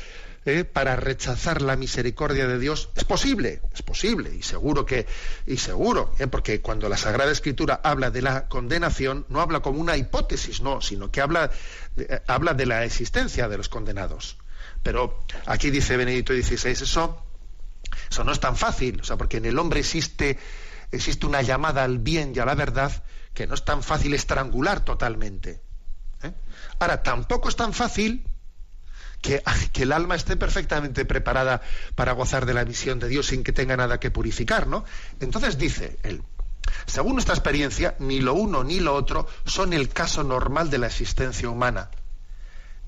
¿eh? 0.44 0.64
para 0.64 0.96
rechazar 0.96 1.62
la 1.62 1.76
misericordia 1.76 2.46
de 2.46 2.58
Dios? 2.58 2.90
Es 2.94 3.04
posible, 3.04 3.60
es 3.72 3.82
posible, 3.82 4.34
y 4.34 4.42
seguro 4.42 4.84
que, 4.84 5.06
y 5.46 5.56
seguro, 5.56 6.14
¿eh? 6.18 6.26
porque 6.26 6.60
cuando 6.60 6.88
la 6.88 6.96
Sagrada 6.96 7.30
Escritura 7.30 7.80
habla 7.82 8.10
de 8.10 8.22
la 8.22 8.48
condenación, 8.48 9.26
no 9.28 9.40
habla 9.40 9.60
como 9.60 9.80
una 9.80 9.96
hipótesis, 9.96 10.60
no, 10.60 10.80
sino 10.80 11.10
que 11.10 11.20
habla, 11.20 11.50
eh, 11.96 12.20
habla 12.26 12.54
de 12.54 12.66
la 12.66 12.84
existencia 12.84 13.48
de 13.48 13.56
los 13.56 13.68
condenados. 13.68 14.36
Pero 14.82 15.24
aquí 15.46 15.70
dice 15.70 15.96
Benedicto 15.96 16.32
XVI, 16.32 16.70
eso, 16.70 17.24
eso 18.10 18.24
no 18.24 18.32
es 18.32 18.40
tan 18.40 18.56
fácil, 18.56 19.00
o 19.00 19.04
sea, 19.04 19.16
porque 19.16 19.36
en 19.36 19.46
el 19.46 19.58
hombre 19.58 19.80
existe, 19.80 20.38
existe 20.90 21.26
una 21.26 21.42
llamada 21.42 21.84
al 21.84 21.98
bien 21.98 22.32
y 22.34 22.40
a 22.40 22.44
la 22.44 22.54
verdad 22.54 23.04
que 23.32 23.46
no 23.46 23.54
es 23.54 23.64
tan 23.64 23.82
fácil 23.82 24.12
estrangular 24.14 24.84
totalmente. 24.84 25.60
Ahora, 26.78 27.02
tampoco 27.02 27.48
es 27.48 27.56
tan 27.56 27.72
fácil 27.72 28.24
que, 29.72 29.82
el 29.82 29.92
alma 29.92 30.16
esté 30.16 30.36
perfectamente 30.36 31.04
preparada 31.04 31.62
para 31.94 32.12
gozar 32.12 32.44
de 32.44 32.54
la 32.54 32.64
visión 32.64 32.98
de 32.98 33.08
Dios 33.08 33.26
sin 33.26 33.44
que 33.44 33.52
tenga 33.52 33.76
nada 33.76 34.00
que 34.00 34.10
purificar, 34.10 34.66
¿no? 34.66 34.84
Entonces 35.20 35.58
dice 35.58 35.96
él, 36.02 36.22
según 36.86 37.14
nuestra 37.14 37.34
experiencia, 37.34 37.94
ni 37.98 38.20
lo 38.20 38.34
uno 38.34 38.64
ni 38.64 38.80
lo 38.80 38.94
otro 38.94 39.26
son 39.44 39.72
el 39.72 39.88
caso 39.88 40.24
normal 40.24 40.70
de 40.70 40.78
la 40.78 40.88
existencia 40.88 41.48
humana. 41.48 41.90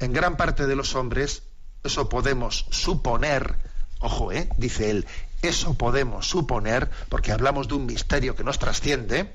En 0.01 0.13
gran 0.13 0.37
parte 0.37 0.67
de 0.67 0.77
los 0.77 0.95
hombres, 0.97 1.45
eso 1.85 2.09
podemos 2.09 2.67
suponer, 2.71 3.57
ojo, 4.01 4.33
¿eh? 4.33 4.49
dice 4.59 4.91
él, 4.91 5.07
eso 5.43 5.75
podemos 5.75 6.27
suponer, 6.29 6.91
porque 7.09 7.33
hablamos 7.33 7.69
de 7.69 7.75
un 7.75 7.87
misterio 7.87 8.35
que 8.35 8.45
nos 8.45 8.59
trasciende, 8.59 9.33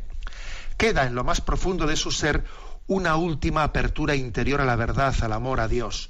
queda 0.78 1.06
en 1.06 1.16
lo 1.16 1.24
más 1.24 1.40
profundo 1.42 1.88
de 1.88 1.96
su 1.96 2.12
ser 2.12 2.44
una 2.88 3.16
última 3.16 3.64
apertura 3.64 4.16
interior 4.16 4.62
a 4.62 4.66
la 4.66 4.76
verdad, 4.76 5.16
al 5.22 5.34
amor 5.34 5.60
a 5.60 5.68
Dios. 5.68 6.10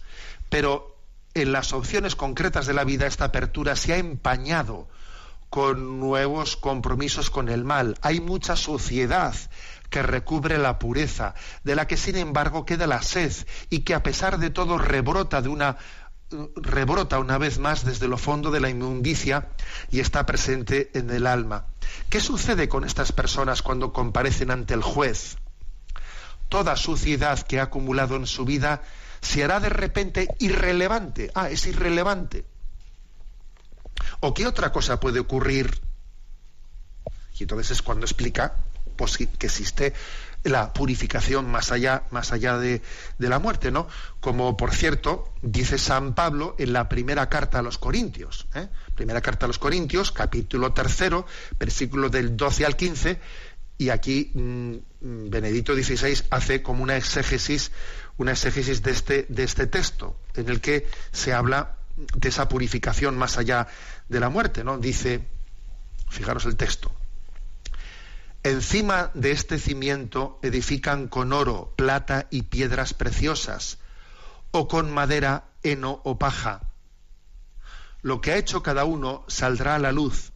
Pero 0.49 0.97
en 1.33 1.51
las 1.51 1.73
opciones 1.73 2.15
concretas 2.15 2.65
de 2.65 2.73
la 2.73 2.83
vida 2.83 3.07
esta 3.07 3.25
apertura 3.25 3.75
se 3.75 3.93
ha 3.93 3.97
empañado 3.97 4.87
con 5.49 5.99
nuevos 5.99 6.57
compromisos 6.57 7.29
con 7.29 7.49
el 7.49 7.63
mal. 7.63 7.97
Hay 8.01 8.19
mucha 8.19 8.55
suciedad 8.55 9.35
que 9.89 10.03
recubre 10.03 10.57
la 10.57 10.77
pureza, 10.77 11.33
de 11.63 11.75
la 11.75 11.87
que 11.87 11.97
sin 11.97 12.15
embargo 12.15 12.65
queda 12.65 12.85
la 12.87 13.01
sed 13.01 13.33
y 13.69 13.79
que 13.79 13.95
a 13.95 14.03
pesar 14.03 14.37
de 14.37 14.51
todo 14.51 14.77
rebrota 14.77 15.41
de 15.41 15.49
una 15.49 15.77
rebrota 16.55 17.17
una 17.17 17.39
vez 17.39 17.57
más 17.57 17.83
desde 17.83 18.07
lo 18.07 18.17
fondo 18.17 18.51
de 18.51 18.59
la 18.59 18.69
inmundicia 18.69 19.49
y 19.89 19.99
está 19.99 20.27
presente 20.27 20.91
en 20.93 21.09
el 21.09 21.25
alma. 21.25 21.65
¿Qué 22.09 22.19
sucede 22.19 22.69
con 22.69 22.83
estas 22.83 23.11
personas 23.11 23.63
cuando 23.63 23.93
comparecen 23.93 24.51
ante 24.51 24.75
el 24.75 24.83
juez? 24.83 25.37
Toda 26.47 26.75
suciedad 26.75 27.41
que 27.41 27.59
ha 27.59 27.63
acumulado 27.63 28.15
en 28.15 28.27
su 28.27 28.45
vida 28.45 28.83
se 29.21 29.43
hará 29.43 29.59
de 29.59 29.69
repente 29.69 30.27
irrelevante. 30.39 31.31
Ah, 31.35 31.49
es 31.49 31.65
irrelevante. 31.67 32.45
¿O 34.21 34.33
qué 34.33 34.47
otra 34.47 34.71
cosa 34.71 34.99
puede 34.99 35.19
ocurrir? 35.19 35.79
Y 37.37 37.43
entonces 37.43 37.71
es 37.71 37.81
cuando 37.81 38.05
explica 38.05 38.55
pues, 38.97 39.17
que 39.17 39.29
existe 39.41 39.93
la 40.43 40.71
purificación 40.73 41.49
más 41.49 41.71
allá, 41.71 42.03
más 42.11 42.31
allá 42.31 42.57
de, 42.57 42.81
la 43.17 43.39
muerte, 43.39 43.71
¿no? 43.71 43.87
Como 44.19 44.55
por 44.55 44.73
cierto 44.73 45.33
dice 45.41 45.77
San 45.77 46.13
Pablo 46.13 46.55
en 46.57 46.73
la 46.73 46.87
primera 46.87 47.27
carta 47.27 47.59
a 47.59 47.61
los 47.61 47.77
Corintios, 47.77 48.47
¿eh? 48.55 48.67
primera 48.95 49.21
carta 49.21 49.45
a 49.45 49.47
los 49.47 49.59
Corintios, 49.59 50.11
capítulo 50.11 50.73
tercero, 50.73 51.25
versículo 51.59 52.09
del 52.09 52.37
12 52.37 52.65
al 52.65 52.75
15, 52.75 53.19
y 53.77 53.89
aquí 53.89 54.31
mm, 54.33 55.29
Benedito 55.29 55.73
XVI 55.73 56.23
hace 56.29 56.61
como 56.61 56.83
una 56.83 56.95
exégesis, 56.97 57.71
una 58.19 58.33
exégesis 58.33 58.83
de 58.83 58.91
este, 58.91 59.25
de 59.29 59.43
este 59.43 59.65
texto, 59.65 60.15
en 60.35 60.49
el 60.49 60.59
que 60.59 60.87
se 61.11 61.33
habla 61.33 61.77
de 61.95 62.29
esa 62.29 62.49
purificación 62.49 63.17
más 63.17 63.37
allá 63.37 63.67
de 64.09 64.19
la 64.19 64.29
muerte, 64.29 64.63
¿no? 64.63 64.77
Dice, 64.77 65.25
fijaros 66.09 66.45
el 66.45 66.57
texto. 66.57 66.91
Encima 68.43 69.11
de 69.13 69.31
este 69.31 69.57
cimiento 69.57 70.37
edifican 70.43 71.07
con 71.07 71.31
oro, 71.31 71.73
plata 71.77 72.27
y 72.29 72.43
piedras 72.43 72.93
preciosas, 72.93 73.77
o 74.51 74.67
con 74.67 74.91
madera, 74.91 75.45
heno 75.63 76.01
o 76.03 76.19
paja. 76.19 76.61
Lo 78.01 78.19
que 78.19 78.33
ha 78.33 78.37
hecho 78.37 78.63
cada 78.63 78.83
uno 78.83 79.23
saldrá 79.27 79.75
a 79.75 79.79
la 79.79 79.93
luz. 79.93 80.33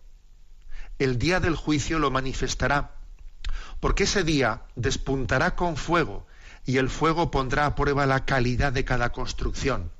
El 0.99 1.17
día 1.17 1.41
del 1.41 1.57
juicio 1.57 1.99
lo 1.99 2.11
manifestará, 2.11 2.91
porque 3.81 4.03
ese 4.03 4.23
día 4.23 4.61
despuntará 4.75 5.55
con 5.57 5.75
fuego 5.75 6.25
y 6.65 6.77
el 6.77 6.89
fuego 6.89 7.31
pondrá 7.31 7.65
a 7.65 7.75
prueba 7.75 8.05
la 8.05 8.25
calidad 8.25 8.71
de 8.71 8.85
cada 8.85 9.11
construcción. 9.11 9.91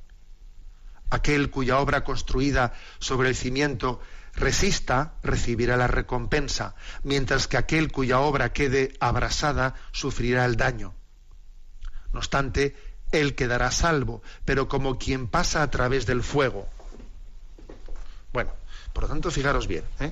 Aquel 1.10 1.50
cuya 1.50 1.80
obra 1.80 2.04
construida 2.04 2.74
sobre 3.00 3.30
el 3.30 3.36
cimiento 3.36 4.00
resista 4.36 5.14
recibirá 5.22 5.78
la 5.78 5.88
recompensa, 5.88 6.76
mientras 7.04 7.48
que 7.48 7.58
aquel 7.58 7.92
cuya 7.92 8.20
obra 8.20 8.52
quede 8.52 8.94
abrasada 9.00 9.76
sufrirá 9.92 10.46
el 10.46 10.56
daño. 10.56 10.94
No 12.14 12.20
obstante, 12.20 12.76
él 13.12 13.36
quedará 13.36 13.70
salvo, 13.72 14.24
pero 14.46 14.68
como 14.68 14.98
quien 14.98 15.28
pasa 15.28 15.62
a 15.62 15.70
través 15.70 16.06
del 16.06 16.24
fuego. 16.24 16.68
Bueno, 18.32 18.52
por 18.92 19.04
lo 19.04 19.10
tanto, 19.10 19.30
fijaros 19.30 19.68
bien, 19.68 19.84
¿eh? 20.00 20.12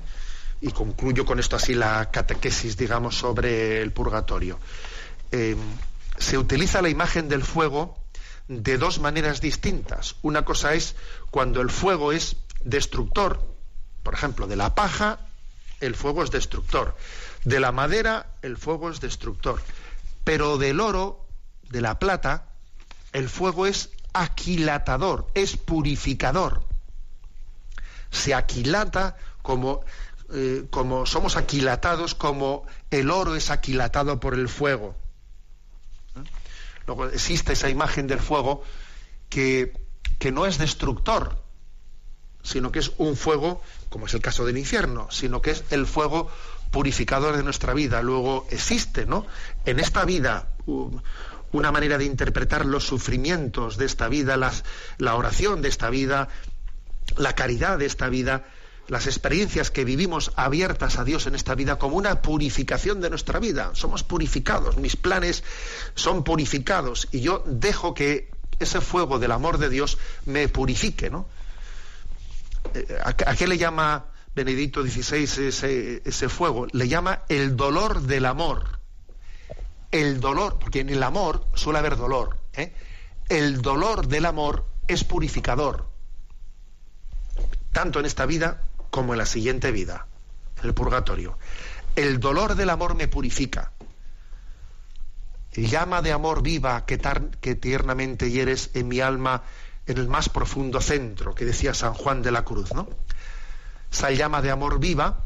y 0.62 0.72
concluyo 0.72 1.26
con 1.26 1.40
esto 1.40 1.56
así 1.56 1.74
la 1.74 2.12
catequesis, 2.12 2.78
digamos, 2.78 3.18
sobre 3.18 3.82
el 3.82 3.92
purgatorio. 3.92 4.60
Eh, 5.32 5.56
se 6.22 6.38
utiliza 6.38 6.82
la 6.82 6.90
imagen 6.90 7.30
del 7.30 7.44
fuego 7.44 7.98
de 8.48 8.78
dos 8.78 9.00
maneras 9.00 9.42
distintas. 9.42 10.16
Una 10.22 10.46
cosa 10.46 10.74
es 10.74 10.96
cuando 11.32 11.62
el 11.62 11.70
fuego 11.70 12.12
es 12.12 12.38
destructor, 12.64 13.42
por 14.04 14.14
ejemplo, 14.14 14.48
de 14.48 14.56
la 14.56 14.76
paja, 14.76 15.20
el 15.80 15.96
fuego 15.96 16.24
es 16.24 16.32
destructor. 16.32 16.96
De 17.44 17.60
la 17.60 17.72
madera, 17.72 18.28
el 18.44 18.58
fuego 18.58 18.92
es 18.92 19.02
destructor. 19.02 19.62
Pero 20.24 20.58
del 20.58 20.80
oro, 20.80 21.26
de 21.70 21.82
la 21.82 21.98
plata, 21.98 22.46
el 23.14 23.28
fuego 23.28 23.66
es 23.66 23.90
aquilatador, 24.14 25.28
es 25.34 25.58
purificador. 25.58 26.64
Se 28.12 28.36
aquilata 28.36 29.18
como, 29.42 29.82
eh, 30.34 30.66
como 30.70 31.06
somos 31.08 31.36
aquilatados, 31.36 32.14
como 32.14 32.66
el 32.92 33.10
oro 33.10 33.36
es 33.36 33.50
aquilatado 33.50 34.20
por 34.20 34.36
el 34.36 34.50
fuego. 34.50 34.96
Luego 36.88 37.08
existe 37.08 37.54
esa 37.54 37.70
imagen 37.70 38.08
del 38.08 38.20
fuego 38.20 38.64
que, 39.30 39.74
que 40.20 40.32
no 40.32 40.46
es 40.46 40.58
destructor, 40.58 41.44
sino 42.44 42.72
que 42.72 42.80
es 42.80 42.92
un 42.98 43.16
fuego, 43.16 43.62
como 43.90 44.08
es 44.08 44.14
el 44.14 44.22
caso 44.22 44.46
del 44.46 44.58
infierno, 44.58 45.08
sino 45.12 45.42
que 45.42 45.52
es 45.52 45.64
el 45.70 45.86
fuego 45.86 46.30
purificador 46.72 47.38
de 47.38 47.44
nuestra 47.44 47.74
vida. 47.74 48.02
Luego 48.02 48.48
existe, 48.50 49.06
¿no? 49.06 49.26
En 49.66 49.80
esta 49.80 50.06
vida 50.06 50.56
una 51.52 51.72
manera 51.72 51.98
de 51.98 52.06
interpretar 52.06 52.66
los 52.66 52.86
sufrimientos 52.86 53.78
de 53.78 53.86
esta 53.86 54.08
vida, 54.08 54.38
la 54.98 55.16
oración 55.16 55.62
de 55.62 55.70
esta 55.70 55.90
vida, 55.90 56.30
la 57.18 57.36
caridad 57.36 57.78
de 57.78 57.86
esta 57.86 58.08
vida, 58.10 58.46
las 58.88 59.08
experiencias 59.08 59.72
que 59.72 59.86
vivimos 59.86 60.32
abiertas 60.36 60.98
a 60.98 61.04
Dios 61.04 61.28
en 61.28 61.36
esta 61.36 61.56
vida 61.56 61.78
como 61.78 61.98
una 61.98 62.22
purificación 62.22 63.02
de 63.02 63.10
nuestra 63.10 63.40
vida. 63.40 63.72
Somos 63.74 64.04
purificados, 64.04 64.78
mis 64.78 64.96
planes 64.96 65.44
son 65.96 66.24
purificados 66.24 67.08
y 67.12 67.22
yo 67.22 67.44
dejo 67.46 67.94
que 67.94 68.30
ese 68.60 68.82
fuego 68.82 69.20
del 69.20 69.32
amor 69.32 69.58
de 69.58 69.70
Dios 69.70 69.98
me 70.26 70.48
purifique, 70.48 71.10
¿no? 71.10 71.28
Eh, 72.74 73.00
¿A 73.04 73.36
qué 73.36 73.48
le 73.48 73.58
llama 73.58 74.06
Benedicto 74.36 74.84
XVI 74.84 75.24
ese, 76.06 76.30
fuego? 76.30 76.68
Le 76.72 76.88
llama 76.88 77.24
el 77.28 77.56
dolor 77.56 78.02
del 78.02 78.26
amor. 78.26 78.80
El 79.92 80.22
dolor, 80.22 80.58
porque 80.60 80.82
en 80.82 80.90
el 80.90 81.04
amor 81.04 81.46
suele 81.54 81.80
haber 81.80 81.98
dolor. 81.98 82.38
¿eh? 82.54 82.74
El 83.30 83.62
dolor 83.62 84.08
del 84.08 84.26
amor 84.26 84.66
es 84.88 85.04
purificador, 85.04 85.90
tanto 87.72 88.00
en 88.00 88.06
esta 88.06 88.26
vida 88.26 88.62
como 88.92 89.14
en 89.14 89.18
la 89.18 89.26
siguiente 89.26 89.72
vida, 89.72 90.06
en 90.60 90.68
el 90.68 90.74
purgatorio. 90.76 91.38
El 91.96 92.20
dolor 92.20 92.56
del 92.56 92.70
amor 92.70 92.96
me 92.96 93.08
purifica. 93.08 93.72
Llama 95.54 96.02
de 96.02 96.12
amor 96.12 96.44
viva 96.44 96.86
que, 96.86 97.00
que 97.42 97.56
tiernamente 97.56 98.30
hieres 98.30 98.70
en 98.74 98.88
mi 98.88 99.02
alma 99.02 99.44
en 99.88 99.98
el 99.98 100.08
más 100.08 100.30
profundo 100.30 100.80
centro, 100.80 101.34
que 101.34 101.46
decía 101.46 101.74
San 101.74 101.94
Juan 101.94 102.22
de 102.22 102.32
la 102.32 102.46
Cruz, 102.46 102.74
¿no? 102.74 102.88
Esa 103.92 104.12
llama 104.12 104.42
de 104.42 104.52
amor 104.52 104.80
viva, 104.80 105.26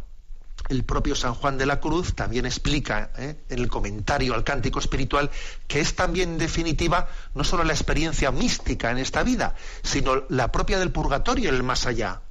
el 0.70 0.84
propio 0.84 1.16
San 1.16 1.36
Juan 1.36 1.58
de 1.58 1.66
la 1.66 1.80
Cruz 1.80 2.16
también 2.16 2.46
explica 2.46 3.12
¿eh? 3.18 3.36
en 3.50 3.60
el 3.60 3.68
comentario 3.68 4.34
al 4.34 4.44
cántico 4.44 4.80
espiritual 4.80 5.30
que 5.68 5.80
es 5.80 5.96
también 5.96 6.32
en 6.32 6.38
definitiva 6.40 7.08
no 7.36 7.44
solo 7.44 7.64
la 7.64 7.74
experiencia 7.74 8.32
mística 8.32 8.90
en 8.90 8.98
esta 8.98 9.22
vida, 9.24 9.56
sino 9.84 10.24
la 10.30 10.52
propia 10.52 10.80
del 10.80 10.92
purgatorio 10.92 11.50
en 11.50 11.56
el 11.56 11.64
más 11.64 11.86
allá. 11.86 12.22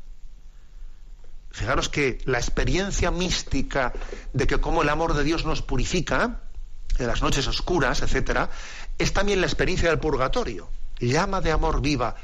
Fijaros 1.54 1.88
que 1.88 2.18
la 2.24 2.38
experiencia 2.38 3.12
mística 3.12 3.92
de 4.32 4.48
que 4.48 4.58
como 4.58 4.82
el 4.82 4.88
amor 4.88 5.14
de 5.14 5.22
Dios 5.22 5.44
nos 5.44 5.62
purifica 5.62 6.40
en 6.98 7.06
las 7.06 7.22
noches 7.22 7.46
oscuras, 7.46 8.02
etcétera, 8.02 8.50
es 8.98 9.12
también 9.12 9.40
la 9.40 9.46
experiencia 9.46 9.88
del 9.88 10.00
purgatorio. 10.00 10.68
Llama 10.98 11.40
de 11.40 11.52
amor 11.52 11.80
viva. 11.80 12.16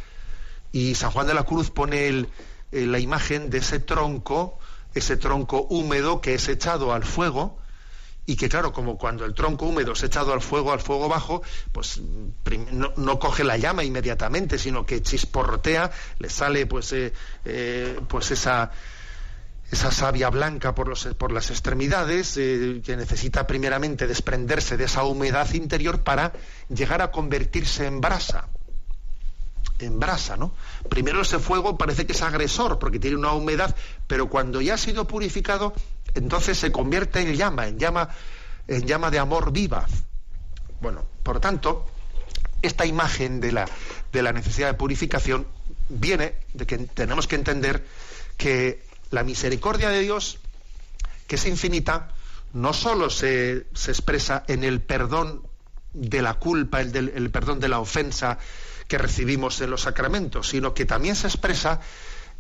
Y 0.73 0.97
San 0.97 1.13
Juan 1.13 1.29
de 1.29 1.35
la 1.35 1.45
Cruz 1.45 1.71
pone 1.71 2.09
eh, 2.09 2.27
la 2.73 2.99
imagen 2.99 3.51
de 3.51 3.59
ese 3.59 3.79
tronco, 3.79 4.59
ese 4.95 5.17
tronco 5.17 5.65
húmedo 5.71 6.21
que 6.21 6.35
es 6.35 6.49
echado 6.49 6.93
al 6.93 7.05
fuego, 7.05 7.57
y 8.27 8.35
que 8.35 8.49
claro, 8.49 8.73
como 8.73 8.99
cuando 8.99 9.25
el 9.25 9.35
tronco 9.35 9.67
húmedo 9.67 9.93
es 9.93 10.03
echado 10.03 10.33
al 10.33 10.41
fuego, 10.41 10.73
al 10.73 10.81
fuego 10.81 11.09
bajo, 11.09 11.43
pues 11.71 12.01
no, 12.97 13.19
coge 13.21 13.45
la 13.45 13.57
llama 13.59 13.85
inmediatamente, 13.85 14.59
sino 14.59 14.85
que 14.85 15.03
chisporrotea, 15.03 15.93
le 16.19 16.29
sale 16.29 16.67
pues, 16.67 16.93
eh, 16.95 17.13
eh, 17.45 18.01
pues 18.09 18.33
esa, 18.33 18.73
esa 19.71 19.93
savia 19.93 20.31
blanca 20.31 20.75
por, 20.75 21.33
las 21.33 21.51
extremidades, 21.51 22.35
que 22.35 22.95
necesita 22.97 23.47
primeramente 23.47 24.07
desprenderse 24.07 24.77
de 24.77 24.85
esa 24.85 25.05
humedad 25.05 25.53
interior 25.55 26.01
para 26.01 26.33
llegar 26.69 27.03
a 27.03 27.11
convertirse 27.11 27.87
en 27.87 28.01
brasa 28.01 28.49
en 29.79 29.99
brasa, 29.99 30.37
¿no? 30.37 30.53
Primero 30.91 31.23
ese 31.23 31.39
fuego 31.39 31.79
parece 31.79 32.05
que 32.05 32.13
es 32.13 32.21
agresor 32.21 32.79
porque 32.79 32.99
tiene 32.99 33.17
una 33.17 33.33
humedad, 33.33 33.75
pero 34.07 34.29
cuando 34.29 34.61
ya 34.61 34.75
ha 34.75 34.79
sido 34.79 35.07
purificado, 35.07 35.73
entonces 36.15 36.59
se 36.59 36.71
convierte 36.71 37.21
en 37.21 37.35
llama, 37.35 37.67
en 37.67 37.79
llama, 37.79 38.11
en 38.69 38.87
llama 38.87 39.11
de 39.11 39.19
amor 39.19 39.53
viva. 39.53 39.87
Bueno, 40.83 41.05
por 41.23 41.41
tanto, 41.41 41.87
esta 42.61 42.85
imagen 42.85 43.41
de 43.41 43.53
la, 43.53 43.67
de 44.13 44.23
la 44.23 44.33
necesidad 44.33 44.69
de 44.69 44.75
purificación 44.75 45.47
viene 45.89 46.35
de 46.53 46.67
que 46.67 46.79
tenemos 46.79 47.27
que 47.27 47.37
entender 47.37 47.87
que 48.37 48.90
la 49.11 49.25
misericordia 49.25 49.89
de 49.91 50.01
Dios, 50.01 50.39
que 51.27 51.37
es 51.37 51.47
infinita, 51.47 52.15
no 52.53 52.73
solo 52.73 53.11
se, 53.11 53.67
se 53.75 53.91
expresa 53.91 54.45
en 54.49 54.65
el 54.65 54.81
perdón 54.81 55.43
de 55.93 56.23
la 56.23 56.35
culpa, 56.35 56.81
el, 56.81 56.93
del, 56.93 57.13
el 57.15 57.31
perdón 57.31 57.61
de 57.61 57.69
la 57.69 57.81
ofensa, 57.81 58.39
que 58.91 58.99
recibimos 58.99 59.61
en 59.61 59.71
los 59.71 59.83
sacramentos, 59.83 60.49
sino 60.49 60.75
que 60.75 60.85
también 60.85 61.15
se 61.15 61.29
expresa 61.29 61.81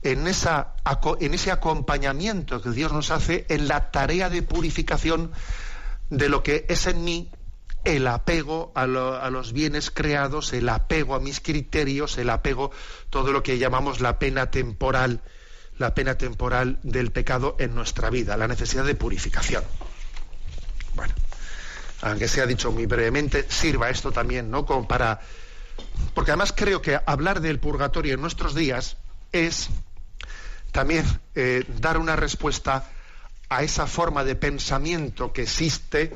en, 0.02 0.26
esa, 0.26 0.74
en 1.20 1.34
ese 1.34 1.52
acompañamiento 1.52 2.60
que 2.60 2.70
Dios 2.70 2.92
nos 2.92 3.12
hace 3.12 3.46
en 3.48 3.68
la 3.68 3.92
tarea 3.92 4.28
de 4.30 4.42
purificación 4.42 5.30
de 6.08 6.28
lo 6.28 6.42
que 6.42 6.66
es 6.68 6.88
en 6.88 7.04
mí 7.04 7.30
el 7.84 8.06
apego 8.08 8.72
a, 8.74 8.82
a, 8.82 9.30
los 9.30 9.52
bienes 9.52 9.90
creados, 9.90 10.52
el 10.52 10.68
apego 10.68 11.14
a 11.14 11.20
mis 11.20 11.40
criterios, 11.40 12.18
el 12.18 12.30
apego, 12.30 12.72
todo 13.10 13.32
lo 13.32 13.42
que 13.42 13.58
llamamos 13.58 14.00
la 14.00 14.18
pena 14.18 14.50
temporal, 14.50 15.22
la 15.80 15.94
pena 15.94 16.16
temporal 16.16 16.78
del 16.82 17.10
pecado 17.10 17.56
en 17.58 17.74
nuestra 17.74 18.10
vida, 18.10 18.36
la 18.36 18.46
necesidad 18.46 18.84
de 18.84 18.94
purificación. 18.94 19.64
Bueno, 20.94 21.14
aunque 22.02 22.28
sea 22.28 22.44
dicho 22.44 22.70
muy 22.70 22.84
brevemente, 22.84 23.46
sirva 23.48 23.88
esto 23.88 24.12
también, 24.12 24.50
¿no? 24.50 24.66
Como 24.66 24.86
para 24.86 25.20
porque 26.12 26.32
además 26.32 26.52
creo 26.54 26.82
que 26.82 27.00
hablar 27.06 27.40
del 27.40 27.58
purgatorio 27.58 28.12
en 28.12 28.20
nuestros 28.20 28.54
días 28.54 28.98
es 29.32 29.70
también 30.70 31.06
eh, 31.34 31.64
dar 31.80 31.96
una 31.96 32.14
respuesta 32.14 32.90
a 33.48 33.62
esa 33.62 33.86
forma 33.86 34.22
de 34.22 34.34
pensamiento 34.34 35.32
que 35.32 35.42
existe 35.42 36.12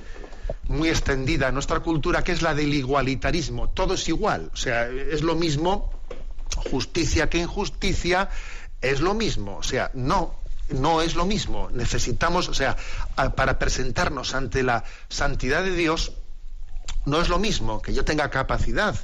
muy 0.69 0.91
extendida 0.91 1.49
en 1.49 1.55
nuestra 1.55 1.81
cultura, 1.81 2.23
que 2.23 2.33
es 2.33 2.43
la 2.43 2.55
del 2.55 2.75
igualitarismo. 2.75 3.71
Todo 3.71 3.95
es 3.95 4.07
igual, 4.09 4.51
o 4.53 4.57
sea, 4.57 4.89
es 4.89 5.23
lo 5.23 5.35
mismo 5.35 5.91
justicia 6.71 7.29
que 7.31 7.39
injusticia, 7.39 8.29
es 8.85 9.01
lo 9.01 9.14
mismo, 9.14 9.57
o 9.57 9.62
sea, 9.62 9.91
no, 9.95 10.35
no 10.68 11.03
es 11.03 11.14
lo 11.14 11.24
mismo. 11.24 11.70
Necesitamos, 11.72 12.49
o 12.49 12.55
sea, 12.55 12.76
para 13.35 13.59
presentarnos 13.59 14.35
ante 14.35 14.62
la 14.62 14.85
santidad 15.09 15.62
de 15.62 15.74
Dios, 15.74 16.12
no 17.07 17.20
es 17.20 17.28
lo 17.28 17.39
mismo 17.39 17.82
que 17.82 17.95
yo 17.95 18.05
tenga 18.05 18.30
capacidad 18.30 18.95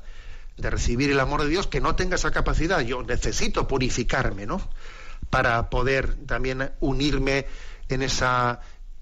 de 0.57 0.71
recibir 0.71 1.11
el 1.11 1.21
amor 1.21 1.43
de 1.43 1.49
Dios 1.49 1.67
que 1.67 1.81
no 1.81 1.97
tenga 1.97 2.17
esa 2.17 2.31
capacidad. 2.31 2.81
Yo 2.81 3.03
necesito 3.03 3.67
purificarme, 3.67 4.47
¿no? 4.47 4.61
Para 5.31 5.71
poder 5.71 6.15
también 6.27 6.73
unirme 6.81 7.47
en 7.89 8.03
esa 8.03 8.61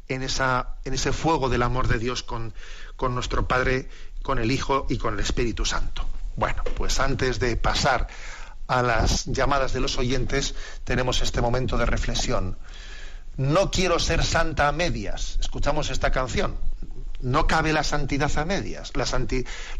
en 0.08 0.22
esa 0.22 0.76
en 0.84 0.94
ese 0.94 1.12
fuego 1.12 1.48
del 1.48 1.62
amor 1.62 1.88
de 1.88 1.98
Dios 1.98 2.22
con, 2.22 2.54
con 2.96 3.14
nuestro 3.14 3.46
Padre, 3.46 3.88
con 4.22 4.38
el 4.38 4.50
Hijo 4.50 4.86
y 4.88 4.98
con 4.98 5.14
el 5.14 5.20
Espíritu 5.20 5.64
Santo. 5.64 6.06
Bueno, 6.36 6.62
pues 6.76 7.00
antes 7.00 7.40
de 7.40 7.56
pasar 7.56 8.06
a 8.68 8.82
las 8.82 9.24
llamadas 9.26 9.72
de 9.72 9.80
los 9.80 9.98
oyentes, 9.98 10.54
tenemos 10.84 11.20
este 11.22 11.40
momento 11.40 11.76
de 11.76 11.86
reflexión. 11.86 12.56
No 13.36 13.70
quiero 13.70 13.98
ser 13.98 14.24
santa 14.24 14.68
a 14.68 14.72
medias. 14.72 15.38
Escuchamos 15.40 15.90
esta 15.90 16.10
canción. 16.10 16.56
No 17.20 17.46
cabe 17.46 17.72
la 17.72 17.82
santidad 17.82 18.30
a 18.36 18.44
medias. 18.44 18.92
La, 18.94 19.06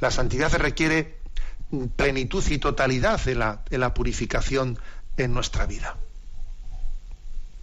la 0.01 0.11
santidad 0.11 0.53
requiere 0.55 1.19
plenitud 1.97 2.45
y 2.49 2.59
totalidad 2.59 3.27
en 3.29 3.39
la, 3.41 3.63
en 3.71 3.81
la 3.81 3.95
purificación 3.95 4.79
en 5.17 5.35
nuestra 5.35 5.67
vida. 5.67 5.97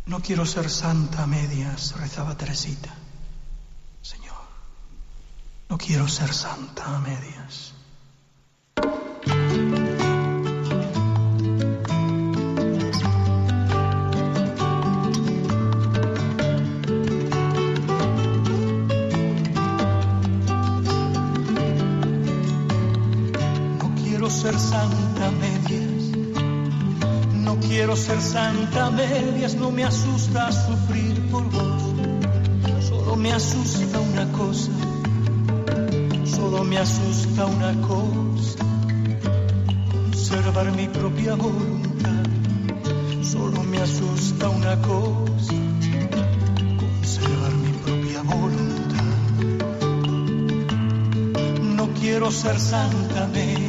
No 0.06 0.22
quiero 0.22 0.46
ser 0.46 0.70
santa 0.70 1.24
a 1.24 1.28
medias, 1.28 1.96
rezaba 2.00 2.38
Teresita. 2.38 2.94
Señor, 4.02 4.36
no 5.70 5.78
quiero 5.78 6.08
ser 6.08 6.32
santa 6.32 6.96
a 6.96 7.00
medias. 7.00 7.75
Quiero 27.62 27.96
ser 27.96 28.22
santa 28.22 28.90
medias, 28.90 29.56
no 29.56 29.72
me 29.72 29.84
asusta 29.84 30.52
sufrir 30.52 31.30
por 31.30 31.44
vos. 31.50 31.84
Solo 32.88 33.16
me 33.16 33.32
asusta 33.32 34.00
una 34.00 34.32
cosa, 34.32 34.72
solo 36.26 36.64
me 36.64 36.78
asusta 36.78 37.46
una 37.46 37.74
cosa. 37.88 38.60
Conservar 39.92 40.72
mi 40.72 40.88
propia 40.88 41.36
voluntad, 41.36 42.26
solo 43.24 43.64
me 43.64 43.78
asusta 43.82 44.50
una 44.50 44.76
cosa. 44.82 45.54
Conservar 46.80 47.54
mi 47.56 47.72
propia 47.86 48.22
voluntad. 48.24 48.76
No 51.76 51.88
quiero 52.00 52.32
ser 52.32 52.60
santa 52.60 53.28
medias 53.28 53.65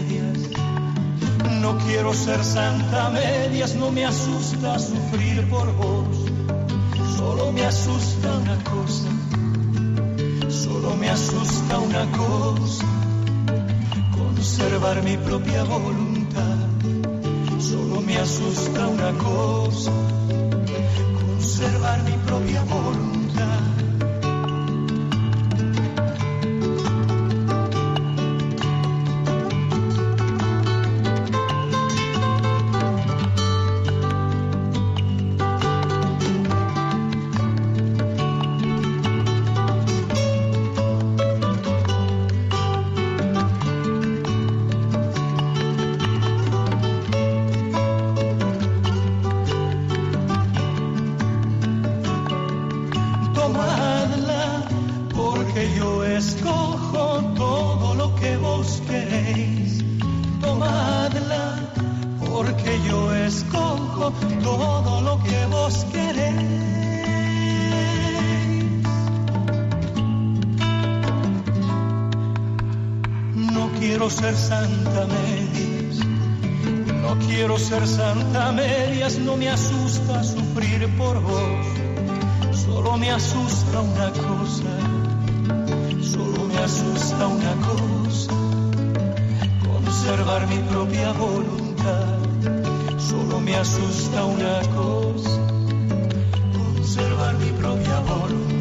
no 1.66 1.76
quiero 1.78 2.14
ser 2.14 2.44
santa 2.44 3.10
medias, 3.10 3.74
no 3.74 3.90
me 3.90 4.04
asusta 4.04 4.78
sufrir 4.78 5.48
por 5.50 5.66
vos. 5.74 6.16
Solo 7.16 7.50
me 7.50 7.64
asusta 7.64 8.28
una 8.44 8.56
cosa, 8.62 9.08
solo 10.48 10.94
me 10.94 11.10
asusta 11.10 11.78
una 11.78 12.04
cosa, 12.12 12.84
conservar 14.16 15.02
mi 15.02 15.16
propia 15.16 15.64
voluntad. 15.64 16.56
Solo 17.58 18.00
me 18.00 18.16
asusta 18.16 18.86
una 18.86 19.12
cosa, 19.18 19.90
conservar 21.20 21.98
mi 22.04 22.15
cosa, 83.96 84.76
solo 86.00 86.46
me 86.46 86.58
asusta 86.62 87.26
una 87.26 87.54
cosa, 87.66 88.32
conservar 89.64 90.46
mi 90.48 90.58
propia 90.68 91.12
voluntad, 91.12 92.18
Solo 92.98 93.40
me 93.40 93.56
asusta 93.56 94.24
una 94.24 94.60
cosa, 94.74 95.40
conservar 96.52 97.36
mi 97.38 97.50
propia 97.52 98.00
voluntad. 98.00 98.55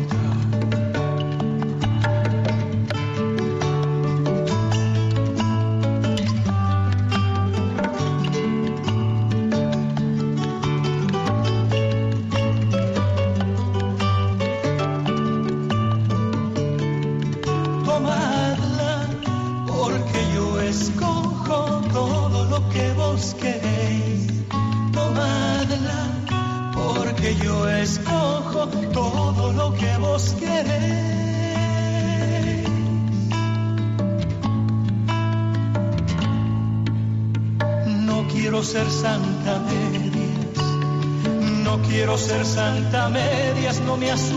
Medias, 43.97 44.34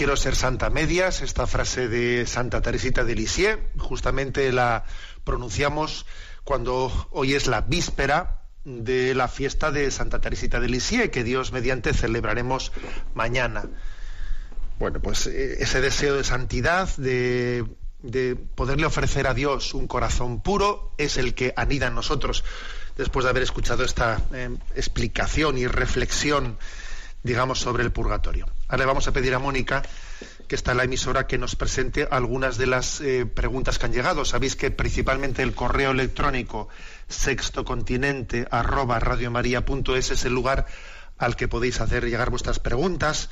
quiero 0.00 0.16
ser 0.16 0.34
santa 0.34 0.70
medias, 0.70 1.20
esta 1.20 1.46
frase 1.46 1.86
de 1.86 2.26
Santa 2.26 2.62
Teresita 2.62 3.04
de 3.04 3.14
Lisieux, 3.14 3.60
justamente 3.76 4.50
la 4.50 4.84
pronunciamos 5.24 6.06
cuando 6.42 6.90
hoy 7.10 7.34
es 7.34 7.46
la 7.46 7.60
víspera 7.60 8.44
de 8.64 9.14
la 9.14 9.28
fiesta 9.28 9.70
de 9.70 9.90
Santa 9.90 10.18
Teresita 10.18 10.58
de 10.58 10.70
Lisieux, 10.70 11.10
que 11.10 11.22
Dios 11.22 11.52
mediante 11.52 11.92
celebraremos 11.92 12.72
mañana. 13.12 13.68
Bueno, 14.78 15.00
pues 15.00 15.26
eh, 15.26 15.58
ese 15.60 15.82
deseo 15.82 16.16
de 16.16 16.24
santidad, 16.24 16.88
de, 16.96 17.66
de 18.02 18.36
poderle 18.36 18.86
ofrecer 18.86 19.26
a 19.26 19.34
Dios 19.34 19.74
un 19.74 19.86
corazón 19.86 20.40
puro, 20.40 20.94
es 20.96 21.18
el 21.18 21.34
que 21.34 21.52
anida 21.58 21.88
en 21.88 21.94
nosotros 21.94 22.42
después 22.96 23.24
de 23.24 23.30
haber 23.32 23.42
escuchado 23.42 23.84
esta 23.84 24.18
eh, 24.32 24.48
explicación 24.74 25.58
y 25.58 25.66
reflexión 25.66 26.56
digamos, 27.22 27.60
sobre 27.60 27.82
el 27.82 27.92
purgatorio. 27.92 28.46
Ahora 28.70 28.84
le 28.84 28.86
vamos 28.86 29.08
a 29.08 29.12
pedir 29.12 29.34
a 29.34 29.40
Mónica, 29.40 29.82
que 30.46 30.54
está 30.54 30.70
en 30.70 30.76
la 30.76 30.84
emisora, 30.84 31.26
que 31.26 31.38
nos 31.38 31.56
presente 31.56 32.06
algunas 32.08 32.56
de 32.56 32.68
las 32.68 33.00
eh, 33.00 33.26
preguntas 33.26 33.80
que 33.80 33.86
han 33.86 33.92
llegado. 33.92 34.24
Sabéis 34.24 34.54
que 34.54 34.70
principalmente 34.70 35.42
el 35.42 35.54
correo 35.54 35.90
electrónico 35.90 36.68
sextocontinente 37.08 38.46
arroba 38.48 39.00
radiomaria.es 39.00 40.12
es 40.12 40.24
el 40.24 40.34
lugar 40.34 40.66
al 41.18 41.34
que 41.34 41.48
podéis 41.48 41.80
hacer 41.80 42.04
llegar 42.04 42.30
vuestras 42.30 42.60
preguntas, 42.60 43.28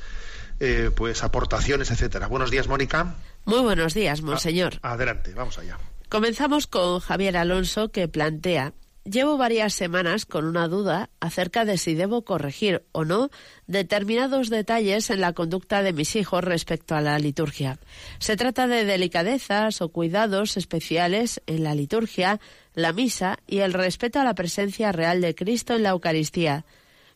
eh, 0.59 0.91
pues 0.93 1.23
aportaciones, 1.23 1.89
etcétera. 1.89 2.27
Buenos 2.27 2.51
días, 2.51 2.67
Mónica. 2.67 3.15
Muy 3.45 3.61
buenos 3.61 3.93
días, 3.93 4.21
monseñor. 4.21 4.79
Adelante, 4.81 5.33
vamos 5.33 5.57
allá. 5.57 5.77
Comenzamos 6.09 6.67
con 6.67 6.99
Javier 6.99 7.37
Alonso 7.37 7.93
que 7.93 8.09
plantea 8.09 8.73
Llevo 9.05 9.37
varias 9.37 9.73
semanas 9.73 10.25
con 10.25 10.45
una 10.45 10.67
duda 10.67 11.09
acerca 11.19 11.65
de 11.65 11.77
si 11.77 11.95
debo 11.95 12.23
corregir 12.23 12.83
o 12.91 13.05
no 13.05 13.29
determinados 13.65 14.49
detalles 14.49 15.09
en 15.09 15.21
la 15.21 15.33
conducta 15.33 15.81
de 15.81 15.93
mis 15.93 16.15
hijos 16.15 16.43
respecto 16.43 16.95
a 16.95 17.01
la 17.01 17.17
liturgia. 17.17 17.79
Se 18.19 18.35
trata 18.35 18.67
de 18.67 18.85
delicadezas 18.85 19.81
o 19.81 19.89
cuidados 19.89 20.57
especiales 20.57 21.41
en 21.47 21.63
la 21.63 21.75
liturgia, 21.75 22.39
la 22.73 22.93
misa 22.93 23.39
y 23.47 23.59
el 23.59 23.73
respeto 23.73 24.19
a 24.19 24.23
la 24.25 24.35
presencia 24.35 24.91
real 24.91 25.21
de 25.21 25.33
Cristo 25.33 25.75
en 25.75 25.83
la 25.83 25.89
Eucaristía. 25.89 26.65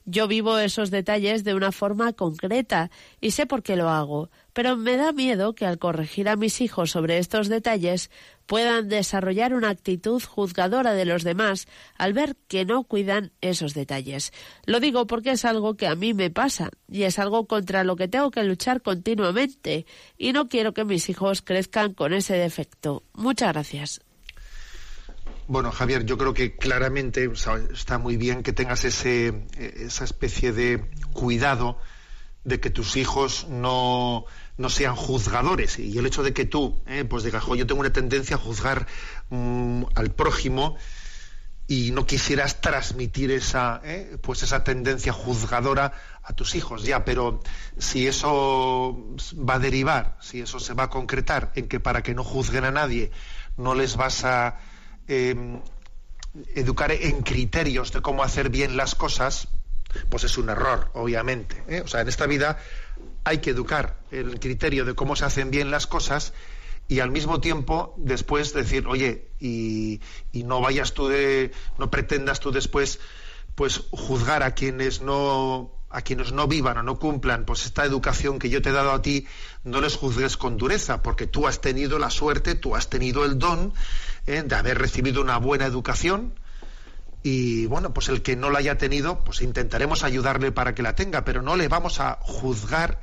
Yo 0.05 0.27
vivo 0.27 0.57
esos 0.57 0.91
detalles 0.91 1.45
de 1.45 1.53
una 1.53 1.71
forma 1.71 2.11
concreta 2.11 2.91
y 3.21 3.31
sé 3.31 3.45
por 3.45 3.63
qué 3.63 3.77
lo 3.77 3.89
hago, 3.89 4.29
pero 4.51 4.75
me 4.75 4.97
da 4.97 5.13
miedo 5.13 5.55
que 5.55 5.65
al 5.65 5.79
corregir 5.79 6.27
a 6.27 6.35
mis 6.35 6.59
hijos 6.59 6.91
sobre 6.91 7.19
estos 7.19 7.47
detalles 7.47 8.11
puedan 8.45 8.89
desarrollar 8.89 9.53
una 9.53 9.69
actitud 9.69 10.21
juzgadora 10.21 10.93
de 10.93 11.05
los 11.05 11.23
demás 11.23 11.67
al 11.97 12.11
ver 12.11 12.35
que 12.49 12.65
no 12.65 12.83
cuidan 12.83 13.31
esos 13.39 13.73
detalles. 13.73 14.33
Lo 14.65 14.81
digo 14.81 15.07
porque 15.07 15.31
es 15.31 15.45
algo 15.45 15.75
que 15.75 15.87
a 15.87 15.95
mí 15.95 16.13
me 16.13 16.29
pasa 16.29 16.69
y 16.89 17.03
es 17.03 17.17
algo 17.17 17.47
contra 17.47 17.85
lo 17.85 17.95
que 17.95 18.09
tengo 18.09 18.29
que 18.29 18.43
luchar 18.43 18.81
continuamente 18.81 19.85
y 20.17 20.33
no 20.33 20.49
quiero 20.49 20.73
que 20.73 20.83
mis 20.83 21.09
hijos 21.09 21.41
crezcan 21.41 21.93
con 21.93 22.13
ese 22.13 22.35
defecto. 22.35 23.03
Muchas 23.13 23.53
gracias. 23.53 24.01
Bueno, 25.47 25.71
Javier, 25.71 26.05
yo 26.05 26.17
creo 26.17 26.33
que 26.33 26.55
claramente 26.55 27.29
está 27.73 27.97
muy 27.97 28.15
bien 28.15 28.43
que 28.43 28.53
tengas 28.53 28.85
ese, 28.85 29.27
eh, 29.57 29.73
esa 29.87 30.05
especie 30.05 30.53
de 30.53 30.89
cuidado 31.11 31.77
de 32.45 32.61
que 32.61 32.69
tus 32.69 32.95
hijos 32.95 33.47
no, 33.49 34.25
no 34.57 34.69
sean 34.69 34.95
juzgadores. 34.95 35.79
Y 35.79 35.97
el 35.97 36.05
hecho 36.05 36.23
de 36.23 36.33
que 36.33 36.45
tú, 36.45 36.81
eh, 36.87 37.03
pues 37.03 37.23
digas, 37.23 37.43
"Jo, 37.43 37.55
yo 37.55 37.67
tengo 37.67 37.81
una 37.81 37.91
tendencia 37.91 38.37
a 38.37 38.39
juzgar 38.39 38.87
mm, 39.29 39.83
al 39.95 40.11
prójimo 40.11 40.77
y 41.67 41.91
no 41.91 42.05
quisieras 42.05 42.61
transmitir 42.61 43.31
esa, 43.31 43.81
eh, 43.83 44.17
pues 44.21 44.43
esa 44.43 44.63
tendencia 44.63 45.11
juzgadora 45.11 45.93
a 46.23 46.33
tus 46.33 46.55
hijos, 46.55 46.83
ya, 46.83 47.03
pero 47.03 47.41
si 47.77 48.07
eso 48.07 48.97
va 49.37 49.55
a 49.55 49.59
derivar, 49.59 50.17
si 50.21 50.41
eso 50.41 50.59
se 50.59 50.73
va 50.73 50.83
a 50.83 50.89
concretar 50.89 51.51
en 51.55 51.67
que 51.67 51.79
para 51.79 52.01
que 52.01 52.13
no 52.13 52.23
juzguen 52.23 52.65
a 52.65 52.71
nadie 52.71 53.11
no 53.57 53.75
les 53.75 53.95
vas 53.97 54.23
a 54.25 54.57
eh, 55.07 55.59
educar 56.55 56.91
en 56.91 57.21
criterios 57.21 57.91
de 57.91 58.01
cómo 58.01 58.23
hacer 58.23 58.49
bien 58.49 58.77
las 58.77 58.95
cosas, 58.95 59.47
pues 60.09 60.23
es 60.23 60.37
un 60.37 60.49
error, 60.49 60.89
obviamente. 60.93 61.63
¿eh? 61.67 61.81
O 61.81 61.87
sea, 61.87 62.01
en 62.01 62.07
esta 62.07 62.25
vida 62.25 62.57
hay 63.23 63.39
que 63.39 63.51
educar 63.51 63.97
el 64.11 64.39
criterio 64.39 64.85
de 64.85 64.95
cómo 64.95 65.15
se 65.15 65.25
hacen 65.25 65.51
bien 65.51 65.71
las 65.71 65.87
cosas 65.87 66.33
y 66.87 66.99
al 66.99 67.11
mismo 67.11 67.39
tiempo 67.39 67.93
después 67.97 68.53
decir, 68.53 68.87
oye, 68.87 69.29
y, 69.39 70.01
y 70.31 70.43
no 70.43 70.61
vayas 70.61 70.93
tú 70.93 71.07
de, 71.07 71.51
no 71.77 71.89
pretendas 71.89 72.39
tú 72.39 72.51
después, 72.51 72.99
pues 73.55 73.83
juzgar 73.91 74.43
a 74.43 74.53
quienes 74.53 75.01
no 75.01 75.71
a 75.93 76.01
quienes 76.01 76.31
no 76.31 76.47
vivan 76.47 76.77
o 76.79 76.83
no 76.83 76.97
cumplan 76.97 77.45
pues 77.45 77.65
esta 77.65 77.85
educación 77.85 78.39
que 78.39 78.49
yo 78.49 78.63
te 78.63 78.69
he 78.69 78.73
dado 78.73 78.91
a 78.91 79.03
ti, 79.03 79.27
no 79.63 79.79
les 79.79 79.95
juzgues 79.95 80.37
con 80.37 80.57
dureza, 80.57 81.03
porque 81.03 81.27
tú 81.27 81.47
has 81.47 81.61
tenido 81.61 81.99
la 81.99 82.09
suerte, 82.09 82.55
tú 82.55 82.75
has 82.75 82.89
tenido 82.89 83.23
el 83.25 83.37
don 83.37 83.73
¿eh? 84.27 84.43
de 84.43 84.55
haber 84.55 84.77
recibido 84.77 85.21
una 85.21 85.37
buena 85.37 85.65
educación 85.65 86.33
y 87.23 87.67
bueno, 87.67 87.93
pues 87.93 88.09
el 88.09 88.21
que 88.21 88.35
no 88.35 88.49
la 88.49 88.59
haya 88.59 88.77
tenido, 88.77 89.23
pues 89.23 89.41
intentaremos 89.41 90.03
ayudarle 90.03 90.51
para 90.51 90.75
que 90.75 90.83
la 90.83 90.93
tenga, 90.93 91.23
pero 91.23 91.41
no 91.41 91.55
le 91.55 91.69
vamos 91.69 92.01
a 92.01 92.19
juzgar 92.21 92.99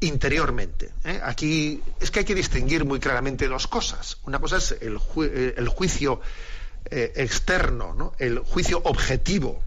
interiormente. 0.00 0.90
¿eh? 1.04 1.20
Aquí 1.24 1.82
es 1.98 2.10
que 2.10 2.20
hay 2.20 2.24
que 2.26 2.34
distinguir 2.34 2.84
muy 2.84 3.00
claramente 3.00 3.48
dos 3.48 3.66
cosas. 3.66 4.18
Una 4.24 4.38
cosa 4.38 4.58
es 4.58 4.76
el, 4.80 4.98
ju 4.98 5.22
el 5.22 5.68
juicio 5.68 6.20
eh, 6.90 7.12
externo, 7.16 7.94
¿no? 7.94 8.12
el 8.18 8.40
juicio 8.40 8.82
objetivo 8.84 9.62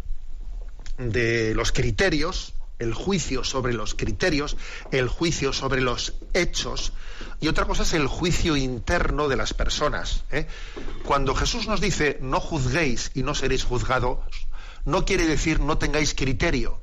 de 0.99 1.55
los 1.55 1.71
criterios 1.71 2.53
el 2.82 2.95
juicio 2.95 3.43
sobre 3.43 3.73
los 3.73 3.93
criterios, 3.93 4.57
el 4.91 5.07
juicio 5.07 5.53
sobre 5.53 5.82
los 5.82 6.15
hechos, 6.34 6.93
y 7.39 7.47
otra 7.47 7.65
cosa 7.65 7.84
es 7.84 7.93
el 7.93 8.07
juicio 8.07 8.57
interno 8.57 9.27
de 9.27 9.36
las 9.36 9.53
personas. 9.53 10.23
¿eh? 10.32 10.47
Cuando 11.05 11.36
Jesús 11.36 11.67
nos 11.67 11.79
dice 11.79 12.17
no 12.21 12.39
juzguéis 12.39 13.11
y 13.13 13.21
no 13.21 13.36
seréis 13.36 13.63
juzgados, 13.63 14.19
no 14.84 15.05
quiere 15.05 15.27
decir 15.27 15.59
no 15.59 15.77
tengáis 15.77 16.15
criterio, 16.15 16.82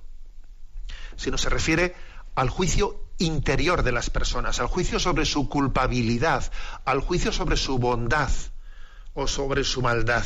sino 1.16 1.36
se 1.36 1.48
refiere 1.48 1.96
al 2.36 2.48
juicio 2.48 3.04
interior 3.18 3.82
de 3.82 3.90
las 3.90 4.08
personas, 4.08 4.60
al 4.60 4.68
juicio 4.68 5.00
sobre 5.00 5.24
su 5.24 5.48
culpabilidad, 5.48 6.52
al 6.84 7.00
juicio 7.00 7.32
sobre 7.32 7.56
su 7.56 7.78
bondad 7.78 8.30
o 9.14 9.26
sobre 9.26 9.64
su 9.64 9.82
maldad. 9.82 10.24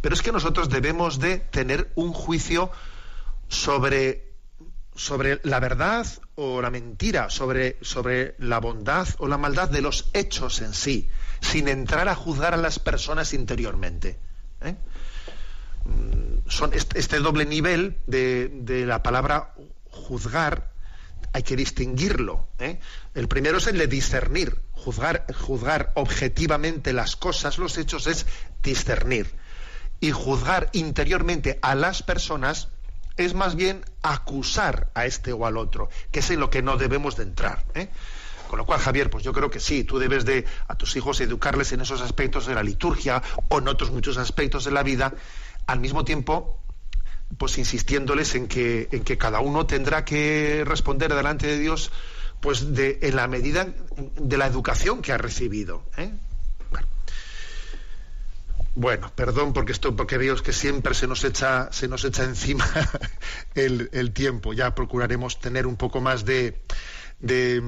Pero 0.00 0.14
es 0.14 0.22
que 0.22 0.30
nosotros 0.30 0.68
debemos 0.68 1.18
de 1.18 1.38
tener 1.38 1.90
un 1.96 2.12
juicio 2.12 2.70
sobre, 3.48 4.25
sobre 4.96 5.40
la 5.44 5.60
verdad 5.60 6.06
o 6.34 6.60
la 6.60 6.70
mentira, 6.70 7.30
sobre, 7.30 7.76
sobre 7.82 8.34
la 8.38 8.58
bondad 8.58 9.06
o 9.18 9.28
la 9.28 9.38
maldad 9.38 9.68
de 9.68 9.82
los 9.82 10.10
hechos 10.12 10.60
en 10.60 10.74
sí, 10.74 11.08
sin 11.40 11.68
entrar 11.68 12.08
a 12.08 12.14
juzgar 12.14 12.54
a 12.54 12.58
las 12.58 12.78
personas 12.78 13.32
interiormente. 13.34 14.18
¿eh? 14.62 14.74
Mm, 15.84 16.48
son 16.48 16.72
este, 16.72 17.18
doble 17.20 17.46
nivel 17.46 17.98
de, 18.06 18.48
de 18.52 18.86
la 18.86 19.02
palabra 19.02 19.54
juzgar 19.90 20.76
hay 21.32 21.42
que 21.42 21.56
distinguirlo. 21.56 22.48
¿eh? 22.58 22.80
El 23.14 23.28
primero 23.28 23.58
es 23.58 23.66
el 23.66 23.76
de 23.76 23.86
discernir. 23.86 24.58
Juzgar, 24.72 25.26
juzgar 25.34 25.92
objetivamente 25.94 26.94
las 26.94 27.16
cosas, 27.16 27.58
los 27.58 27.76
hechos, 27.76 28.06
es 28.06 28.24
discernir. 28.62 29.30
Y 30.00 30.12
juzgar 30.12 30.70
interiormente 30.72 31.58
a 31.60 31.74
las 31.74 32.02
personas 32.02 32.68
es 33.16 33.34
más 33.34 33.54
bien 33.56 33.84
acusar 34.02 34.90
a 34.94 35.06
este 35.06 35.32
o 35.32 35.46
al 35.46 35.56
otro, 35.56 35.88
que 36.10 36.20
es 36.20 36.30
en 36.30 36.40
lo 36.40 36.50
que 36.50 36.62
no 36.62 36.76
debemos 36.76 37.16
de 37.16 37.24
entrar. 37.24 37.64
¿eh? 37.74 37.88
Con 38.48 38.58
lo 38.58 38.66
cual, 38.66 38.80
Javier, 38.80 39.10
pues 39.10 39.24
yo 39.24 39.32
creo 39.32 39.50
que 39.50 39.60
sí, 39.60 39.84
tú 39.84 39.98
debes 39.98 40.24
de 40.24 40.44
a 40.68 40.76
tus 40.76 40.94
hijos 40.96 41.20
educarles 41.20 41.72
en 41.72 41.80
esos 41.80 42.00
aspectos 42.00 42.46
de 42.46 42.54
la 42.54 42.62
liturgia 42.62 43.22
o 43.48 43.58
en 43.58 43.68
otros 43.68 43.90
muchos 43.90 44.18
aspectos 44.18 44.64
de 44.64 44.70
la 44.70 44.82
vida, 44.82 45.14
al 45.66 45.80
mismo 45.80 46.04
tiempo 46.04 46.60
pues 47.38 47.58
insistiéndoles 47.58 48.36
en 48.36 48.46
que, 48.46 48.88
en 48.92 49.02
que 49.02 49.18
cada 49.18 49.40
uno 49.40 49.66
tendrá 49.66 50.04
que 50.04 50.62
responder 50.64 51.12
delante 51.12 51.48
de 51.48 51.58
Dios 51.58 51.90
pues 52.40 52.74
de, 52.74 53.00
en 53.02 53.16
la 53.16 53.26
medida 53.26 53.66
de 54.16 54.36
la 54.36 54.46
educación 54.46 55.02
que 55.02 55.12
ha 55.12 55.18
recibido. 55.18 55.82
¿eh? 55.96 56.12
Bueno. 58.76 59.10
perdón 59.14 59.52
porque 59.52 59.72
esto, 59.72 59.96
porque 59.96 60.18
veo 60.18 60.36
que 60.36 60.52
siempre 60.52 60.94
se 60.94 61.06
nos 61.06 61.24
echa, 61.24 61.72
se 61.72 61.88
nos 61.88 62.04
echa 62.04 62.22
encima 62.22 62.64
el, 63.54 64.12
tiempo. 64.12 64.52
Ya 64.52 64.74
procuraremos 64.74 65.40
tener 65.40 65.66
un 65.66 65.76
poco 65.76 66.00
más 66.00 66.24
de, 66.24 66.60
de, 67.18 67.60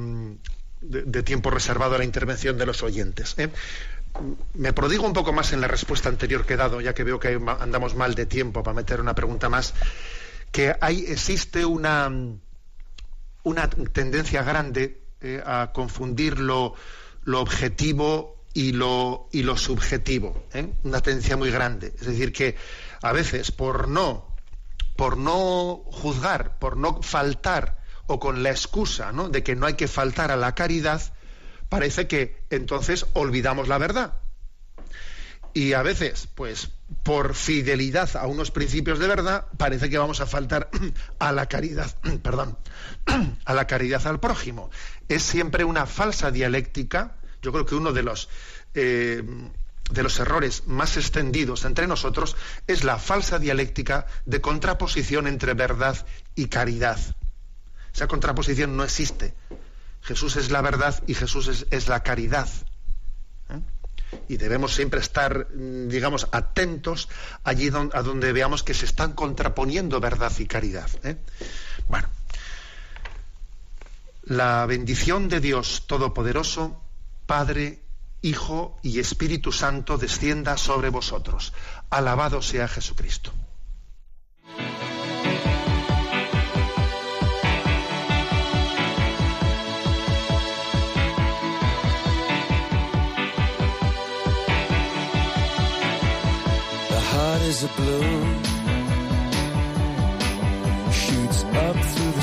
tiempo 1.25 1.51
reservado 1.51 1.97
a 1.97 1.99
la 1.99 2.05
intervención 2.05 2.59
de 2.59 2.67
los 2.67 2.83
oyentes. 2.83 3.35
¿eh? 3.39 3.51
me 4.55 4.73
prodigo 4.73 5.07
un 5.07 5.13
poco 5.13 5.33
más 5.33 5.53
en 5.53 5.61
la 5.61 5.69
respuesta 5.69 6.09
anterior 6.09 6.45
que 6.45 6.55
he 6.55 6.57
dado, 6.57 6.81
ya 6.81 6.95
que 6.95 7.05
veo 7.05 7.19
que 7.19 7.41
andamos 7.61 7.95
mal 7.95 8.15
de 8.15 8.27
tiempo 8.27 8.63
para 8.63 8.75
meter 8.75 9.01
una 9.01 9.15
pregunta 9.15 9.49
más, 9.49 9.75
que 10.51 10.75
hay, 10.81 11.05
existe 11.07 11.65
una, 11.65 12.11
una 13.45 13.71
tendencia 13.71 14.43
grande 14.43 15.03
eh, 15.21 15.43
a 15.45 15.73
confundir 15.73 16.39
lo, 16.39 16.75
objetivo 17.27 18.38
y 18.55 18.73
lo, 18.73 19.29
y 19.33 19.43
lo 19.43 19.57
subjetivo, 19.57 20.47
¿eh? 20.53 20.73
una 20.85 21.01
tendencia 21.01 21.37
muy 21.37 21.51
grande. 21.51 21.95
Es 21.99 22.07
decir, 22.07 22.33
que 22.33 22.57
a 23.03 23.13
veces 23.13 23.53
por 23.53 23.89
no, 23.89 24.35
por 24.97 25.17
no 25.17 25.83
juzgar, 25.87 26.59
por 26.59 26.77
no 26.77 27.03
faltar, 27.03 27.79
o 28.09 28.19
con 28.19 28.43
la 28.43 28.51
excusa 28.51 29.13
de 29.13 29.43
que 29.43 29.55
no 29.55 29.67
hay 29.67 29.75
que 29.75 29.87
faltar 29.87 30.33
a 30.33 30.37
la 30.37 30.55
caridad, 30.55 31.01
parece 31.69 32.09
que 32.09 32.43
entonces 32.51 33.07
olvidamos 33.13 33.69
la 33.69 33.79
verdad. 33.79 34.15
Y 35.53 35.75
a 35.75 35.83
veces, 35.83 36.29
pues 36.35 36.71
por 37.03 37.35
fidelidad 37.35 38.17
a 38.17 38.27
unos 38.27 38.51
principios 38.51 38.99
de 38.99 39.09
verdad, 39.09 39.47
parece 39.57 39.91
que 39.91 39.99
vamos 39.99 40.21
a 40.21 40.27
faltar 40.27 40.71
a 41.19 41.33
la 41.33 41.47
caridad, 41.47 41.95
perdón, 42.23 42.57
a 43.45 43.55
la 43.55 43.67
caridad 43.67 44.07
al 44.07 44.21
prójimo. 44.21 44.71
Es 45.09 45.23
siempre 45.23 45.65
una 45.65 45.87
falsa 45.87 46.31
dialéctica. 46.31 47.17
Yo 47.43 47.53
creo 47.53 47.67
que 47.67 47.75
uno 47.75 47.93
de 47.93 48.03
los 48.03 48.29
eh, 48.75 49.23
de 49.91 50.03
los 50.03 50.19
errores 50.19 50.65
más 50.67 50.97
extendidos 50.97 51.65
entre 51.65 51.87
nosotros 51.87 52.37
es 52.67 52.85
la 52.85 52.99
falsa 52.99 53.39
dialéctica 53.39 54.07
de 54.27 54.41
contraposición 54.41 55.27
entre 55.27 55.55
verdad 55.55 56.07
y 56.35 56.49
caridad. 56.49 56.99
Esa 57.95 58.07
contraposición 58.07 58.77
no 58.77 58.85
existe. 58.85 59.35
Jesús 60.03 60.37
es 60.37 60.51
la 60.51 60.61
verdad 60.61 61.03
y 61.07 61.15
Jesús 61.15 61.67
es, 61.71 61.89
la 61.89 62.03
caridad. 62.03 62.49
¿eh? 63.51 63.61
Y 64.29 64.37
debemos 64.37 64.75
siempre 64.75 65.01
estar, 65.01 65.49
mm, 65.55 65.89
digamos, 65.89 66.29
atentos 66.33 67.09
allí 67.43 67.71
a 67.93 68.03
donde 68.03 68.33
veamos 68.33 68.63
que 68.63 68.75
se 68.75 68.85
están 68.85 69.13
contraponiendo 69.13 70.01
verdad 70.01 70.33
y 70.39 70.47
caridad. 70.47 70.91
¿eh? 71.03 71.17
Bueno, 71.89 72.09
la 74.25 74.67
bendición 74.67 75.29
de 75.29 75.41
Dios 75.41 75.85
Todopoderoso, 75.87 76.81
Padre, 77.29 77.85
Hijo 78.23 78.79
y 78.83 79.01
Espíritu 79.01 79.53
Santo 79.53 79.99
descienda 79.99 80.57
sobre 80.57 80.89
vosotros. 80.89 81.53
Alabado 81.91 82.41
sea 82.41 82.67
Jesucristo. 82.67 83.33
is 97.49 97.63
a 97.63 97.69
shoots 100.93 101.45
up 101.45 101.77
through 101.77 102.13
the 102.13 102.23